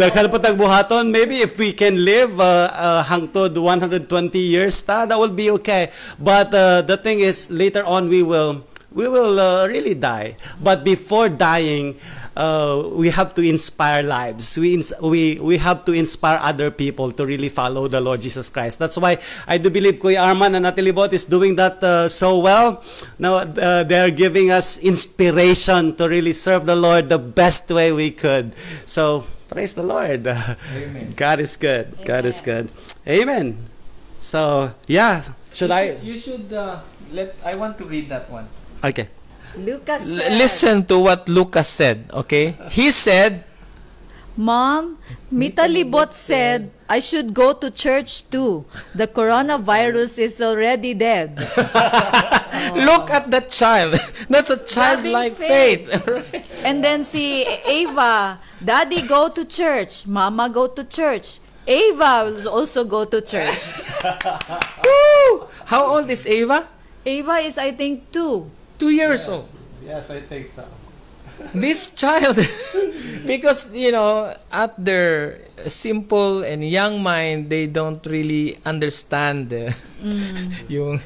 Daghan 0.00 0.28
pa 0.32 0.38
tag 0.40 0.56
buhaton. 0.56 1.10
Maybe 1.12 1.40
if 1.44 1.56
we 1.58 1.72
can 1.72 2.00
live 2.00 2.36
uh, 2.40 2.68
uh, 2.72 3.02
hangtod 3.04 3.56
120 3.56 4.08
years, 4.38 4.80
ta, 4.82 5.06
that 5.06 5.18
will 5.18 5.32
be 5.34 5.50
okay. 5.60 5.88
But 6.20 6.52
uh, 6.54 6.82
the 6.82 6.96
thing 6.96 7.20
is, 7.20 7.50
later 7.50 7.84
on 7.84 8.08
we 8.08 8.22
will 8.22 8.64
we 8.94 9.08
will 9.10 9.38
uh, 9.38 9.66
really 9.66 9.94
die. 9.94 10.36
But 10.62 10.84
before 10.86 11.28
dying, 11.28 11.98
uh, 12.36 12.88
we 12.94 13.10
have 13.10 13.34
to 13.34 13.42
inspire 13.42 14.02
lives. 14.02 14.56
We 14.56 14.74
ins- 14.78 14.94
we 15.02 15.38
we 15.42 15.58
have 15.58 15.84
to 15.90 15.92
inspire 15.92 16.38
other 16.40 16.70
people 16.70 17.10
to 17.18 17.26
really 17.26 17.50
follow 17.50 17.90
the 17.90 18.00
Lord 18.00 18.22
Jesus 18.22 18.48
Christ. 18.48 18.78
That's 18.78 18.96
why 18.96 19.18
I 19.50 19.58
do 19.58 19.68
believe 19.68 19.98
Kuya 19.98 20.22
Arman 20.22 20.54
and 20.54 20.62
Natalie 20.62 20.94
Bot 20.94 21.12
is 21.12 21.26
doing 21.26 21.58
that 21.58 21.82
uh, 21.82 22.08
so 22.08 22.38
well. 22.38 22.82
Now 23.18 23.42
uh, 23.42 23.82
they're 23.82 24.14
giving 24.14 24.50
us 24.54 24.78
inspiration 24.78 25.98
to 25.98 26.08
really 26.08 26.32
serve 26.32 26.64
the 26.64 26.78
Lord 26.78 27.10
the 27.10 27.18
best 27.18 27.68
way 27.70 27.90
we 27.92 28.14
could. 28.14 28.54
So 28.86 29.26
praise 29.50 29.74
the 29.74 29.84
Lord. 29.84 30.26
Amen. 30.26 31.12
God 31.18 31.42
is 31.42 31.58
good. 31.58 31.90
God 32.06 32.24
is 32.24 32.40
good. 32.40 32.70
Amen. 33.06 33.58
So 34.18 34.70
yeah, 34.86 35.20
should 35.52 35.70
you 35.70 35.76
I? 35.76 35.82
should, 35.86 36.02
you 36.02 36.16
should 36.16 36.46
uh, 36.54 36.78
let 37.12 37.36
i 37.44 37.54
want 37.54 37.76
to 37.78 37.84
read 37.84 38.08
that 38.08 38.30
one 38.30 38.48
Okay. 38.84 39.08
Lucas 39.56 40.02
said, 40.02 40.32
listen 40.34 40.84
to 40.84 40.98
what 40.98 41.28
lucas 41.28 41.68
said 41.68 42.10
okay 42.12 42.58
he 42.70 42.90
said 42.90 43.44
Mom, 44.36 44.98
Mitalibot 45.32 46.12
said 46.12 46.70
I 46.90 46.98
should 46.98 47.32
go 47.32 47.52
to 47.54 47.70
church 47.70 48.28
too. 48.28 48.66
The 48.94 49.06
coronavirus 49.06 50.18
is 50.18 50.42
already 50.42 50.92
dead. 50.92 51.38
look 52.74 53.10
at 53.14 53.30
that 53.30 53.46
child 53.48 53.94
that's 54.28 54.50
a 54.50 54.58
childlike 54.58 55.32
faith. 55.34 55.86
faith, 55.86 56.60
And 56.66 56.82
then 56.82 57.04
si 57.04 57.46
Ava, 57.46 58.38
Daddy 58.58 59.06
go 59.06 59.28
to 59.30 59.44
church, 59.44 60.06
Mama 60.06 60.50
go 60.50 60.66
to 60.66 60.82
church. 60.82 61.38
Ava 61.66 62.26
will 62.26 62.48
also 62.48 62.84
go 62.84 63.04
to 63.04 63.22
church. 63.22 63.86
Woo! 64.82 65.46
how 65.64 65.86
old 65.96 66.10
is 66.10 66.26
ava 66.26 66.68
Ava 67.06 67.36
is 67.38 67.56
I 67.56 67.70
think 67.72 68.10
two. 68.10 68.50
Two 68.84 68.92
years 68.92 69.24
old 69.32 69.48
Yes, 69.84 70.12
I 70.12 70.20
think 70.20 70.48
so. 70.48 70.64
this 71.52 71.92
child 71.92 72.38
because 73.30 73.74
you 73.74 73.92
know 73.92 74.32
at 74.52 74.72
their 74.80 75.40
simple 75.68 76.40
and 76.44 76.64
young 76.64 77.02
mind 77.02 77.50
they 77.50 77.66
don't 77.66 78.00
really 78.06 78.56
understand 78.64 79.52
uh, 79.52 79.68
yung 80.72 81.00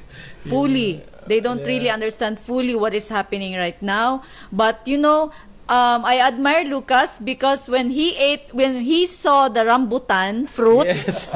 fully. 0.46 1.02
They 1.28 1.40
don't 1.44 1.60
really 1.66 1.90
understand 1.92 2.40
fully 2.40 2.72
what 2.72 2.96
is 2.96 3.12
happening 3.12 3.52
right 3.56 3.76
now. 3.84 4.24
But 4.48 4.80
you 4.88 4.96
know, 4.96 5.28
um, 5.68 6.00
I 6.04 6.20
admire 6.24 6.64
Lucas 6.64 7.20
because 7.20 7.68
when 7.68 7.90
he 7.90 8.16
ate, 8.16 8.48
when 8.52 8.80
he 8.80 9.04
saw 9.04 9.48
the 9.48 9.60
rambutan 9.68 10.48
fruit, 10.48 10.88
yes 10.88 11.28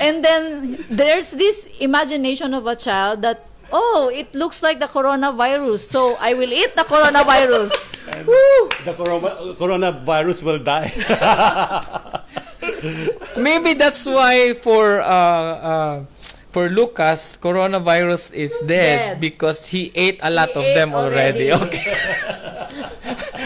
and 0.00 0.24
then 0.24 0.76
there's 0.88 1.30
this 1.32 1.68
imagination 1.80 2.54
of 2.54 2.66
a 2.66 2.76
child 2.76 3.22
that 3.22 3.44
oh, 3.72 4.10
it 4.12 4.34
looks 4.34 4.62
like 4.62 4.80
the 4.80 4.86
coronavirus, 4.86 5.78
so 5.80 6.16
I 6.20 6.34
will 6.34 6.52
eat 6.52 6.74
the 6.76 6.84
coronavirus. 6.84 7.72
The 8.86 8.94
corona, 8.94 9.34
coronavirus 9.58 10.44
will 10.46 10.62
die. 10.62 10.86
maybe 13.36 13.74
that's 13.74 14.06
why 14.06 14.54
for 14.54 15.00
uh, 15.00 15.10
uh, 15.58 16.04
for 16.48 16.68
Lucas 16.70 17.36
coronavirus 17.36 18.32
is 18.34 18.54
dead, 18.64 19.18
Dead. 19.18 19.20
because 19.20 19.66
he 19.68 19.90
ate 19.94 20.20
a 20.22 20.30
lot 20.30 20.50
He 20.54 20.58
of 20.58 20.64
them 20.74 20.94
already, 20.94 21.52
already. 21.52 21.78
okay 21.82 21.92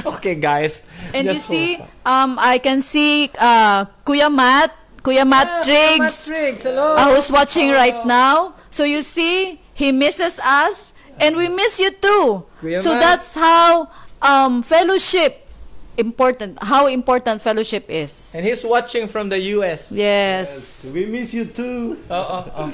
okay 0.07 0.35
guys 0.37 0.85
And 1.14 1.27
you 1.27 1.35
see, 1.35 1.77
um, 2.07 2.39
I 2.39 2.59
can 2.59 2.81
see 2.81 3.31
uh, 3.41 3.87
Kuya 4.07 4.31
Matt, 4.31 4.71
Kuya 5.03 5.27
Matt 5.27 5.64
Triggs, 5.66 6.27
Triggs, 6.27 6.62
hello 6.64 6.95
uh, 6.97 7.11
who's 7.14 7.31
watching 7.33 7.71
right 7.73 8.07
now. 8.07 8.55
So 8.71 8.85
you 8.85 9.03
see, 9.03 9.60
he 9.81 9.93
misses 9.97 10.37
us, 10.45 10.93
and 11.16 11.33
we 11.41 11.49
miss 11.49 11.81
you 11.81 11.89
too. 11.97 12.45
Kuya 12.61 12.76
so 12.85 12.93
Matt. 12.93 13.01
that's 13.01 13.33
how 13.35 13.89
um, 14.20 14.61
fellowship 14.61 15.49
important. 15.97 16.57
How 16.61 16.87
important 16.89 17.41
fellowship 17.41 17.89
is. 17.89 18.33
and 18.37 18.45
he's 18.45 18.64
watching 18.64 19.09
from 19.09 19.28
the 19.28 19.41
US 19.57 19.89
Yes. 19.93 20.85
we 20.93 21.05
miss 21.09 21.33
you 21.33 21.45
too. 21.49 21.97
oh 22.12 22.24
oh 22.28 22.45
oh 22.57 22.68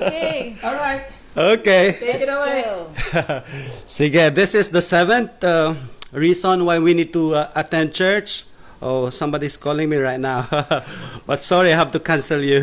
Okay. 0.00 0.54
all 0.64 0.76
right 0.76 1.04
Okay. 1.36 1.92
take 1.94 2.22
it 2.24 2.30
away 2.32 2.64
Sige, 3.86 4.32
this 4.34 4.54
is 4.56 4.68
the 4.72 4.80
seventh 4.82 5.38
uh, 5.44 5.74
reason 6.12 6.64
why 6.64 6.78
we 6.80 6.94
need 6.94 7.12
to 7.12 7.34
uh, 7.36 7.50
attend 7.54 7.92
church. 7.94 8.47
Oh, 8.80 9.10
somebody's 9.10 9.56
calling 9.56 9.88
me 9.90 9.96
right 9.96 10.20
now. 10.20 10.46
but 11.26 11.42
sorry, 11.42 11.72
I 11.72 11.76
have 11.76 11.90
to 11.92 12.00
cancel 12.00 12.42
you. 12.42 12.62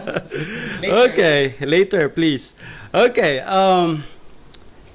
okay, 0.84 1.54
later, 1.60 2.08
please. 2.08 2.56
Okay, 2.94 3.40
um, 3.40 4.04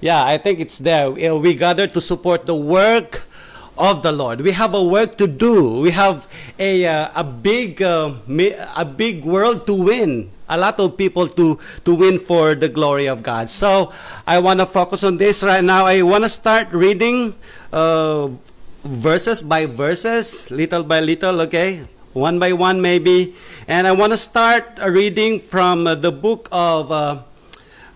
yeah, 0.01 0.25
I 0.25 0.37
think 0.37 0.59
it's 0.59 0.79
there. 0.79 1.11
We, 1.11 1.27
uh, 1.29 1.37
gather 1.53 1.85
to 1.85 2.01
support 2.01 2.47
the 2.47 2.55
work 2.55 3.21
of 3.77 4.01
the 4.01 4.11
Lord. 4.11 4.41
We 4.41 4.51
have 4.51 4.73
a 4.73 4.83
work 4.83 5.15
to 5.17 5.27
do. 5.27 5.81
We 5.81 5.91
have 5.91 6.25
a 6.57 6.85
uh, 6.85 7.21
a 7.21 7.23
big 7.23 7.81
uh, 7.81 8.13
a 8.75 8.85
big 8.85 9.23
world 9.23 9.67
to 9.67 9.73
win. 9.77 10.31
A 10.49 10.57
lot 10.57 10.79
of 10.81 10.97
people 10.97 11.27
to 11.37 11.57
to 11.85 11.91
win 11.95 12.17
for 12.17 12.55
the 12.55 12.67
glory 12.67 13.05
of 13.05 13.21
God. 13.21 13.47
So 13.49 13.93
I 14.25 14.39
want 14.41 14.59
to 14.59 14.65
focus 14.65 15.05
on 15.05 15.17
this 15.17 15.43
right 15.45 15.63
now. 15.63 15.85
I 15.85 16.01
want 16.01 16.25
to 16.25 16.29
start 16.29 16.73
reading 16.73 17.33
uh, 17.71 18.29
verses 18.83 19.41
by 19.41 19.65
verses, 19.65 20.49
little 20.51 20.83
by 20.83 20.99
little. 20.99 21.41
Okay, 21.41 21.85
one 22.13 22.39
by 22.39 22.53
one 22.53 22.81
maybe. 22.81 23.33
And 23.67 23.87
I 23.87 23.91
want 23.91 24.13
to 24.13 24.17
start 24.17 24.79
uh, 24.81 24.89
reading 24.89 25.39
from 25.39 25.87
uh, 25.87 25.95
the 25.95 26.11
book 26.11 26.49
of. 26.51 26.91
Uh, 26.91 27.17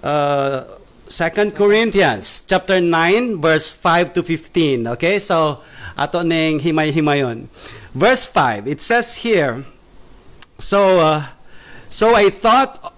uh, 0.04 0.64
2 1.08 1.52
Corinthians 1.52 2.44
chapter 2.50 2.82
9 2.82 3.40
verse 3.40 3.76
5 3.78 4.14
to 4.14 4.24
15 4.24 4.88
okay 4.98 5.20
so 5.20 5.62
ato 5.94 6.26
ning 6.26 6.58
himay-himayon 6.58 7.46
verse 7.94 8.26
5 8.26 8.66
it 8.68 8.82
says 8.82 9.22
here 9.22 9.66
so 10.58 11.00
uh, 11.00 11.22
so 11.90 12.16
I 12.16 12.30
thought 12.34 12.94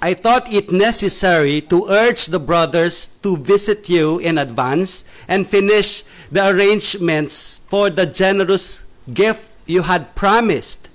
I 0.00 0.14
thought 0.14 0.48
it 0.48 0.72
necessary 0.72 1.60
to 1.68 1.84
urge 1.90 2.32
the 2.32 2.40
brothers 2.40 3.18
to 3.20 3.36
visit 3.36 3.90
you 3.90 4.18
in 4.18 4.38
advance 4.38 5.04
and 5.28 5.44
finish 5.44 6.04
the 6.30 6.46
arrangements 6.48 7.60
for 7.66 7.90
the 7.90 8.06
generous 8.06 8.86
gift 9.12 9.56
you 9.66 9.82
had 9.82 10.14
promised 10.14 10.88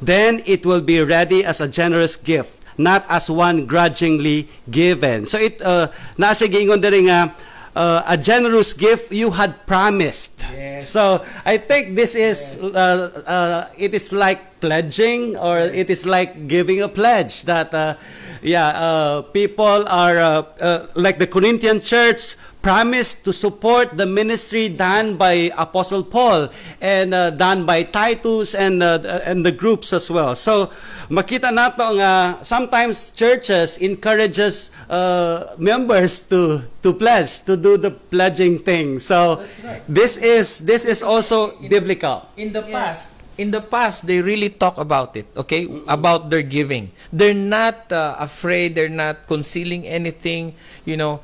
then 0.00 0.42
it 0.46 0.64
will 0.64 0.80
be 0.80 1.02
ready 1.02 1.44
as 1.44 1.60
a 1.60 1.68
generous 1.68 2.16
gift 2.16 2.58
not 2.78 3.04
as 3.10 3.28
one 3.28 3.66
grudgingly 3.66 4.48
given. 4.70 5.26
So 5.26 5.36
it 5.36 5.60
uh, 5.60 5.90
na 6.16 6.30
siya 6.32 6.46
giingon 6.48 6.78
diri 6.78 7.10
nga 7.10 7.34
uh, 7.74 8.06
a 8.06 8.16
generous 8.16 8.72
gift 8.72 9.10
you 9.10 9.34
had 9.34 9.66
promised. 9.66 10.46
Yes. 10.54 10.88
So 10.88 11.20
I 11.44 11.58
think 11.58 11.98
this 11.98 12.14
is 12.14 12.56
uh, 12.62 13.10
uh, 13.26 13.60
it 13.76 13.92
is 13.92 14.14
like 14.14 14.62
pledging 14.62 15.36
or 15.36 15.58
it 15.58 15.90
is 15.90 16.06
like 16.06 16.46
giving 16.46 16.80
a 16.80 16.88
pledge 16.88 17.42
that 17.50 17.74
uh, 17.74 17.98
yeah 18.40 18.70
uh, 18.78 19.22
people 19.34 19.84
are 19.90 20.16
uh, 20.16 20.42
uh, 20.62 20.86
like 20.94 21.18
the 21.18 21.26
Corinthian 21.26 21.82
church 21.82 22.38
promised 22.68 23.24
to 23.24 23.32
support 23.32 23.96
the 23.96 24.04
ministry 24.04 24.68
done 24.68 25.16
by 25.16 25.48
Apostle 25.56 26.04
Paul 26.04 26.52
and 26.84 27.14
uh, 27.16 27.30
done 27.32 27.64
by 27.64 27.80
Titus 27.88 28.52
and 28.52 28.84
uh, 28.84 29.00
and 29.24 29.40
the 29.40 29.56
groups 29.56 29.96
as 29.96 30.12
well. 30.12 30.36
So 30.36 30.68
makita 31.08 31.48
nato 31.48 31.96
nga 31.96 32.44
sometimes 32.44 33.16
churches 33.16 33.80
encourages 33.80 34.68
uh, 34.92 35.56
members 35.56 36.28
to 36.28 36.60
to 36.84 36.92
pledge 36.92 37.40
to 37.48 37.56
do 37.56 37.80
the 37.80 37.88
pledging 38.12 38.60
thing. 38.60 39.00
So 39.00 39.40
this 39.88 40.20
is 40.20 40.60
this 40.68 40.84
is 40.84 41.00
also 41.00 41.56
biblical. 41.72 42.28
in 42.36 42.52
the 42.52 42.60
Yes. 42.68 42.76
past 42.76 43.00
in 43.40 43.48
the 43.48 43.64
past 43.64 44.04
they 44.04 44.20
really 44.20 44.50
talk 44.52 44.76
about 44.76 45.14
it 45.16 45.24
okay 45.38 45.64
about 45.86 46.26
their 46.28 46.42
giving 46.42 46.90
they're 47.14 47.32
not 47.32 47.86
uh, 47.94 48.18
afraid 48.18 48.74
they're 48.74 48.90
not 48.92 49.24
concealing 49.30 49.86
anything 49.86 50.52
you 50.82 50.98
know 50.98 51.22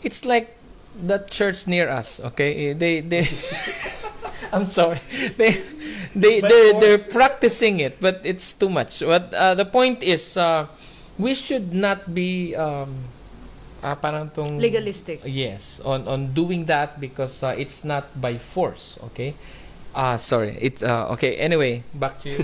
it's 0.00 0.24
like 0.24 0.48
the 1.00 1.18
church 1.30 1.66
near 1.66 1.88
us 1.88 2.20
okay 2.20 2.72
they 2.72 3.00
they 3.00 3.26
i'm 4.52 4.64
sorry 4.64 5.00
they 5.36 5.56
they 6.14 6.40
they're, 6.40 6.80
they're 6.80 7.04
practicing 7.12 7.80
it 7.80 8.00
but 8.00 8.20
it's 8.24 8.52
too 8.52 8.68
much 8.68 9.00
but 9.00 9.32
uh, 9.34 9.54
the 9.54 9.64
point 9.64 10.02
is 10.02 10.36
uh, 10.36 10.66
we 11.18 11.34
should 11.34 11.72
not 11.72 12.14
be 12.14 12.54
um 12.54 12.92
ah, 13.82 13.98
parang 13.98 14.30
tong 14.30 14.56
Legalistic. 14.56 15.20
Yes, 15.26 15.82
on 15.84 16.06
on 16.06 16.32
doing 16.32 16.64
that 16.70 17.02
because 17.02 17.42
uh, 17.42 17.52
it's 17.58 17.82
not 17.84 18.08
by 18.16 18.38
force. 18.38 18.96
Okay. 19.12 19.34
Ah, 19.92 20.16
sorry. 20.16 20.56
It's 20.56 20.80
uh, 20.80 21.12
okay. 21.12 21.36
Anyway, 21.36 21.84
back 21.92 22.16
to 22.24 22.32
you. 22.32 22.40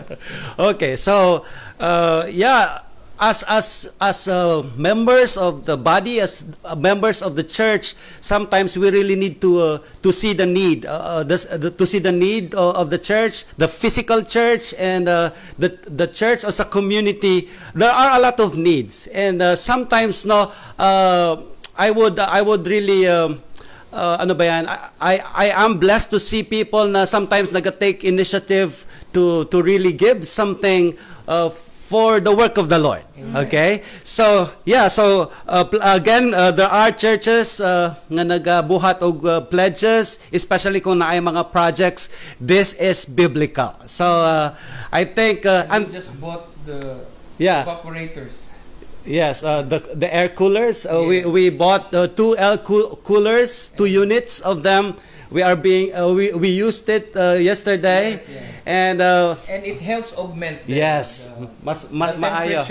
okay, 0.74 0.98
so 0.98 1.46
uh, 1.78 2.26
yeah, 2.26 2.82
as 3.20 3.44
as 3.44 3.66
as 4.00 4.26
uh, 4.28 4.64
members 4.80 5.36
of 5.36 5.68
the 5.68 5.76
body, 5.76 6.20
as 6.24 6.56
uh, 6.64 6.74
members 6.74 7.20
of 7.20 7.36
the 7.36 7.44
church, 7.44 7.92
sometimes 8.24 8.80
we 8.80 8.88
really 8.88 9.14
need 9.14 9.40
to 9.44 9.60
uh, 9.60 9.78
to 10.00 10.08
see 10.10 10.32
the 10.32 10.48
need, 10.48 10.88
uh, 10.88 11.20
uh, 11.20 11.24
uh, 11.28 11.56
the- 11.60 11.70
to 11.70 11.84
see 11.84 12.00
the 12.00 12.10
need 12.12 12.56
of, 12.56 12.74
of 12.76 12.86
the 12.88 12.98
church, 12.98 13.44
the 13.60 13.68
physical 13.68 14.24
church, 14.24 14.72
and 14.80 15.06
the 15.06 15.68
the 15.84 16.08
church 16.08 16.42
as 16.48 16.58
a 16.58 16.64
community. 16.64 17.46
There 17.76 17.92
are 17.92 18.16
a 18.16 18.20
lot 18.24 18.40
of 18.40 18.56
needs, 18.56 19.06
and 19.12 19.44
sometimes 19.60 20.24
no, 20.24 20.48
I 20.80 21.92
would 21.92 22.18
I 22.18 22.40
would 22.40 22.64
really. 22.66 23.04
Um, 23.06 23.44
uh, 23.92 24.22
ano 24.22 24.34
ba 24.38 24.44
yan? 24.46 24.64
I, 24.70 24.78
I, 25.02 25.14
I 25.50 25.64
am 25.66 25.78
blessed 25.82 26.14
to 26.14 26.20
see 26.22 26.46
people 26.46 26.86
na 26.86 27.04
sometimes 27.10 27.50
nag-take 27.52 28.06
initiative 28.06 28.86
to, 29.12 29.44
to 29.50 29.62
really 29.62 29.90
give 29.92 30.22
something 30.22 30.94
uh, 31.26 31.50
for 31.90 32.22
the 32.22 32.30
work 32.30 32.54
of 32.54 32.70
the 32.70 32.78
Lord. 32.78 33.02
Okay? 33.34 33.82
So, 34.06 34.46
yeah, 34.62 34.86
so 34.86 35.26
uh, 35.50 35.66
again, 35.82 36.30
uh, 36.30 36.54
there 36.54 36.70
are 36.70 36.94
churches 36.94 37.58
uh, 37.58 37.98
nga 38.06 38.22
nagabuhat 38.22 39.02
og 39.02 39.26
uh, 39.26 39.42
pledges, 39.50 40.30
especially 40.30 40.78
kung 40.78 41.02
naay 41.02 41.18
mga 41.18 41.50
projects. 41.50 42.38
This 42.38 42.78
is 42.78 43.02
biblical. 43.10 43.74
So, 43.90 44.06
uh, 44.06 44.54
I 44.94 45.02
think, 45.02 45.42
uh, 45.42 45.66
And 45.66 45.90
we 45.90 45.98
just 45.98 46.14
bought 46.22 46.46
the 46.62 47.02
Yeah. 47.42 47.66
evaporators. 47.66 48.54
Yes, 49.02 49.40
uh, 49.42 49.64
the 49.64 49.80
the 49.96 50.06
air 50.12 50.28
coolers. 50.28 50.84
Uh, 50.84 51.00
we 51.08 51.24
Yeah. 51.24 51.32
we 51.32 51.44
bought 51.48 51.88
uh, 51.96 52.04
two 52.06 52.36
air 52.36 52.60
coo- 52.60 53.00
coolers, 53.00 53.72
two 53.72 53.88
units 53.88 54.44
of 54.44 54.60
them. 54.60 54.92
We 55.30 55.42
are 55.46 55.54
being 55.54 55.94
uh, 55.94 56.10
we 56.10 56.34
we 56.34 56.50
used 56.50 56.90
it 56.90 57.14
uh, 57.14 57.38
yesterday, 57.38 58.18
Yes, 58.18 58.62
and 58.66 58.98
uh, 58.98 59.38
And 59.46 59.62
it 59.62 59.78
helps 59.78 60.10
augment 60.18 60.66
the, 60.66 60.74
yes, 60.74 61.30
the, 61.38 61.46
mas 61.62 61.86
mas 61.94 62.18
the 62.18 62.26
maayo. 62.26 62.66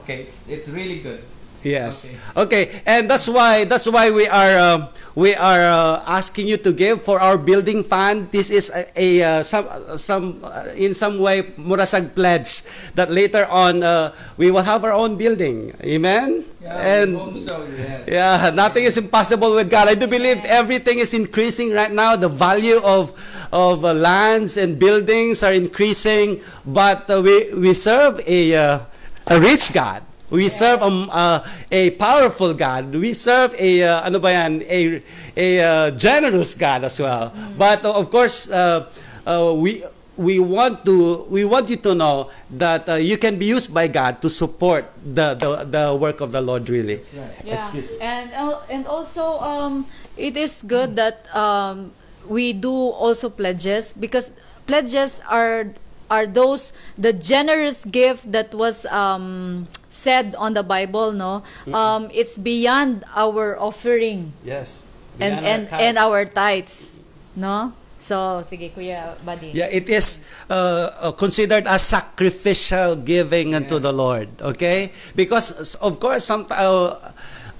Okay, 0.00 0.24
it's 0.24 0.48
it's 0.48 0.72
really 0.72 1.04
good. 1.04 1.20
Yes. 1.62 2.10
Okay. 2.36 2.48
Okay, 2.48 2.80
and 2.88 3.04
that's 3.10 3.28
why 3.28 3.68
that's 3.68 3.84
why 3.84 4.08
we 4.08 4.24
are 4.24 4.54
uh, 4.56 4.78
we 5.12 5.36
are 5.36 5.62
uh, 5.68 6.02
asking 6.08 6.48
you 6.48 6.56
to 6.64 6.72
give 6.72 7.04
for 7.04 7.20
our 7.20 7.36
building 7.36 7.84
fund. 7.84 8.32
This 8.32 8.48
is 8.48 8.72
a, 8.72 8.88
a 8.96 9.08
uh, 9.22 9.42
some 9.44 9.68
some 10.00 10.24
uh, 10.40 10.72
in 10.74 10.96
some 10.96 11.20
way 11.20 11.44
murasag 11.60 12.16
pledge 12.16 12.64
that 12.96 13.12
later 13.12 13.44
on 13.52 13.84
uh, 13.84 14.16
we 14.40 14.48
will 14.48 14.64
have 14.64 14.80
our 14.80 14.96
own 14.96 15.20
building. 15.20 15.76
Amen. 15.84 16.40
Yeah. 16.58 17.04
And 17.04 17.36
so, 17.36 17.60
yes. 17.76 18.08
yeah, 18.08 18.50
nothing 18.56 18.88
is 18.88 18.96
impossible 18.96 19.52
with 19.54 19.68
God. 19.68 19.92
I 19.92 19.94
do 19.94 20.08
believe 20.08 20.40
everything 20.48 20.98
is 21.04 21.12
increasing 21.12 21.76
right 21.76 21.92
now. 21.92 22.16
The 22.16 22.32
value 22.32 22.80
of 22.80 23.12
of 23.52 23.84
uh, 23.84 23.92
lands 23.92 24.56
and 24.56 24.80
buildings 24.80 25.44
are 25.44 25.52
increasing, 25.52 26.40
but 26.64 27.04
uh, 27.12 27.20
we 27.20 27.52
we 27.52 27.76
serve 27.76 28.24
a 28.24 28.56
uh, 28.56 28.80
a 29.28 29.36
rich 29.36 29.76
God. 29.76 30.07
We 30.30 30.48
serve 30.48 30.82
a, 30.84 30.90
uh, 31.08 31.38
a 31.72 31.90
powerful 31.96 32.52
God. 32.52 32.92
We 32.94 33.12
serve 33.16 33.56
a 33.58 33.82
uh, 33.82 34.06
ano 34.06 34.18
ba 34.20 34.32
yan? 34.32 34.60
A 34.68 35.00
a 35.36 35.48
uh, 35.60 35.90
generous 35.96 36.52
God 36.54 36.84
as 36.84 37.00
well. 37.00 37.32
But 37.56 37.84
uh, 37.84 37.96
of 37.96 38.10
course, 38.12 38.50
uh, 38.52 38.84
uh, 39.24 39.56
we 39.56 39.80
we 40.18 40.36
want 40.42 40.84
to 40.84 41.24
we 41.30 41.46
want 41.48 41.70
you 41.70 41.78
to 41.80 41.94
know 41.94 42.28
that 42.60 42.84
uh, 42.88 43.00
you 43.00 43.16
can 43.16 43.38
be 43.38 43.46
used 43.46 43.72
by 43.72 43.86
God 43.88 44.20
to 44.20 44.28
support 44.28 44.84
the 45.00 45.32
the, 45.38 45.64
the 45.64 45.84
work 45.96 46.20
of 46.20 46.32
the 46.34 46.42
Lord 46.42 46.68
really. 46.68 47.00
Yeah, 47.46 47.64
and 48.02 48.28
al- 48.34 48.62
and 48.68 48.84
also 48.84 49.38
um, 49.40 49.86
it 50.18 50.36
is 50.36 50.60
good 50.66 50.96
that 51.00 51.24
um, 51.32 51.92
we 52.28 52.52
do 52.52 52.72
also 52.92 53.30
pledges 53.30 53.94
because 53.96 54.34
pledges 54.66 55.22
are 55.30 55.72
are 56.10 56.26
those 56.26 56.72
the 56.96 57.12
generous 57.12 57.84
gift 57.84 58.32
that 58.32 58.52
was 58.54 58.84
um, 58.88 59.66
said 59.88 60.34
on 60.36 60.54
the 60.54 60.62
Bible. 60.62 61.12
No, 61.12 61.42
um, 61.72 62.08
it's 62.12 62.36
beyond 62.36 63.04
our 63.14 63.56
offering 63.60 64.32
Yes. 64.44 64.84
and 65.20 65.38
and 65.44 65.68
and 65.72 65.98
our 65.98 66.24
tithes. 66.24 67.00
No, 67.36 67.72
so 67.98 68.42
sige 68.46 68.70
Kuya 68.74 69.14
Buddy. 69.24 69.52
Yeah, 69.54 69.70
it 69.70 69.88
is 69.88 70.22
uh, 70.50 70.90
uh, 70.98 71.12
considered 71.12 71.66
as 71.66 71.82
sacrificial 71.82 72.96
giving 72.96 73.54
unto 73.54 73.78
the 73.78 73.92
Lord. 73.92 74.28
Okay, 74.40 74.90
because 75.14 75.76
of 75.82 75.98
course, 76.00 76.24
some 76.24 76.46
uh, 76.50 76.94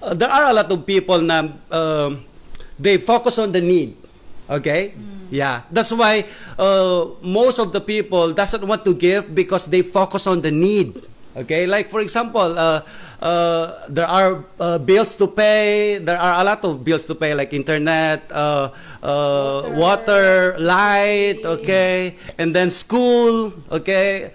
uh, 0.03 0.15
there 0.15 0.31
are 0.31 0.51
a 0.51 0.55
lot 0.55 0.71
of 0.71 0.87
people 0.87 1.21
na 1.23 1.47
um, 1.71 2.23
they 2.79 2.99
focus 2.99 3.39
on 3.39 3.51
the 3.53 3.61
need. 3.63 3.95
Okay, 4.49 4.95
yeah, 5.31 5.63
that's 5.71 5.93
why 5.93 6.25
uh, 6.59 7.07
most 7.23 7.59
of 7.59 7.73
the 7.73 7.81
people 7.81 8.33
doesn't 8.33 8.67
want 8.67 8.85
to 8.85 8.95
give 8.95 9.35
because 9.35 9.67
they 9.67 9.83
focus 9.83 10.27
on 10.27 10.41
the 10.43 10.51
need. 10.51 10.97
Okay, 11.39 11.71
like 11.71 11.87
for 11.87 12.01
example, 12.01 12.59
uh, 12.59 12.83
uh, 13.23 13.87
there 13.89 14.11
are 14.11 14.43
uh, 14.59 14.79
bills 14.79 15.15
to 15.15 15.29
pay. 15.29 15.99
There 16.03 16.19
are 16.19 16.41
a 16.41 16.43
lot 16.43 16.65
of 16.65 16.83
bills 16.83 17.07
to 17.07 17.15
pay, 17.15 17.31
like 17.35 17.55
internet, 17.55 18.27
uh, 18.33 18.75
uh, 19.03 19.71
water, 19.79 20.59
light. 20.59 21.47
Okay, 21.47 22.17
and 22.39 22.51
then 22.51 22.75
school. 22.75 23.53
Okay, 23.71 24.35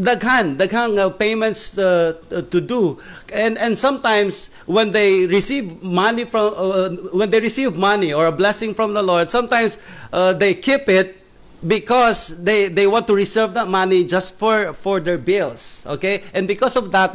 daghan, 0.00 0.56
daghang 0.56 0.98
uh, 0.98 1.10
payments 1.10 1.76
uh, 1.76 2.16
to 2.50 2.60
do, 2.60 2.96
and 3.32 3.58
and 3.58 3.78
sometimes 3.78 4.48
when 4.64 4.90
they 4.92 5.26
receive 5.26 5.82
money 5.82 6.24
from 6.24 6.54
uh, 6.56 6.88
when 7.12 7.28
they 7.28 7.40
receive 7.40 7.76
money 7.76 8.12
or 8.12 8.26
a 8.26 8.32
blessing 8.32 8.72
from 8.72 8.94
the 8.94 9.02
Lord, 9.02 9.28
sometimes 9.28 9.78
uh, 10.12 10.32
they 10.32 10.54
keep 10.54 10.88
it 10.88 11.20
because 11.66 12.42
they 12.42 12.68
they 12.68 12.86
want 12.86 13.06
to 13.06 13.14
reserve 13.14 13.52
that 13.54 13.68
money 13.68 14.04
just 14.04 14.38
for 14.40 14.72
for 14.72 15.00
their 15.00 15.18
bills 15.18 15.84
okay? 15.86 16.24
And 16.32 16.48
because 16.48 16.76
of 16.76 16.90
that 16.92 17.12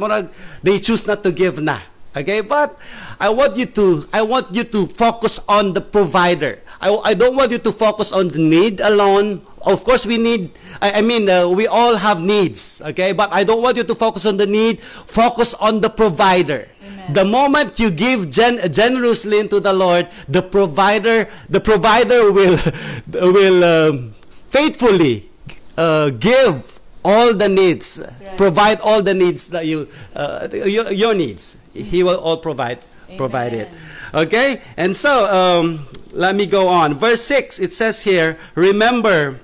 they 0.62 0.78
choose 0.78 1.06
not 1.06 1.24
to 1.24 1.32
give 1.32 1.58
na 1.58 1.82
okay 2.16 2.40
but 2.40 2.74
i 3.20 3.28
want 3.28 3.56
you 3.56 3.66
to 3.66 4.02
i 4.12 4.22
want 4.22 4.48
you 4.50 4.64
to 4.64 4.86
focus 4.86 5.40
on 5.48 5.72
the 5.72 5.80
provider. 5.80 6.58
I, 6.80 6.92
I 6.92 7.14
don't 7.14 7.36
want 7.36 7.52
you 7.52 7.58
to 7.58 7.72
focus 7.72 8.12
on 8.12 8.28
the 8.28 8.38
need 8.38 8.80
alone. 8.84 9.40
Of 9.64 9.84
course 9.84 10.04
we 10.04 10.18
need 10.18 10.52
i, 10.80 11.00
I 11.00 11.02
mean 11.02 11.28
uh, 11.28 11.48
we 11.48 11.66
all 11.66 11.96
have 11.96 12.20
needs 12.20 12.82
okay? 12.92 13.12
But 13.12 13.32
i 13.32 13.44
don't 13.44 13.62
want 13.62 13.76
you 13.76 13.84
to 13.84 13.94
focus 13.94 14.26
on 14.26 14.36
the 14.36 14.46
need. 14.46 14.80
Focus 14.80 15.54
on 15.54 15.80
the 15.80 15.88
provider. 15.88 16.68
The 17.10 17.24
moment 17.24 17.78
you 17.78 17.90
give 17.90 18.30
gen- 18.30 18.58
generously 18.72 19.38
into 19.38 19.60
the 19.60 19.72
Lord, 19.72 20.10
the 20.28 20.42
provider, 20.42 21.24
the 21.48 21.60
provider 21.60 22.32
will 22.32 22.58
will 23.30 23.62
um, 23.62 24.10
faithfully 24.50 25.30
uh, 25.78 26.10
give 26.10 26.75
all 27.06 27.30
the 27.30 27.46
needs, 27.46 28.02
provide 28.34 28.82
all 28.82 28.98
the 28.98 29.14
needs 29.14 29.54
that 29.54 29.62
you 29.62 29.86
uh, 30.18 30.50
your, 30.50 30.90
your 30.90 31.14
needs. 31.14 31.54
He 31.70 32.02
will 32.02 32.18
all 32.18 32.42
provide 32.42 32.82
provide 33.14 33.54
it. 33.54 33.70
Okay, 34.10 34.58
and 34.74 34.98
so 34.98 35.30
um, 35.30 35.86
let 36.10 36.34
me 36.34 36.50
go 36.50 36.66
on. 36.66 36.98
Verse 36.98 37.22
six. 37.22 37.62
It 37.62 37.70
says 37.70 38.02
here, 38.02 38.34
remember. 38.58 39.38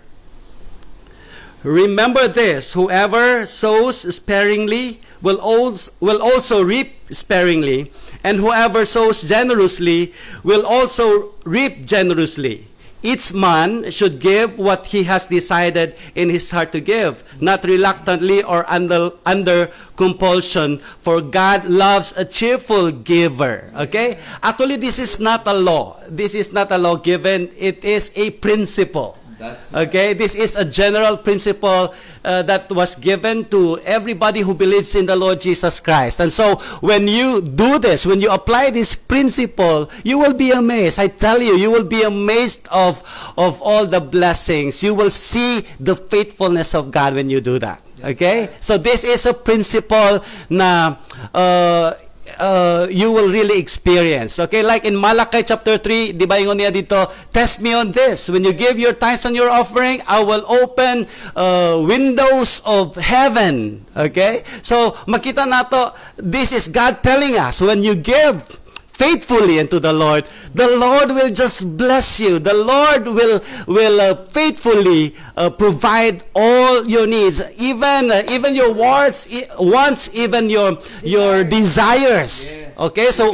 Remember 1.62 2.26
this: 2.26 2.74
whoever 2.74 3.46
sows 3.46 4.02
sparingly 4.10 4.98
will 5.22 5.38
also, 5.38 5.94
will 6.02 6.18
also 6.18 6.58
reap 6.66 6.98
sparingly, 7.14 7.94
and 8.26 8.42
whoever 8.42 8.82
sows 8.82 9.22
generously 9.22 10.10
will 10.42 10.66
also 10.66 11.38
reap 11.46 11.86
generously. 11.86 12.66
Each 13.02 13.34
man 13.34 13.90
should 13.90 14.20
give 14.20 14.58
what 14.58 14.86
he 14.86 15.04
has 15.04 15.26
decided 15.26 15.94
in 16.14 16.30
his 16.30 16.50
heart 16.50 16.72
to 16.72 16.80
give, 16.80 17.22
not 17.42 17.64
reluctantly 17.64 18.42
or 18.42 18.64
under, 18.70 19.10
under 19.26 19.66
compulsion, 19.96 20.78
for 20.78 21.20
God 21.20 21.66
loves 21.66 22.16
a 22.16 22.24
cheerful 22.24 22.90
giver. 22.92 23.70
Okay? 23.76 24.18
Actually, 24.42 24.76
this 24.76 24.98
is 24.98 25.18
not 25.18 25.46
a 25.46 25.54
law. 25.54 25.98
This 26.08 26.34
is 26.34 26.52
not 26.52 26.70
a 26.70 26.78
law 26.78 26.96
given, 26.96 27.50
it 27.58 27.84
is 27.84 28.12
a 28.16 28.30
principle. 28.30 29.18
Okay, 29.74 30.14
this 30.14 30.34
is 30.34 30.56
a 30.56 30.64
general 30.64 31.16
principle 31.16 31.94
uh, 32.24 32.42
that 32.42 32.70
was 32.70 32.94
given 32.94 33.44
to 33.50 33.78
everybody 33.84 34.40
who 34.40 34.54
believes 34.54 34.94
in 34.94 35.06
the 35.06 35.16
Lord 35.16 35.40
Jesus 35.40 35.80
Christ. 35.80 36.20
And 36.20 36.32
so, 36.32 36.56
when 36.80 37.08
you 37.08 37.40
do 37.40 37.78
this, 37.78 38.06
when 38.06 38.20
you 38.20 38.30
apply 38.30 38.70
this 38.70 38.94
principle, 38.94 39.90
you 40.04 40.18
will 40.18 40.34
be 40.34 40.52
amazed. 40.52 40.98
I 40.98 41.08
tell 41.08 41.40
you, 41.40 41.56
you 41.56 41.70
will 41.70 41.86
be 41.86 42.02
amazed 42.02 42.68
of 42.70 43.02
of 43.36 43.60
all 43.62 43.86
the 43.86 44.00
blessings. 44.00 44.82
You 44.82 44.94
will 44.94 45.10
see 45.10 45.60
the 45.80 45.96
faithfulness 45.96 46.74
of 46.74 46.90
God 46.90 47.14
when 47.14 47.28
you 47.28 47.40
do 47.40 47.58
that. 47.58 47.82
Okay, 48.02 48.48
so 48.60 48.78
this 48.78 49.04
is 49.04 49.26
a 49.26 49.34
principle 49.34 50.20
na. 50.50 50.96
Uh, 51.34 51.94
uh, 52.38 52.86
you 52.90 53.12
will 53.12 53.30
really 53.30 53.58
experience. 53.58 54.38
Okay, 54.38 54.62
like 54.62 54.84
in 54.84 54.94
Malachi 54.96 55.42
chapter 55.42 55.78
3, 55.78 56.14
di 56.14 56.26
ba 56.26 56.38
yung 56.38 56.58
niya 56.58 56.70
dito, 56.70 56.98
test 57.34 57.60
me 57.60 57.74
on 57.74 57.90
this. 57.92 58.30
When 58.30 58.44
you 58.44 58.52
give 58.54 58.78
your 58.78 58.94
tithes 58.94 59.26
and 59.26 59.34
your 59.34 59.50
offering, 59.50 60.00
I 60.06 60.22
will 60.22 60.44
open 60.46 61.06
uh, 61.34 61.82
windows 61.84 62.62
of 62.64 62.94
heaven. 62.96 63.84
Okay? 63.96 64.42
So, 64.62 64.92
makita 65.10 65.48
nato, 65.48 65.92
this 66.16 66.52
is 66.52 66.68
God 66.68 67.02
telling 67.02 67.36
us, 67.36 67.60
when 67.60 67.82
you 67.82 67.94
give, 67.98 68.61
faithfully 68.92 69.58
into 69.58 69.80
the 69.80 69.92
Lord, 69.92 70.24
the 70.54 70.68
Lord 70.76 71.08
will 71.10 71.30
just 71.30 71.76
bless 71.76 72.20
you. 72.20 72.38
The 72.38 72.54
Lord 72.54 73.06
will 73.08 73.40
will 73.66 74.00
uh, 74.00 74.14
faithfully 74.30 75.14
uh, 75.36 75.50
provide 75.50 76.24
all 76.34 76.84
your 76.86 77.06
needs, 77.06 77.42
even 77.58 78.10
uh, 78.10 78.22
even 78.30 78.54
your 78.54 78.72
wants, 78.72 79.32
e- 79.32 79.48
wants, 79.58 80.14
even 80.16 80.48
your 80.50 80.78
your 81.02 81.42
desires. 81.44 82.68
Okay, 82.78 83.10
so 83.10 83.32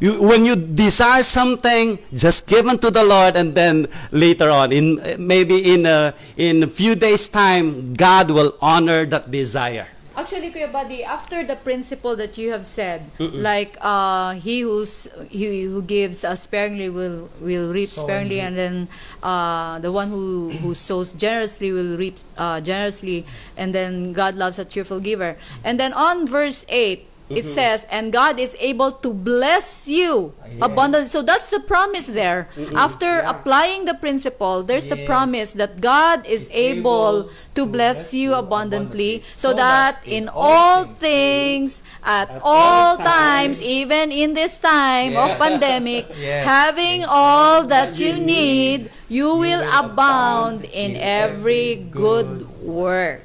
you, 0.00 0.20
when 0.22 0.44
you 0.44 0.56
desire 0.56 1.22
something, 1.22 1.98
just 2.12 2.46
give 2.46 2.66
unto 2.66 2.90
the 2.90 3.04
Lord, 3.04 3.36
and 3.36 3.54
then 3.54 3.86
later 4.10 4.50
on, 4.50 4.72
in 4.72 5.00
maybe 5.18 5.72
in 5.74 5.86
a, 5.86 6.14
in 6.36 6.62
a 6.62 6.66
few 6.66 6.94
days' 6.94 7.28
time, 7.28 7.94
God 7.94 8.30
will 8.30 8.54
honor 8.60 9.06
that 9.06 9.30
desire. 9.30 9.86
Actually, 10.16 10.50
Kuya 10.54 10.70
Buddy, 10.70 11.02
after 11.02 11.42
the 11.44 11.56
principle 11.56 12.14
that 12.16 12.38
you 12.38 12.52
have 12.52 12.64
said, 12.64 13.02
like 13.18 13.76
uh, 13.80 14.34
he 14.38 14.60
who's 14.60 15.08
he 15.28 15.64
who 15.66 15.82
gives 15.82 16.22
uh, 16.24 16.34
sparingly 16.38 16.88
will 16.88 17.28
will 17.40 17.72
reap 17.74 17.88
sparingly, 17.90 18.38
and 18.38 18.56
then 18.56 18.88
uh, 19.22 19.78
the 19.80 19.90
one 19.90 20.08
who 20.08 20.50
who 20.62 20.74
sows 20.74 21.14
generously 21.14 21.72
will 21.72 21.98
reap 21.98 22.14
uh, 22.38 22.60
generously, 22.60 23.26
and 23.56 23.74
then 23.74 24.12
God 24.12 24.36
loves 24.36 24.58
a 24.58 24.64
cheerful 24.64 25.00
giver. 25.00 25.36
And 25.64 25.78
then 25.78 25.92
on 25.92 26.26
verse 26.26 26.64
eight. 26.68 27.10
It 27.30 27.46
says, 27.48 27.86
and 27.90 28.12
God 28.12 28.38
is 28.38 28.54
able 28.60 28.92
to 29.00 29.12
bless 29.14 29.88
you 29.88 30.34
abundantly. 30.60 31.08
So 31.08 31.22
that's 31.22 31.48
the 31.48 31.60
promise 31.60 32.06
there. 32.06 32.48
After 32.76 33.24
applying 33.24 33.86
the 33.86 33.94
principle, 33.94 34.62
there's 34.62 34.88
the 34.88 35.06
promise 35.08 35.54
that 35.56 35.80
God 35.80 36.26
is 36.26 36.52
able 36.52 37.30
to 37.54 37.62
bless 37.64 38.12
you 38.12 38.34
abundantly 38.34 39.20
so 39.20 39.54
that 39.54 40.04
in 40.04 40.28
all 40.28 40.84
things, 40.84 41.82
at 42.04 42.28
all 42.44 42.98
times, 42.98 43.64
even 43.64 44.12
in 44.12 44.34
this 44.34 44.60
time 44.60 45.16
of 45.16 45.32
pandemic, 45.38 46.04
Yes. 46.20 46.44
having 46.44 47.04
all 47.08 47.64
that 47.66 47.98
you 47.98 48.20
need, 48.20 48.90
you 49.08 49.36
will 49.40 49.64
abound 49.72 50.64
in 50.68 50.96
every 50.96 51.76
good 51.88 52.44
work. 52.60 53.24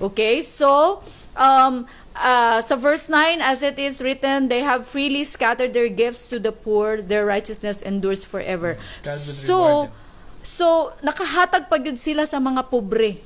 Okay, 0.00 0.42
so 0.42 1.02
um, 1.36 1.86
uh, 2.16 2.60
sa 2.60 2.76
verse 2.76 3.08
9, 3.08 3.40
as 3.40 3.62
it 3.62 3.78
is 3.78 4.02
written, 4.02 4.48
they 4.48 4.60
have 4.60 4.86
freely 4.86 5.24
scattered 5.24 5.74
their 5.74 5.88
gifts 5.88 6.28
to 6.30 6.38
the 6.38 6.52
poor, 6.52 7.00
their 7.00 7.26
righteousness 7.26 7.82
endures 7.82 8.24
forever. 8.24 8.76
Will 9.04 9.12
So, 9.12 9.56
so 10.42 10.92
nakahatag 11.02 11.70
pa 11.70 11.78
gyud 11.78 11.98
sila 11.98 12.26
sa 12.26 12.38
mga 12.38 12.68
pobre. 12.70 13.22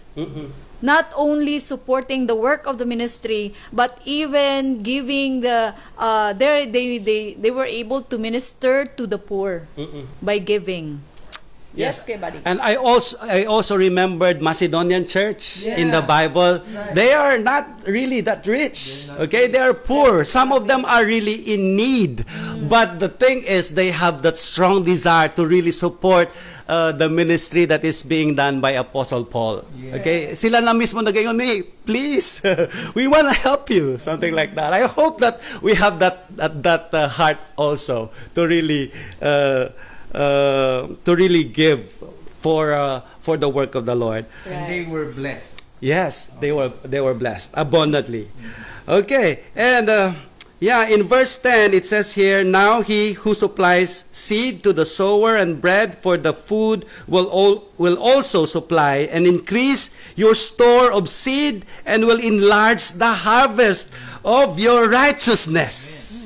not 0.83 1.09
only 1.17 1.59
supporting 1.59 2.27
the 2.27 2.37
work 2.37 2.67
of 2.67 2.79
the 2.79 2.87
ministry, 2.87 3.55
but 3.73 3.99
even 4.05 4.83
giving 4.83 5.41
the 5.41 5.73
uh, 5.97 6.33
they 6.33 6.67
they 6.69 6.99
they 6.99 7.35
they 7.35 7.51
were 7.51 7.67
able 7.67 8.03
to 8.03 8.19
minister 8.19 8.85
to 8.85 9.07
the 9.07 9.19
poor 9.19 9.67
by 10.21 10.39
giving. 10.39 11.01
Yes, 11.77 12.01
kay 12.01 12.17
buddy. 12.17 12.41
And 12.49 12.57
I 12.65 12.81
also 12.81 13.21
I 13.21 13.45
also 13.45 13.77
remembered 13.77 14.41
Macedonian 14.41 15.05
church 15.05 15.61
in 15.63 15.93
the 15.93 16.01
Yeah. 16.01 16.09
Bible. 16.09 16.65
They 16.97 17.13
are 17.13 17.37
not 17.37 17.85
really 17.85 18.25
that 18.25 18.49
rich. 18.49 19.07
Okay, 19.29 19.47
they 19.47 19.61
are 19.61 19.77
poor. 19.77 20.25
Some 20.25 20.57
of 20.57 20.65
them 20.67 20.89
are 20.89 21.05
really 21.05 21.37
in 21.53 21.77
need. 21.77 22.25
But 22.67 22.99
the 22.99 23.13
thing 23.13 23.45
is 23.45 23.77
they 23.77 23.93
have 23.93 24.25
that 24.25 24.41
strong 24.41 24.83
desire 24.83 25.29
to 25.37 25.45
really 25.45 25.71
support 25.73 26.33
uh, 26.67 26.93
the 26.97 27.13
ministry 27.13 27.69
that 27.69 27.85
is 27.85 28.03
being 28.03 28.35
done 28.35 28.61
by 28.65 28.81
Apostle 28.81 29.25
Paul. 29.29 29.63
Okay? 29.95 30.33
Sila 30.35 30.65
na 30.65 30.73
mismo 30.73 31.05
nagayon, 31.05 31.39
hey, 31.39 31.63
please, 31.85 32.41
we 32.99 33.07
want 33.07 33.29
to 33.29 33.37
help 33.37 33.69
you. 33.71 34.01
Something 34.01 34.35
like 34.35 34.57
that. 34.57 34.73
I 34.73 34.89
hope 34.89 35.21
that 35.21 35.39
we 35.63 35.75
have 35.77 36.01
that 36.01 36.25
that, 36.41 36.63
that 36.65 36.85
uh, 36.97 37.07
heart 37.13 37.39
also 37.61 38.11
to 38.35 38.49
really 38.49 38.91
uh, 39.23 39.69
uh, 40.17 40.89
to 41.05 41.15
really 41.15 41.45
give 41.45 41.85
for 42.41 42.73
uh, 42.73 43.01
for 43.21 43.37
the 43.37 43.49
work 43.49 43.75
of 43.75 43.85
the 43.85 43.95
Lord. 43.95 44.25
And 44.49 44.65
they 44.67 44.89
were 44.89 45.13
blessed. 45.13 45.63
Yes, 45.81 46.33
they 46.41 46.53
were 46.53 46.73
they 46.83 47.01
were 47.01 47.15
blessed 47.15 47.53
abundantly. 47.55 48.29
Okay, 48.89 49.45
and 49.55 49.91
uh, 49.91 50.13
yeah, 50.59 50.89
in 50.89 51.03
verse 51.03 51.37
10 51.39 51.75
it 51.75 51.85
says 51.85 52.15
here, 52.15 52.43
now 52.43 52.81
he 52.81 53.13
who 53.13 53.35
supplies 53.35 54.09
seed 54.13 54.63
to 54.63 54.73
the 54.73 54.87
sower 54.87 55.37
and 55.37 55.61
bread 55.61 55.95
for 55.99 56.17
the 56.17 56.33
food 56.33 56.87
will 57.07 57.27
all, 57.29 57.69
will 57.77 57.99
also 58.01 58.47
supply 58.47 59.09
and 59.13 59.27
increase 59.27 59.93
your 60.17 60.35
store 60.35 60.93
of 60.93 61.09
seed 61.11 61.67
and 61.85 62.07
will 62.07 62.21
enlarge 62.21 62.93
the 62.93 63.21
harvest 63.27 63.93
of 64.25 64.59
your 64.59 64.89
righteousness. 64.89 66.26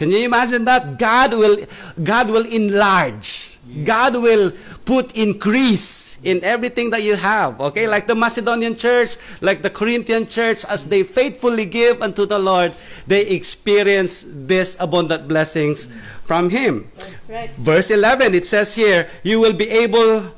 Can 0.00 0.08
you 0.10 0.24
imagine 0.24 0.64
that? 0.64 0.96
God 0.96 1.36
will 1.36 1.60
God 2.00 2.32
will 2.32 2.48
enlarge. 2.48 3.60
God 3.84 4.16
will 4.16 4.50
put 4.88 5.12
increase 5.12 6.16
in 6.24 6.42
everything 6.42 6.88
that 6.88 7.04
you 7.04 7.16
have. 7.16 7.60
Okay? 7.60 7.86
Like 7.86 8.08
the 8.08 8.16
Macedonian 8.16 8.74
church, 8.76 9.20
like 9.44 9.60
the 9.60 9.68
Corinthian 9.68 10.24
church, 10.24 10.64
as 10.64 10.88
they 10.88 11.04
faithfully 11.04 11.66
give 11.66 12.00
unto 12.00 12.24
the 12.24 12.38
Lord, 12.38 12.72
they 13.06 13.28
experience 13.28 14.24
this 14.26 14.80
abundant 14.80 15.28
blessings 15.28 15.92
from 16.24 16.48
Him. 16.48 16.90
That's 16.96 17.28
right. 17.28 17.50
Verse 17.60 17.90
11, 17.90 18.34
it 18.34 18.46
says 18.46 18.74
here, 18.74 19.06
you 19.22 19.38
will 19.38 19.52
be 19.52 19.68
able, 19.68 20.32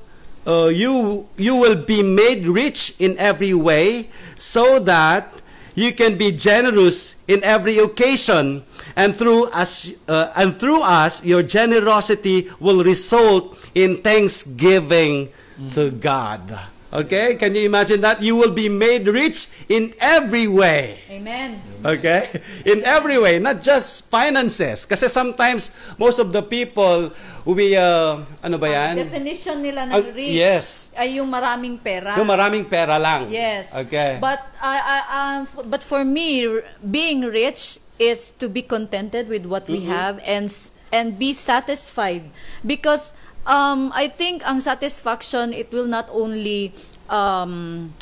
uh, 0.44 0.66
you, 0.74 1.28
you 1.38 1.54
will 1.54 1.78
be 1.78 2.02
made 2.02 2.46
rich 2.46 2.98
in 2.98 3.16
every 3.16 3.54
way 3.54 4.10
so 4.36 4.80
that 4.80 5.41
you 5.74 5.92
can 5.92 6.16
be 6.18 6.32
generous 6.32 7.16
in 7.28 7.42
every 7.44 7.78
occasion 7.78 8.64
and 8.96 9.16
through 9.16 9.48
us 9.50 9.92
uh, 10.08 10.32
and 10.36 10.58
through 10.58 10.82
us 10.82 11.24
your 11.24 11.42
generosity 11.42 12.48
will 12.60 12.84
result 12.84 13.70
in 13.74 13.96
thanksgiving 14.02 15.28
to 15.70 15.90
God. 15.90 16.58
Okay? 16.93 17.40
Can 17.40 17.57
you 17.57 17.64
imagine 17.64 18.05
that? 18.05 18.20
You 18.20 18.36
will 18.36 18.53
be 18.53 18.68
made 18.68 19.09
rich 19.09 19.49
in 19.72 19.97
every 19.97 20.45
way. 20.45 21.01
Amen. 21.09 21.57
Okay? 21.80 22.20
In 22.68 22.84
every 22.84 23.16
way, 23.16 23.40
not 23.40 23.64
just 23.64 24.12
finances. 24.12 24.84
Kasi 24.84 25.09
sometimes, 25.09 25.97
most 25.97 26.20
of 26.20 26.36
the 26.36 26.45
people, 26.45 27.09
we, 27.49 27.72
uh, 27.74 28.20
ano 28.45 28.57
ba 28.61 28.68
yan? 28.68 29.01
Ang 29.01 29.09
definition 29.09 29.57
nila 29.64 29.88
ng 29.88 29.95
Ah, 29.97 30.05
rich 30.12 30.36
yes. 30.36 30.93
ay 30.95 31.16
yung 31.16 31.32
maraming 31.32 31.80
pera. 31.80 32.12
Yung 32.20 32.28
maraming 32.28 32.68
pera 32.68 33.01
lang. 33.01 33.32
Yes. 33.32 33.72
Okay. 33.72 34.20
But 34.20 34.45
I, 34.61 34.76
I, 34.76 34.99
um, 35.16 35.49
but 35.72 35.80
for 35.80 36.05
me, 36.05 36.61
being 36.84 37.24
rich 37.24 37.80
is 37.97 38.30
to 38.36 38.53
be 38.53 38.61
contented 38.61 39.32
with 39.32 39.49
what 39.49 39.64
we 39.70 39.88
have 39.88 40.20
and 40.26 40.51
and 40.93 41.16
be 41.16 41.32
satisfied 41.32 42.28
because 42.66 43.14
um, 43.47 43.90
I 43.95 44.09
think 44.09 44.43
ang 44.47 44.61
satisfaction 44.61 45.53
it 45.53 45.70
will 45.72 45.86
not 45.86 46.09
only 46.11 46.72
um, 47.09 47.93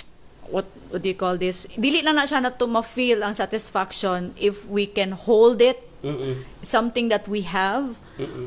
what 0.51 0.67
what 0.91 1.03
do 1.03 1.09
you 1.09 1.15
call 1.19 1.37
this? 1.39 1.67
Dili 1.79 2.03
na 2.03 2.13
na 2.13 2.27
siya 2.27 2.43
na 2.43 2.51
to 2.51 2.67
ma-feel 2.67 3.23
ang 3.23 3.35
satisfaction 3.35 4.35
if 4.37 4.67
we 4.67 4.87
can 4.87 5.13
hold 5.13 5.63
it 5.63 5.79
Mm-mm. 6.03 6.43
something 6.65 7.09
that 7.13 7.29
we 7.29 7.45
have 7.45 8.01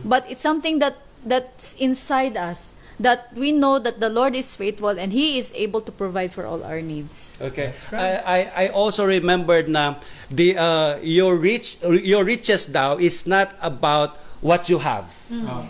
but 0.04 0.26
it's 0.26 0.42
something 0.42 0.82
that 0.82 0.98
that's 1.22 1.78
inside 1.78 2.34
us 2.34 2.74
that 2.98 3.30
we 3.38 3.54
know 3.54 3.78
that 3.78 4.02
the 4.02 4.10
lord 4.10 4.34
is 4.34 4.58
faithful 4.58 4.90
and 4.98 5.14
he 5.14 5.38
is 5.38 5.54
able 5.54 5.78
to 5.82 5.92
provide 5.94 6.34
for 6.34 6.50
all 6.50 6.66
our 6.66 6.82
needs 6.82 7.38
Okay. 7.42 7.70
I, 7.94 8.18
I, 8.26 8.40
I 8.58 8.66
also 8.74 9.06
remembered 9.06 9.70
na 9.70 10.02
the 10.34 10.58
uh, 10.58 10.98
your 11.06 11.38
rich 11.38 11.78
your 11.86 12.26
riches 12.26 12.66
daw 12.66 12.98
is 12.98 13.30
not 13.30 13.54
about 13.62 14.18
what 14.44 14.70
you 14.70 14.78
have. 14.78 15.08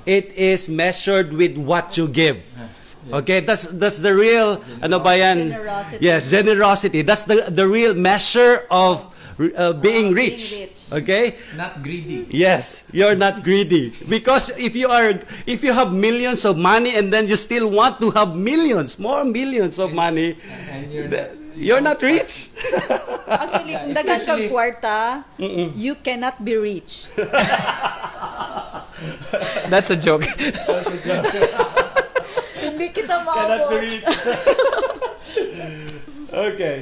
It 0.06 0.34
is 0.36 0.68
measured 0.68 1.32
with 1.32 1.56
what 1.58 1.96
you 1.96 2.10
give. 2.10 2.42
Okay, 3.12 3.40
that's 3.44 3.68
that's 3.68 4.00
the 4.00 4.16
real 4.16 4.64
ano 4.82 5.00
ba 5.00 5.12
yan? 5.16 5.52
Generosity. 5.52 6.00
Yes, 6.00 6.22
generosity. 6.32 7.00
That's 7.04 7.24
the 7.28 7.52
the 7.52 7.68
real 7.68 7.92
measure 7.94 8.64
of 8.72 9.12
uh, 9.36 9.44
being 9.44 9.52
Of 9.60 9.82
being 9.84 10.08
rich. 10.16 10.56
rich. 10.56 10.80
Okay? 11.04 11.36
Not 11.60 11.84
greedy. 11.84 12.24
Yes, 12.32 12.88
you're 12.96 13.16
not 13.20 13.44
greedy. 13.44 13.92
Because 14.08 14.56
if 14.56 14.72
you 14.72 14.88
are 14.88 15.20
if 15.44 15.68
you 15.68 15.76
have 15.76 15.92
millions 15.92 16.48
of 16.48 16.56
money 16.56 16.96
and 16.96 17.12
then 17.12 17.28
you 17.28 17.36
still 17.36 17.68
want 17.68 18.00
to 18.00 18.08
have 18.16 18.40
millions, 18.40 18.96
more 18.96 19.28
millions 19.28 19.84
of 19.84 19.92
money, 19.92 20.40
And 20.72 20.88
you're 20.88 21.10
th- 21.12 21.32
you're 21.60 21.84
not 21.84 22.00
rich. 22.00 22.56
actually 23.34 23.74
kung 23.76 23.92
dagan 23.94 24.16
kag 24.16 24.20
especially- 24.24 24.48
kwarta 24.50 25.28
you 25.76 25.94
cannot 26.00 26.38
be 26.40 26.56
rich 26.56 27.10
That's 29.70 29.90
a 29.90 29.98
joke. 29.98 30.26
hindi 32.62 32.86
kita 32.98 33.16
cannot 33.26 33.70
be 33.70 33.78
maabot 33.78 33.82
rich. 33.82 34.06
okay. 36.54 36.78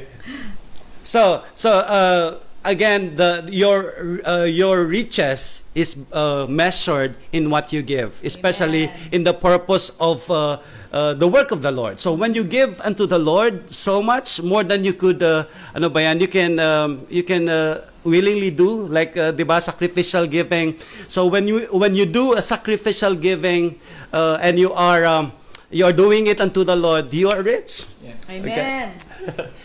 So 1.04 1.43
so 1.56 1.72
uh, 1.72 2.39
again 2.64 3.16
the 3.16 3.45
your 3.49 3.93
uh, 4.26 4.45
your 4.45 4.86
riches 4.88 5.64
is 5.74 5.97
uh, 6.14 6.45
measured 6.49 7.16
in 7.32 7.49
what 7.49 7.74
you 7.74 7.82
give, 7.82 8.20
especially 8.24 8.86
Amen. 8.89 9.09
in 9.12 9.22
the 9.24 9.34
purpose 9.34 9.91
of 9.99 10.30
uh, 10.30 10.57
uh, 10.93 11.14
the 11.14 11.28
work 11.28 11.51
of 11.51 11.62
the 11.62 11.72
Lord. 11.72 11.99
So 11.99 12.14
when 12.14 12.34
you 12.34 12.43
give 12.43 12.80
unto 12.82 13.05
the 13.05 13.18
Lord 13.20 13.70
so 13.72 14.01
much 14.01 14.41
more 14.41 14.64
than 14.64 14.84
you 14.84 14.93
could 14.93 15.24
uh, 15.24 15.45
ano 15.74 15.89
ba 15.89 16.01
yan, 16.05 16.20
you 16.22 16.30
can 16.30 16.59
um, 16.59 17.05
you 17.09 17.24
can 17.24 17.49
uh, 17.49 17.86
willingly 18.03 18.51
do 18.51 18.86
like 18.89 19.18
uh, 19.18 19.32
'di 19.34 19.43
ba 19.43 19.62
sacrificial 19.62 20.28
giving. 20.28 20.78
So 21.09 21.26
when 21.26 21.47
you 21.49 21.66
when 21.74 21.97
you 21.97 22.05
do 22.05 22.34
a 22.38 22.41
sacrificial 22.45 23.16
giving 23.18 23.82
uh, 24.14 24.38
and 24.41 24.62
you 24.62 24.74
are 24.74 25.05
um, 25.05 25.34
you 25.74 25.86
are 25.86 25.95
doing 25.95 26.28
it 26.28 26.41
unto 26.41 26.62
the 26.68 26.76
Lord, 26.76 27.09
you 27.14 27.30
are 27.32 27.41
rich. 27.41 27.88
amen 28.32 28.93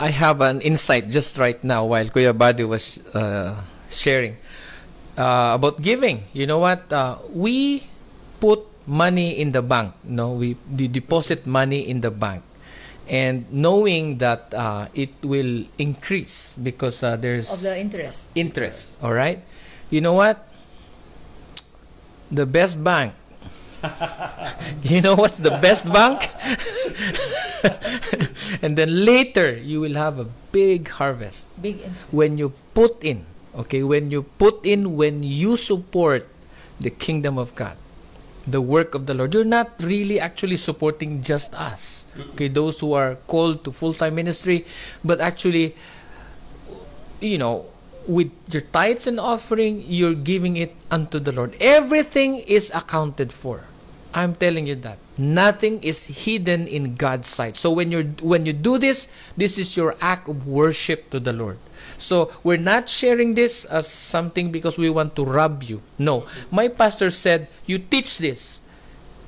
I 0.00 0.08
have 0.08 0.40
an 0.40 0.60
insight 0.64 1.10
just 1.12 1.36
right 1.36 1.60
now 1.62 1.84
while 1.84 2.06
Kuya 2.08 2.32
Buddy 2.36 2.64
was 2.64 3.04
uh, 3.14 3.52
sharing 3.90 4.36
uh, 5.18 5.52
about 5.60 5.82
giving. 5.82 6.24
You 6.32 6.46
know 6.46 6.58
what? 6.58 6.90
Uh, 6.92 7.18
we 7.34 7.84
put 8.40 8.64
money 8.86 9.36
in 9.38 9.52
the 9.52 9.60
bank. 9.60 9.92
You 10.04 10.16
No, 10.16 10.32
we 10.32 10.56
de- 10.74 10.88
deposit 10.88 11.44
money 11.46 11.84
in 11.84 12.00
the 12.00 12.10
bank, 12.10 12.42
and 13.12 13.44
knowing 13.52 14.16
that 14.24 14.48
uh, 14.56 14.88
it 14.96 15.12
will 15.22 15.64
increase 15.76 16.56
because 16.56 17.02
uh, 17.04 17.16
there's 17.16 17.52
of 17.52 17.60
the 17.60 17.76
interest 17.76 18.28
interest. 18.34 19.04
All 19.04 19.12
right. 19.12 19.44
You 19.92 20.00
know 20.00 20.14
what? 20.16 20.40
The 22.32 22.46
best 22.46 22.80
bank. 22.82 23.12
you 24.82 25.00
know 25.00 25.14
what's 25.14 25.38
the 25.38 25.56
best 25.62 25.88
bank? 25.88 26.28
and 28.62 28.76
then 28.76 29.04
later 29.04 29.56
you 29.56 29.80
will 29.80 29.94
have 29.94 30.18
a 30.18 30.28
big 30.52 30.88
harvest 30.88 31.48
big 31.62 31.80
when 32.10 32.38
you 32.38 32.52
put 32.74 33.02
in. 33.04 33.26
Okay, 33.50 33.82
when 33.82 34.10
you 34.10 34.22
put 34.38 34.64
in, 34.64 34.94
when 34.94 35.22
you 35.22 35.56
support 35.56 36.28
the 36.78 36.90
kingdom 36.90 37.36
of 37.36 37.54
God, 37.56 37.76
the 38.46 38.60
work 38.60 38.94
of 38.94 39.06
the 39.06 39.14
Lord, 39.14 39.34
you're 39.34 39.44
not 39.44 39.74
really 39.82 40.20
actually 40.20 40.56
supporting 40.56 41.20
just 41.20 41.54
us. 41.58 42.06
Okay, 42.34 42.46
those 42.46 42.78
who 42.78 42.92
are 42.92 43.16
called 43.26 43.64
to 43.64 43.72
full 43.72 43.92
time 43.92 44.14
ministry, 44.14 44.64
but 45.04 45.20
actually, 45.20 45.74
you 47.20 47.38
know, 47.38 47.66
with 48.06 48.30
your 48.50 48.62
tithes 48.62 49.06
and 49.06 49.18
offering, 49.18 49.82
you're 49.86 50.14
giving 50.14 50.56
it 50.56 50.74
unto 50.90 51.18
the 51.18 51.32
Lord. 51.32 51.56
Everything 51.60 52.38
is 52.46 52.70
accounted 52.74 53.32
for. 53.32 53.69
I'm 54.12 54.34
telling 54.34 54.66
you 54.66 54.74
that 54.82 54.98
nothing 55.18 55.82
is 55.82 56.26
hidden 56.26 56.66
in 56.66 56.96
God's 56.96 57.28
sight. 57.28 57.54
So 57.56 57.70
when 57.70 57.90
you're 57.90 58.10
when 58.22 58.46
you 58.46 58.52
do 58.52 58.78
this, 58.78 59.06
this 59.36 59.58
is 59.58 59.76
your 59.76 59.94
act 60.00 60.28
of 60.28 60.46
worship 60.46 61.10
to 61.10 61.20
the 61.20 61.32
Lord. 61.32 61.58
So 61.98 62.30
we're 62.42 62.58
not 62.60 62.88
sharing 62.88 63.34
this 63.34 63.64
as 63.66 63.86
something 63.86 64.50
because 64.50 64.78
we 64.78 64.90
want 64.90 65.14
to 65.16 65.24
rob 65.24 65.62
you. 65.62 65.82
No, 65.98 66.24
my 66.50 66.68
pastor 66.68 67.10
said 67.10 67.46
you 67.66 67.78
teach 67.78 68.18
this 68.18 68.62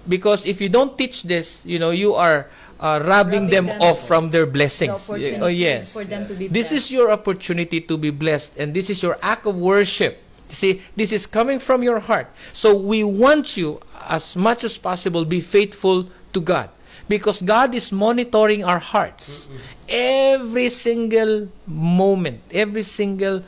because 0.09 0.47
if 0.47 0.61
you 0.61 0.69
don't 0.69 0.97
teach 0.99 1.23
this, 1.25 1.65
you 1.67 1.79
know 1.79 1.91
you 1.91 2.15
are 2.15 2.49
uh, 2.81 2.99
robbing 3.07 3.47
Robbing 3.47 3.47
them 3.51 3.67
them 3.71 3.83
off 3.83 4.03
from 4.07 4.31
their 4.31 4.47
The 4.47 4.53
blessings. 4.53 4.99
opportunity 5.11 5.39
Oh, 5.41 5.47
yes. 5.53 5.95
for 5.95 6.05
them 6.05 6.27
to 6.27 6.35
be 6.35 6.49
This 6.49 6.73
is 6.73 6.91
your 6.91 7.13
opportunity 7.13 7.81
to 7.87 7.95
be 7.97 8.11
blessed, 8.11 8.59
and 8.59 8.75
this 8.75 8.91
is 8.91 9.03
your 9.03 9.19
act 9.23 9.47
of 9.47 9.55
worship. 9.55 10.19
You 10.53 10.57
See, 10.57 10.83
this 10.95 11.17
is 11.17 11.25
coming 11.25 11.59
from 11.59 11.83
your 11.83 11.99
heart. 11.99 12.29
So 12.53 12.77
we 12.77 13.01
want 13.01 13.57
you, 13.57 13.81
as 14.05 14.37
much 14.37 14.65
as 14.65 14.77
possible, 14.77 15.25
be 15.25 15.41
faithful 15.41 16.13
to 16.37 16.41
God. 16.45 16.69
Because 17.09 17.41
God 17.41 17.75
is 17.75 17.91
monitoring 17.91 18.63
our 18.63 18.79
hearts. 18.79 19.49
Every 19.89 20.69
single 20.69 21.49
moment, 21.67 22.45
every 22.53 22.85
single 22.85 23.43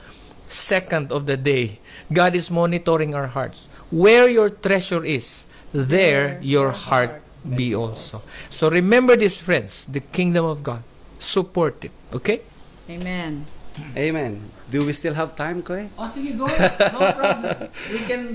second 0.48 1.12
of 1.12 1.26
the 1.26 1.36
day, 1.36 1.78
God 2.12 2.34
is 2.34 2.50
monitoring 2.50 3.14
our 3.14 3.28
hearts. 3.28 3.68
Where 3.92 4.28
your 4.28 4.48
treasure 4.48 5.04
is, 5.04 5.46
there 5.72 6.40
your 6.40 6.72
heart 6.72 7.20
be 7.44 7.74
also. 7.74 8.24
So 8.48 8.70
remember 8.70 9.16
this, 9.16 9.40
friends, 9.40 9.84
the 9.84 10.00
kingdom 10.00 10.44
of 10.46 10.62
God. 10.62 10.82
Support 11.18 11.84
it. 11.84 11.92
Okay? 12.14 12.40
Amen. 12.88 13.44
Amen. 13.96 14.40
Do 14.74 14.82
we 14.82 14.90
still 14.90 15.14
have 15.14 15.38
time, 15.38 15.62
Koy? 15.62 15.86
Oh, 15.98 16.10
sige, 16.10 16.34
go. 16.34 16.50
No 16.50 16.98
problem. 17.14 17.70
We 17.94 17.98
can 18.10 18.34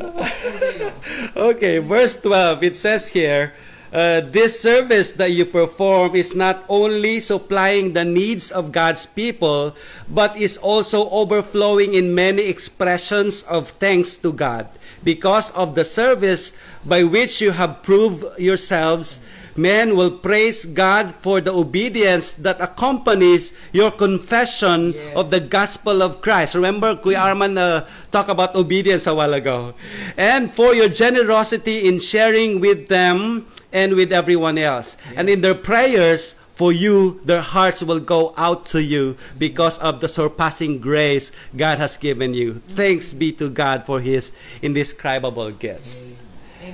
Okay, 1.51 1.83
verse 1.83 2.15
12, 2.23 2.63
it 2.63 2.75
says 2.79 3.11
here, 3.11 3.51
uh, 3.91 4.23
this 4.23 4.55
service 4.55 5.11
that 5.19 5.35
you 5.35 5.43
perform 5.43 6.15
is 6.15 6.31
not 6.31 6.63
only 6.69 7.19
supplying 7.19 7.91
the 7.91 8.05
needs 8.05 8.55
of 8.55 8.71
God's 8.71 9.03
people, 9.05 9.75
but 10.07 10.39
is 10.39 10.55
also 10.55 11.09
overflowing 11.11 11.93
in 11.93 12.15
many 12.15 12.47
expressions 12.47 13.43
of 13.43 13.75
thanks 13.75 14.15
to 14.23 14.31
God. 14.31 14.71
Because 15.03 15.51
of 15.51 15.75
the 15.75 15.83
service 15.83 16.55
by 16.87 17.03
which 17.03 17.41
you 17.43 17.51
have 17.51 17.83
proved 17.83 18.23
yourselves, 18.39 19.19
men 19.59 19.95
will 19.99 20.11
praise 20.11 20.63
God 20.65 21.13
for 21.19 21.41
the 21.41 21.51
obedience 21.51 22.33
that 22.39 22.59
accompanies 22.63 23.51
your 23.75 23.91
confession 23.91 24.93
Yes. 24.95 25.15
of 25.15 25.29
the 25.29 25.39
gospel 25.43 26.01
of 26.01 26.21
Christ. 26.21 26.55
Remember, 26.55 26.95
Kuya 26.95 27.19
Arman 27.27 27.57
uh, 27.59 27.83
talked 28.11 28.29
about 28.31 28.55
obedience 28.55 29.05
a 29.07 29.13
while 29.13 29.33
ago. 29.33 29.73
And 30.17 30.49
for 30.51 30.73
your 30.73 30.87
generosity 30.89 31.87
in 31.87 31.99
sharing 31.99 32.59
with 32.59 32.87
them 32.87 33.45
and 33.73 33.95
with 33.95 34.11
everyone 34.11 34.57
else. 34.57 34.97
And 35.15 35.29
in 35.29 35.41
their 35.41 35.55
prayers 35.55 36.33
for 36.59 36.73
you, 36.75 37.21
their 37.23 37.39
hearts 37.41 37.79
will 37.81 38.01
go 38.03 38.33
out 38.35 38.65
to 38.75 38.83
you 38.83 39.15
because 39.39 39.79
of 39.79 40.01
the 40.01 40.07
surpassing 40.11 40.79
grace 40.79 41.31
God 41.55 41.79
has 41.79 41.95
given 41.95 42.33
you. 42.33 42.59
Thanks 42.67 43.13
be 43.13 43.31
to 43.39 43.47
God 43.49 43.85
for 43.87 44.01
his 44.03 44.35
indescribable 44.61 45.51
gifts. 45.51 46.18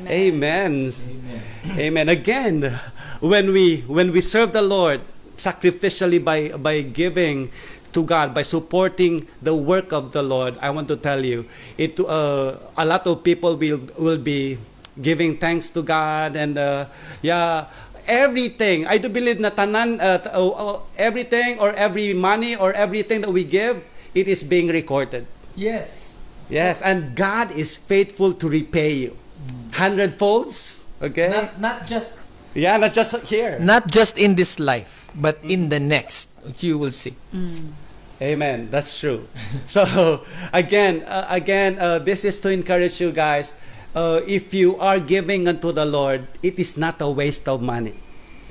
Amen. 0.03 0.91
Amen. 1.79 2.07
Again, 2.09 2.67
when 3.23 3.51
we 3.55 3.81
when 3.87 4.11
we 4.11 4.19
serve 4.21 4.51
the 4.51 4.61
Lord 4.61 4.99
sacrificially 5.35 6.19
by 6.23 6.51
by 6.59 6.81
giving 6.83 7.47
to 7.95 8.03
God 8.03 8.35
by 8.35 8.43
supporting 8.43 9.23
the 9.41 9.55
work 9.55 9.95
of 9.95 10.11
the 10.11 10.21
Lord, 10.21 10.59
I 10.59 10.69
want 10.69 10.87
to 10.91 10.97
tell 10.99 11.23
you, 11.23 11.47
it 11.79 11.95
uh, 11.99 12.59
a 12.75 12.85
lot 12.85 13.07
of 13.07 13.23
people 13.23 13.55
will 13.55 13.79
will 13.95 14.19
be 14.19 14.59
giving 14.99 15.35
thanks 15.39 15.69
to 15.75 15.83
God 15.83 16.35
and 16.35 16.55
uh, 16.59 16.87
yeah 17.19 17.67
everything 18.07 18.87
I 18.87 18.95
do 18.99 19.09
believe 19.11 19.39
na 19.43 19.51
tanan 19.51 19.99
uh, 19.99 20.23
uh, 20.31 20.39
uh, 20.39 20.77
everything 20.95 21.59
or 21.59 21.73
every 21.75 22.13
money 22.15 22.55
or 22.55 22.71
everything 22.71 23.19
that 23.25 23.31
we 23.33 23.43
give 23.43 23.83
it 24.15 24.27
is 24.31 24.39
being 24.39 24.71
recorded 24.71 25.27
Yes. 25.55 26.15
yes 26.47 26.79
and 26.79 27.11
God 27.11 27.51
is 27.51 27.75
faithful 27.75 28.31
to 28.39 28.47
repay 28.47 28.93
you 29.09 29.19
hundredfolds 29.71 30.85
okay 31.01 31.29
Not, 31.29 31.59
not 31.59 31.77
just 31.85 32.17
yeah 32.53 32.77
not 32.77 32.93
just 32.93 33.15
here 33.27 33.59
not 33.59 33.91
just 33.91 34.17
in 34.17 34.35
this 34.35 34.59
life, 34.59 35.05
but 35.15 35.39
in 35.43 35.69
the 35.69 35.79
next. 35.79 36.31
You 36.59 36.77
will 36.77 36.91
see. 36.91 37.15
Amen. 38.21 38.69
That's 38.69 38.99
true. 38.99 39.27
so 39.65 39.83
again, 40.53 41.03
uh, 41.07 41.27
again, 41.29 41.79
uh, 41.79 41.99
this 41.99 42.23
is 42.23 42.39
to 42.41 42.49
encourage 42.51 42.99
you 43.01 43.11
guys. 43.11 43.55
Uh, 43.95 44.19
if 44.27 44.53
you 44.53 44.75
are 44.77 44.99
giving 44.99 45.47
unto 45.47 45.71
the 45.71 45.85
Lord, 45.85 46.27
it 46.43 46.59
is 46.59 46.77
not 46.77 46.99
a 46.99 47.09
waste 47.09 47.47
of 47.47 47.61
money. 47.61 47.95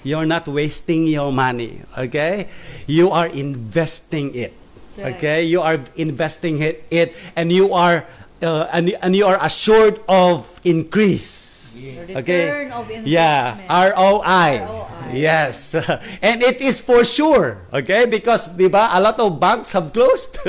You're 0.02 0.26
not 0.26 0.48
wasting 0.48 1.06
your 1.06 1.32
money. 1.32 1.80
Okay, 1.96 2.48
you 2.86 3.10
are 3.10 3.28
investing 3.28 4.34
it. 4.34 4.52
Right. 4.96 5.16
Okay, 5.16 5.44
you 5.44 5.60
are 5.60 5.80
investing 5.96 6.60
it, 6.62 6.84
it 6.90 7.16
and 7.36 7.50
you 7.50 7.72
are 7.74 8.06
uh, 8.44 8.68
and, 8.72 8.92
and 9.02 9.16
you 9.16 9.24
are 9.26 9.38
assured 9.40 9.98
of 10.08 10.44
increase. 10.64 11.80
The 11.80 12.16
Okay. 12.22 12.44
return 12.52 12.72
of 12.72 12.84
investment. 12.86 13.08
Yeah, 13.08 13.58
ROI. 13.66 14.60
ROI. 14.62 14.84
Yes. 15.12 15.74
and 16.22 16.42
it 16.42 16.60
is 16.60 16.80
for 16.80 17.04
sure. 17.04 17.58
Okay? 17.72 18.06
Because, 18.06 18.48
di 18.56 18.68
ba, 18.68 18.90
a 18.92 19.00
lot 19.00 19.18
of 19.20 19.38
banks 19.40 19.72
have 19.72 19.92
closed. 19.92 20.38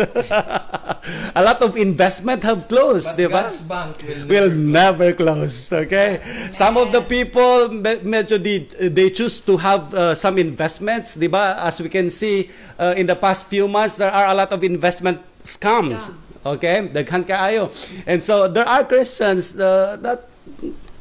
a 1.36 1.41
lot 1.43 1.62
of 1.62 1.76
investment 1.78 2.43
have 2.43 2.68
closed, 2.68 3.18
di 3.18 3.28
ba? 3.28 3.52
bank 3.68 3.98
Will 4.28 4.50
never 4.54 5.14
close. 5.14 5.72
Okay? 5.74 6.18
Some 6.52 6.78
of 6.78 6.91
the 6.91 7.02
people, 7.02 7.70
me- 7.70 8.02
medyo 8.06 8.41
di, 8.41 8.66
they 8.89 9.10
choose 9.10 9.41
to 9.46 9.58
have 9.58 9.93
uh, 9.93 10.16
some 10.16 10.38
investments, 10.38 11.16
di 11.16 11.28
ba? 11.28 11.58
As 11.62 11.82
we 11.82 11.89
can 11.89 12.10
see 12.10 12.50
uh, 12.80 12.93
in 12.98 13.06
the 13.06 13.16
past 13.16 13.48
few 13.48 13.68
months, 13.68 13.98
there 13.98 14.12
are 14.12 14.28
a 14.30 14.34
lot 14.34 14.52
of 14.52 14.64
investment 14.64 15.22
scams. 15.43 16.10
Scam. 16.10 16.24
Okay? 16.46 16.88
Daghan 16.93 17.26
kaayo. 17.26 17.74
And 18.06 18.22
so, 18.22 18.48
there 18.48 18.68
are 18.68 18.84
Christians 18.86 19.58
uh, 19.58 19.98
that 20.02 20.30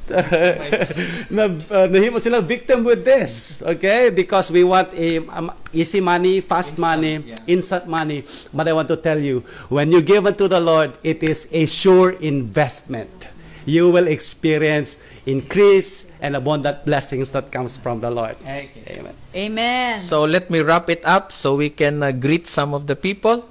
na 1.32 1.48
uh, 1.48 1.88
nahimo 1.88 2.20
sila 2.20 2.44
victim 2.44 2.84
with 2.84 3.08
this 3.08 3.64
okay 3.64 4.12
because 4.12 4.52
we 4.52 4.60
want 4.60 4.92
a 5.00 5.24
um, 5.32 5.48
easy 5.72 6.04
money 6.04 6.44
fast 6.44 6.76
Instant, 6.76 6.84
money 6.84 7.14
yeah. 7.24 7.40
instant 7.48 7.88
money 7.88 8.20
but 8.52 8.68
i 8.68 8.72
want 8.76 8.84
to 8.84 9.00
tell 9.00 9.16
you 9.16 9.40
when 9.72 9.88
you 9.88 10.04
give 10.04 10.28
unto 10.28 10.44
the 10.44 10.60
lord 10.60 10.92
it 11.00 11.24
is 11.24 11.48
a 11.56 11.64
sure 11.64 12.12
investment 12.20 13.32
you 13.64 13.88
will 13.88 14.04
experience 14.04 15.24
increase 15.24 16.12
and 16.20 16.36
abundant 16.36 16.84
blessings 16.84 17.32
that 17.32 17.48
comes 17.48 17.80
from 17.80 18.04
the 18.04 18.10
lord 18.12 18.36
amen 18.44 19.16
Amen. 19.34 19.98
So 19.98 20.22
let 20.22 20.46
me 20.48 20.62
wrap 20.62 20.86
it 20.88 21.02
up 21.02 21.34
so 21.34 21.58
we 21.58 21.66
can 21.68 22.02
uh, 22.06 22.12
greet 22.14 22.46
some 22.46 22.72
of 22.72 22.86
the 22.86 22.94
people. 22.94 23.42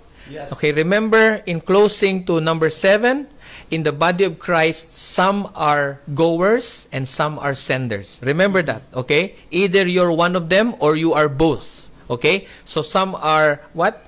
Okay, 0.53 0.71
remember 0.71 1.41
in 1.45 1.59
closing 1.61 2.23
to 2.25 2.39
number 2.39 2.69
seven, 2.69 3.27
in 3.71 3.83
the 3.83 3.91
body 3.91 4.23
of 4.23 4.39
Christ, 4.39 4.93
some 4.93 5.49
are 5.55 5.99
goers 6.13 6.87
and 6.91 7.07
some 7.07 7.39
are 7.39 7.55
senders. 7.55 8.21
Remember 8.23 8.61
that, 8.61 8.83
okay? 8.93 9.35
Either 9.51 9.87
you're 9.87 10.11
one 10.11 10.35
of 10.35 10.49
them 10.49 10.75
or 10.79 10.95
you 10.95 11.13
are 11.13 11.27
both. 11.27 11.89
Okay? 12.09 12.47
So 12.65 12.81
some 12.81 13.15
are 13.15 13.61
what? 13.73 14.05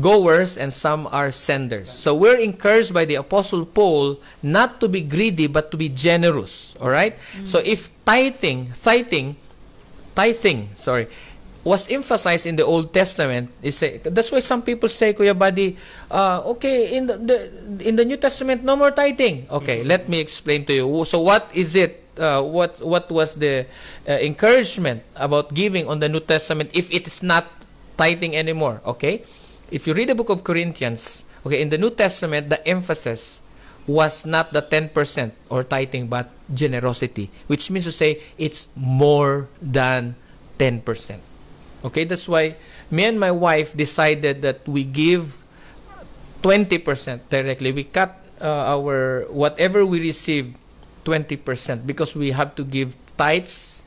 Goers 0.00 0.58
and 0.58 0.72
some 0.72 1.06
are 1.06 1.30
senders. 1.30 1.88
So 1.88 2.14
we're 2.14 2.36
encouraged 2.36 2.92
by 2.92 3.04
the 3.04 3.14
Apostle 3.14 3.64
Paul 3.64 4.18
not 4.42 4.80
to 4.80 4.88
be 4.88 5.02
greedy 5.02 5.46
but 5.46 5.70
to 5.70 5.76
be 5.76 5.88
generous. 5.88 6.76
Alright? 6.80 7.16
So 7.44 7.60
if 7.64 7.88
tithing, 8.04 8.72
tithing, 8.74 9.36
tithing, 10.14 10.70
sorry, 10.74 11.06
was 11.64 11.88
emphasized 11.90 12.46
in 12.46 12.56
the 12.56 12.64
Old 12.64 12.92
Testament. 12.92 13.48
Is 13.64 13.80
say, 13.80 13.98
that's 13.98 14.30
why 14.30 14.40
some 14.40 14.62
people 14.62 14.88
say, 14.88 15.16
Kuya 15.16 15.36
Buddy, 15.36 15.76
uh, 16.12 16.44
okay, 16.54 16.94
in 16.96 17.08
the, 17.08 17.16
the 17.16 17.38
in 17.88 17.96
the 17.96 18.04
New 18.04 18.20
Testament, 18.20 18.62
no 18.62 18.76
more 18.76 18.92
tithing. 18.92 19.48
Okay, 19.50 19.82
let 19.82 20.06
me 20.08 20.20
explain 20.20 20.64
to 20.68 20.72
you. 20.72 21.04
So 21.04 21.24
what 21.24 21.50
is 21.56 21.74
it? 21.74 22.04
Uh, 22.14 22.38
what 22.46 22.78
what 22.78 23.10
was 23.10 23.34
the 23.34 23.66
uh, 24.06 24.12
encouragement 24.22 25.02
about 25.16 25.50
giving 25.50 25.88
on 25.90 25.98
the 25.98 26.06
New 26.06 26.22
Testament 26.22 26.70
if 26.70 26.86
it 26.94 27.08
is 27.08 27.24
not 27.24 27.48
tithing 27.98 28.36
anymore? 28.36 28.78
Okay, 28.86 29.24
if 29.72 29.88
you 29.88 29.94
read 29.96 30.12
the 30.12 30.14
book 30.14 30.30
of 30.30 30.44
Corinthians, 30.44 31.26
okay, 31.42 31.58
in 31.58 31.74
the 31.74 31.78
New 31.80 31.90
Testament, 31.90 32.54
the 32.54 32.62
emphasis 32.68 33.42
was 33.86 34.24
not 34.24 34.52
the 34.52 34.62
10% 34.62 34.96
or 35.50 35.62
tithing 35.62 36.06
but 36.08 36.30
generosity 36.48 37.28
which 37.48 37.70
means 37.70 37.84
to 37.84 37.92
say 37.92 38.16
it's 38.38 38.72
more 38.76 39.48
than 39.60 40.16
10% 40.56 40.80
okay 41.84 42.04
that's 42.04 42.28
why 42.28 42.56
me 42.90 43.04
and 43.04 43.20
my 43.20 43.30
wife 43.30 43.76
decided 43.76 44.42
that 44.42 44.66
we 44.66 44.84
give 44.84 45.36
20% 46.42 46.80
directly 47.30 47.72
we 47.72 47.84
cut 47.84 48.16
uh, 48.40 48.74
our 48.74 49.24
whatever 49.30 49.84
we 49.86 50.00
receive 50.00 50.54
20% 51.04 51.86
because 51.86 52.16
we 52.16 52.32
have 52.32 52.54
to 52.56 52.64
give 52.64 52.96
tithes 53.16 53.84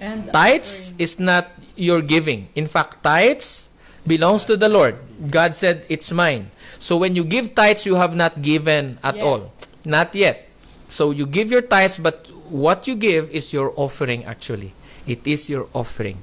And 0.00 0.26
tithes 0.32 0.92
is 0.98 1.20
not 1.20 1.48
your 1.76 2.02
giving. 2.02 2.48
In 2.54 2.66
fact, 2.66 3.02
tithes 3.02 3.70
belongs 4.06 4.44
to 4.46 4.56
the 4.58 4.68
Lord. 4.68 4.98
God 5.30 5.54
said, 5.54 5.86
"It's 5.88 6.10
mine." 6.10 6.50
So 6.82 6.98
when 6.98 7.14
you 7.14 7.24
give 7.24 7.54
tithes, 7.54 7.86
you 7.86 7.94
have 7.94 8.12
not 8.12 8.42
given 8.42 8.98
at 9.06 9.16
Yet. 9.16 9.24
all. 9.24 9.42
Not 9.86 10.12
yet. 10.12 10.50
So 10.90 11.14
you 11.14 11.24
give 11.30 11.48
your 11.48 11.62
tithes, 11.62 12.02
but 12.02 12.26
what 12.50 12.84
you 12.90 12.98
give 12.98 13.30
is 13.30 13.54
your 13.54 13.72
offering 13.78 14.26
actually. 14.26 14.74
It 15.06 15.22
is 15.24 15.48
your 15.48 15.70
offering. 15.72 16.18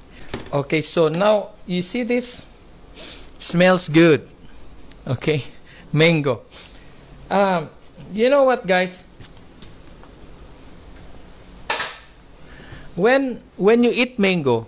Okay, 0.51 0.81
so 0.81 1.07
now 1.07 1.55
you 1.65 1.81
see 1.81 2.03
this 2.03 2.45
smells 3.39 3.87
good. 3.87 4.27
Okay? 5.07 5.43
Mango. 5.93 6.43
Um, 7.31 7.69
you 8.11 8.29
know 8.29 8.43
what, 8.43 8.67
guys? 8.67 9.07
When 12.95 13.39
when 13.55 13.87
you 13.87 13.91
eat 13.95 14.19
mango, 14.19 14.67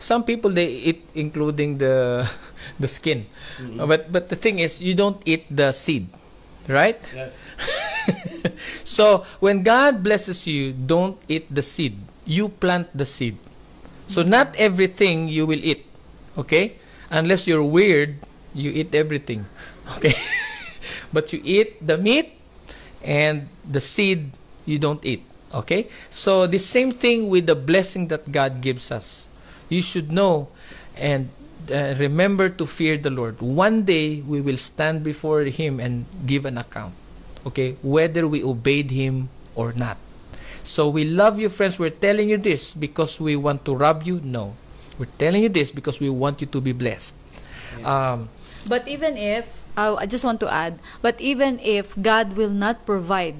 some 0.00 0.24
people 0.24 0.48
they 0.48 0.88
eat 0.88 1.04
including 1.12 1.76
the 1.76 2.24
the 2.80 2.88
skin. 2.88 3.28
Mm-hmm. 3.60 3.84
But 3.84 4.08
but 4.08 4.32
the 4.32 4.40
thing 4.40 4.58
is 4.58 4.80
you 4.80 4.96
don't 4.96 5.20
eat 5.28 5.44
the 5.52 5.76
seed, 5.76 6.08
right? 6.64 6.96
Yes. 7.12 7.44
so 8.88 9.28
when 9.44 9.60
God 9.60 10.00
blesses 10.00 10.48
you, 10.48 10.72
don't 10.72 11.20
eat 11.28 11.52
the 11.52 11.62
seed. 11.62 12.00
You 12.24 12.48
plant 12.48 12.88
the 12.96 13.04
seed. 13.04 13.36
So 14.10 14.26
not 14.26 14.58
everything 14.58 15.30
you 15.30 15.46
will 15.46 15.62
eat. 15.62 15.86
Okay? 16.34 16.74
Unless 17.14 17.46
you're 17.46 17.62
weird, 17.62 18.18
you 18.52 18.74
eat 18.74 18.90
everything. 18.90 19.46
Okay? 19.98 20.14
but 21.12 21.32
you 21.34 21.42
eat 21.42 21.82
the 21.82 21.98
meat 21.98 22.30
and 23.02 23.50
the 23.66 23.82
seed 23.82 24.30
you 24.66 24.78
don't 24.78 25.02
eat. 25.06 25.22
Okay? 25.54 25.86
So 26.10 26.46
the 26.46 26.58
same 26.58 26.90
thing 26.90 27.30
with 27.30 27.46
the 27.46 27.54
blessing 27.54 28.06
that 28.14 28.30
God 28.30 28.62
gives 28.62 28.90
us. 28.90 29.26
You 29.68 29.82
should 29.82 30.10
know 30.10 30.46
and 30.94 31.30
uh, 31.70 31.94
remember 31.98 32.48
to 32.50 32.66
fear 32.66 32.98
the 32.98 33.10
Lord. 33.10 33.42
One 33.42 33.82
day 33.82 34.22
we 34.22 34.40
will 34.40 34.58
stand 34.58 35.02
before 35.02 35.42
Him 35.46 35.78
and 35.78 36.06
give 36.26 36.46
an 36.46 36.58
account. 36.58 36.94
Okay? 37.46 37.78
Whether 37.82 38.26
we 38.26 38.42
obeyed 38.42 38.90
Him 38.90 39.30
or 39.54 39.72
not. 39.72 39.98
So 40.70 40.86
we 40.86 41.02
love 41.02 41.42
you, 41.42 41.50
friends. 41.50 41.82
We're 41.82 41.90
telling 41.90 42.30
you 42.30 42.38
this 42.38 42.78
because 42.78 43.18
we 43.18 43.34
want 43.34 43.66
to 43.66 43.74
rob 43.74 44.06
you? 44.06 44.22
No. 44.22 44.54
We're 45.02 45.10
telling 45.18 45.42
you 45.42 45.50
this 45.50 45.74
because 45.74 45.98
we 45.98 46.06
want 46.06 46.38
you 46.38 46.46
to 46.46 46.60
be 46.62 46.70
blessed. 46.70 47.18
Um, 47.82 48.30
But 48.70 48.86
even 48.86 49.16
if, 49.16 49.66
oh, 49.74 49.96
I 49.98 50.06
just 50.06 50.22
want 50.22 50.38
to 50.44 50.48
add, 50.52 50.78
but 51.02 51.18
even 51.18 51.58
if 51.58 51.96
God 51.98 52.36
will 52.36 52.54
not 52.54 52.86
provide 52.86 53.34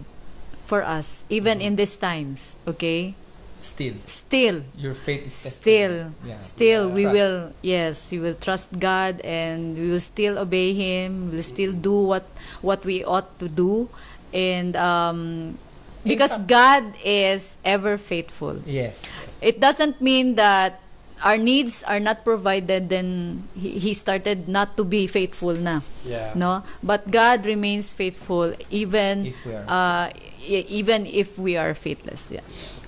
for 0.66 0.82
us, 0.82 1.22
even 1.30 1.60
in 1.60 1.76
these 1.76 1.94
times, 2.00 2.56
okay, 2.66 3.14
still, 3.60 3.94
still, 4.08 4.64
your 4.74 4.96
faith 4.96 5.28
is 5.28 5.36
tested. 5.36 5.60
still, 5.60 5.94
Yeah. 6.24 6.40
still, 6.40 6.88
we 6.88 7.04
Trust. 7.04 7.14
will, 7.14 7.36
yes, 7.62 7.94
we 8.10 8.18
will 8.18 8.34
trust 8.34 8.72
God 8.80 9.20
and 9.22 9.76
we 9.76 9.92
will 9.92 10.02
still 10.02 10.40
obey 10.40 10.72
Him. 10.72 11.30
We 11.30 11.44
will 11.44 11.46
still 11.46 11.76
do 11.76 11.94
what 11.94 12.24
what 12.64 12.82
we 12.88 13.04
ought 13.04 13.28
to 13.38 13.46
do, 13.46 13.92
and 14.32 14.72
um, 14.74 15.60
because 16.04 16.36
God 16.48 16.84
is 17.04 17.58
ever 17.64 17.96
faithful. 17.98 18.58
Yes. 18.66 19.02
It 19.42 19.60
doesn't 19.60 20.00
mean 20.00 20.34
that 20.36 20.80
our 21.24 21.36
needs 21.36 21.84
are 21.84 22.00
not 22.00 22.24
provided 22.24 22.88
then 22.88 23.42
he, 23.52 23.76
he 23.78 23.92
started 23.92 24.48
not 24.48 24.76
to 24.80 24.84
be 24.84 25.06
faithful 25.06 25.52
na 25.52 25.84
Yeah. 26.00 26.32
no 26.32 26.64
but 26.80 27.12
god 27.12 27.44
remains 27.44 27.92
faithful 27.92 28.56
even 28.72 29.28
If 29.28 29.36
we 29.44 29.52
are. 29.52 29.64
uh, 29.68 30.06
even 30.48 31.04
if 31.04 31.36
we 31.36 31.60
are 31.60 31.76
faithless 31.76 32.32
yeah 32.32 32.40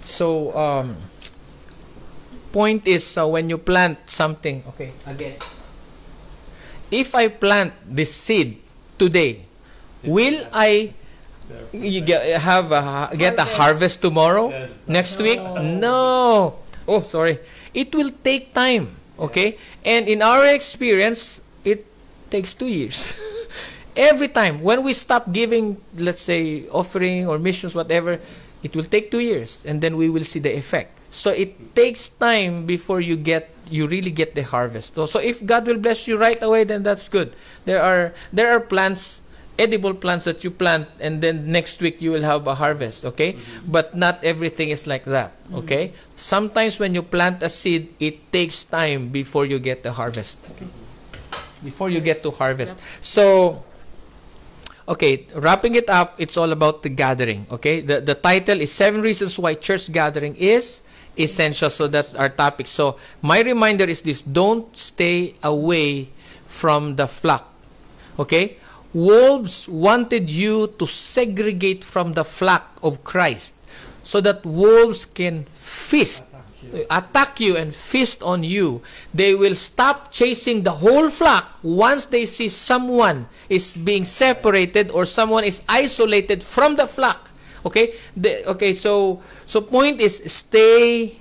So, 0.09 0.51
um, 0.57 0.97
point 2.51 2.89
is 2.89 3.05
uh, 3.17 3.29
when 3.29 3.49
you 3.53 3.57
plant 3.61 3.99
something, 4.11 4.65
okay, 4.75 4.91
again. 5.07 5.37
If 6.91 7.15
I 7.15 7.29
plant 7.29 7.73
this 7.87 8.13
seed 8.13 8.59
today, 8.99 9.47
will 10.05 10.43
I 10.53 10.93
you 11.73 12.01
get, 12.01 12.41
have 12.41 12.73
a, 12.73 13.11
get 13.17 13.39
a 13.39 13.45
harvest 13.45 14.03
tomorrow? 14.03 14.51
Yes. 14.51 14.87
Next 14.89 15.21
week? 15.21 15.41
No. 15.41 16.55
Oh, 16.87 17.01
sorry. 17.01 17.39
It 17.75 17.95
will 17.95 18.11
take 18.23 18.53
time, 18.53 18.89
okay? 19.19 19.57
And 19.85 20.07
in 20.09 20.23
our 20.23 20.47
experience, 20.47 21.43
it 21.65 21.87
takes 22.31 22.55
two 22.55 22.69
years. 22.69 23.19
Every 23.97 24.29
time 24.29 24.61
when 24.61 24.83
we 24.83 24.93
stop 24.93 25.33
giving, 25.33 25.81
let's 25.97 26.21
say, 26.21 26.69
offering 26.69 27.29
or 27.29 27.39
missions, 27.39 27.75
whatever, 27.75 28.19
it 28.63 28.75
will 28.75 28.85
take 28.85 29.11
two 29.11 29.21
years, 29.21 29.67
and 29.67 29.81
then 29.81 29.97
we 29.97 30.09
will 30.09 30.25
see 30.25 30.39
the 30.41 30.55
effect. 30.55 30.99
So 31.11 31.31
it 31.31 31.75
takes 31.75 32.09
time 32.09 32.65
before 32.65 33.01
you 33.01 33.17
get 33.17 33.51
you 33.73 33.87
really 33.87 34.11
get 34.11 34.35
the 34.35 34.43
harvest. 34.43 34.95
So, 34.95 35.07
so 35.07 35.19
if 35.19 35.45
God 35.45 35.67
will 35.67 35.79
bless 35.79 36.07
you 36.07 36.17
right 36.17 36.41
away, 36.43 36.65
then 36.65 36.83
that's 36.83 37.09
good. 37.09 37.35
There 37.65 37.83
are 37.83 38.13
there 38.33 38.53
are 38.53 38.61
plants, 38.61 39.22
edible 39.59 39.95
plants 39.95 40.25
that 40.25 40.45
you 40.45 40.51
plant, 40.51 40.89
and 41.01 41.21
then 41.21 41.51
next 41.51 41.81
week 41.81 42.01
you 42.01 42.11
will 42.11 42.23
have 42.23 42.47
a 42.47 42.55
harvest. 42.55 43.05
Okay, 43.05 43.35
mm-hmm. 43.35 43.73
but 43.73 43.95
not 43.95 44.23
everything 44.25 44.71
is 44.71 44.87
like 44.87 45.05
that. 45.05 45.37
Mm-hmm. 45.45 45.63
Okay, 45.67 45.93
sometimes 46.17 46.79
when 46.79 46.95
you 46.95 47.03
plant 47.03 47.43
a 47.43 47.49
seed, 47.49 47.93
it 48.01 48.33
takes 48.33 48.65
time 48.65 49.09
before 49.09 49.45
you 49.47 49.59
get 49.59 49.83
the 49.83 49.93
harvest. 49.93 50.41
Before 51.63 51.91
you 51.91 52.01
get 52.01 52.23
to 52.25 52.31
harvest. 52.31 52.83
So 53.05 53.63
Okay, 54.89 55.27
wrapping 55.35 55.77
it 55.77 55.89
up, 55.89 56.19
it's 56.19 56.37
all 56.37 56.51
about 56.51 56.83
the 56.83 56.91
gathering. 56.91 57.47
Okay, 57.55 57.81
the 57.81 58.03
the 58.03 58.19
title 58.19 58.59
is 58.59 58.75
seven 58.75 58.99
reasons 59.01 59.39
why 59.39 59.55
church 59.55 59.87
gathering 59.95 60.35
is 60.35 60.83
essential. 61.15 61.71
So 61.71 61.87
that's 61.87 62.19
our 62.19 62.29
topic. 62.29 62.67
So 62.67 62.99
my 63.23 63.47
reminder 63.47 63.87
is 63.87 64.03
this: 64.03 64.27
don't 64.27 64.67
stay 64.75 65.39
away 65.39 66.11
from 66.51 66.99
the 66.99 67.07
flock. 67.07 67.47
Okay, 68.19 68.59
wolves 68.93 69.69
wanted 69.69 70.31
you 70.31 70.69
to 70.79 70.87
segregate 70.87 71.85
from 71.85 72.13
the 72.13 72.25
flock 72.25 72.79
of 72.83 73.05
Christ, 73.05 73.55
so 74.03 74.21
that 74.21 74.45
wolves 74.45 75.07
can 75.07 75.45
feast 75.55 76.33
attack 76.91 77.41
you 77.41 77.57
and 77.57 77.75
feast 77.75 78.23
on 78.23 78.45
you, 78.45 78.83
they 79.13 79.35
will 79.35 79.55
stop 79.55 80.11
chasing 80.11 80.63
the 80.63 80.71
whole 80.83 81.11
flock 81.11 81.59
once 81.63 82.07
they 82.07 82.25
see 82.25 82.49
someone 82.49 83.27
is 83.49 83.77
being 83.77 84.05
separated 84.05 84.91
or 84.91 85.05
someone 85.05 85.45
is 85.45 85.63
isolated 85.69 86.43
from 86.43 86.77
the 86.77 86.87
flock. 86.87 87.31
Okay? 87.65 87.95
The, 88.17 88.49
okay, 88.51 88.73
so 88.73 89.23
so 89.47 89.61
point 89.61 90.01
is 90.01 90.23
stay 90.27 91.17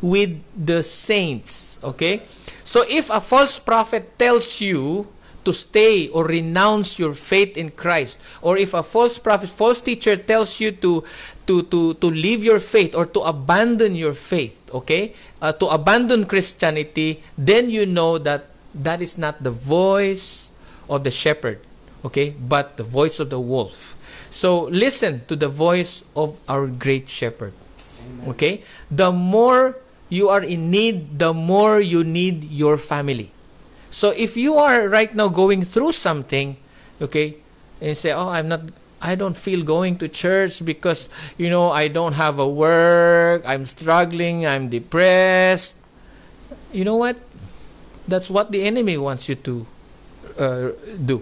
with 0.00 0.40
the 0.56 0.82
saints. 0.82 1.80
Okay? 1.82 2.22
So 2.64 2.84
if 2.88 3.10
a 3.10 3.20
false 3.20 3.58
prophet 3.58 4.18
tells 4.18 4.60
you 4.60 5.08
to 5.44 5.52
stay 5.52 6.08
or 6.08 6.24
renounce 6.24 6.98
your 6.98 7.14
faith 7.14 7.56
in 7.56 7.70
Christ, 7.70 8.22
or 8.42 8.56
if 8.56 8.74
a 8.74 8.82
false 8.82 9.18
prophet, 9.18 9.48
false 9.48 9.80
teacher 9.80 10.16
tells 10.16 10.60
you 10.60 10.72
to 10.84 11.04
to 11.46 11.62
to 11.66 11.94
to 11.94 12.06
leave 12.06 12.44
your 12.44 12.60
faith 12.60 12.94
or 12.94 13.06
to 13.06 13.20
abandon 13.20 13.94
your 13.94 14.14
faith, 14.14 14.58
okay, 14.72 15.14
uh, 15.40 15.52
to 15.52 15.66
abandon 15.66 16.26
Christianity, 16.26 17.22
then 17.36 17.70
you 17.70 17.86
know 17.86 18.18
that 18.18 18.46
that 18.74 19.02
is 19.02 19.18
not 19.18 19.42
the 19.42 19.50
voice 19.50 20.52
of 20.88 21.04
the 21.04 21.10
shepherd, 21.10 21.60
okay, 22.04 22.30
but 22.38 22.76
the 22.76 22.84
voice 22.84 23.18
of 23.18 23.30
the 23.30 23.40
wolf. 23.40 23.98
So 24.32 24.64
listen 24.72 25.28
to 25.28 25.36
the 25.36 25.48
voice 25.52 26.08
of 26.16 26.40
our 26.48 26.66
great 26.66 27.08
shepherd. 27.08 27.52
Okay? 28.28 28.64
The 28.90 29.12
more 29.12 29.76
you 30.08 30.28
are 30.28 30.42
in 30.42 30.70
need, 30.70 31.18
the 31.18 31.32
more 31.32 31.80
you 31.80 32.04
need 32.04 32.44
your 32.48 32.76
family. 32.76 33.31
So 33.92 34.08
if 34.16 34.40
you 34.40 34.56
are 34.56 34.88
right 34.88 35.12
now 35.12 35.28
going 35.28 35.68
through 35.68 35.92
something, 35.92 36.56
okay, 36.96 37.36
and 37.76 37.92
say, 37.92 38.16
"Oh, 38.16 38.32
I'm 38.32 38.48
not 38.48 38.72
I 39.04 39.14
don't 39.20 39.36
feel 39.36 39.60
going 39.60 40.00
to 40.00 40.08
church 40.08 40.64
because, 40.64 41.12
you 41.36 41.50
know, 41.52 41.68
I 41.68 41.92
don't 41.92 42.16
have 42.16 42.40
a 42.40 42.48
work, 42.48 43.44
I'm 43.44 43.68
struggling, 43.68 44.48
I'm 44.48 44.72
depressed." 44.72 45.76
You 46.72 46.88
know 46.88 46.96
what? 46.96 47.20
That's 48.08 48.32
what 48.32 48.48
the 48.48 48.64
enemy 48.64 48.96
wants 48.96 49.28
you 49.28 49.36
to 49.44 49.66
uh, 50.40 50.68
do. 50.96 51.20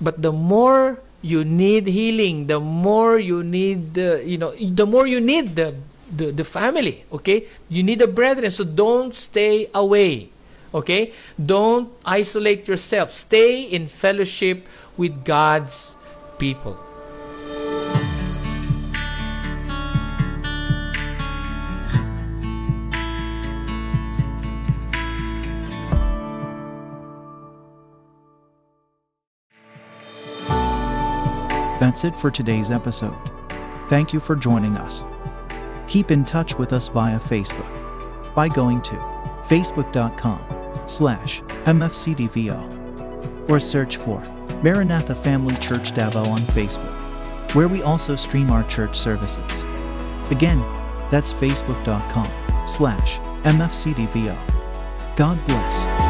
But 0.00 0.22
the 0.24 0.32
more 0.32 0.98
you 1.20 1.44
need 1.44 1.86
healing, 1.86 2.48
the 2.48 2.58
more 2.58 3.18
you 3.18 3.44
need 3.44 3.92
the, 3.92 4.24
you 4.24 4.38
know, 4.38 4.56
the 4.56 4.86
more 4.86 5.06
you 5.06 5.20
need 5.20 5.56
the, 5.56 5.76
the, 6.08 6.32
the 6.32 6.44
family, 6.44 7.04
okay? 7.12 7.44
You 7.68 7.82
need 7.82 7.98
the 7.98 8.08
brethren, 8.08 8.50
so 8.50 8.64
don't 8.64 9.14
stay 9.14 9.68
away, 9.74 10.30
okay? 10.74 11.12
Don't 11.34 11.92
isolate 12.04 12.68
yourself. 12.68 13.10
Stay 13.10 13.62
in 13.62 13.86
fellowship 13.86 14.66
with 14.96 15.24
God's 15.24 15.96
people. 16.38 16.78
That's 31.80 32.04
it 32.04 32.14
for 32.14 32.30
today's 32.30 32.70
episode. 32.70 33.16
Thank 33.88 34.12
you 34.12 34.20
for 34.20 34.36
joining 34.36 34.76
us. 34.76 35.02
Keep 35.88 36.10
in 36.10 36.24
touch 36.24 36.56
with 36.56 36.74
us 36.74 36.88
via 36.88 37.18
Facebook 37.18 38.34
by 38.34 38.48
going 38.48 38.82
to 38.82 38.94
facebook.com 39.48 40.59
slash 40.90 41.40
mfcdvo 41.64 43.48
or 43.48 43.58
search 43.58 43.96
for 43.96 44.20
Maranatha 44.62 45.14
Family 45.14 45.56
Church 45.56 45.92
Davao 45.92 46.24
on 46.28 46.40
Facebook, 46.40 46.94
where 47.54 47.68
we 47.68 47.82
also 47.82 48.14
stream 48.16 48.50
our 48.50 48.64
church 48.64 48.96
services. 48.98 49.62
Again, 50.30 50.60
that's 51.10 51.32
facebook.com 51.32 52.30
slash 52.66 53.18
mfcdvo. 53.44 54.36
God 55.16 55.38
bless. 55.46 56.09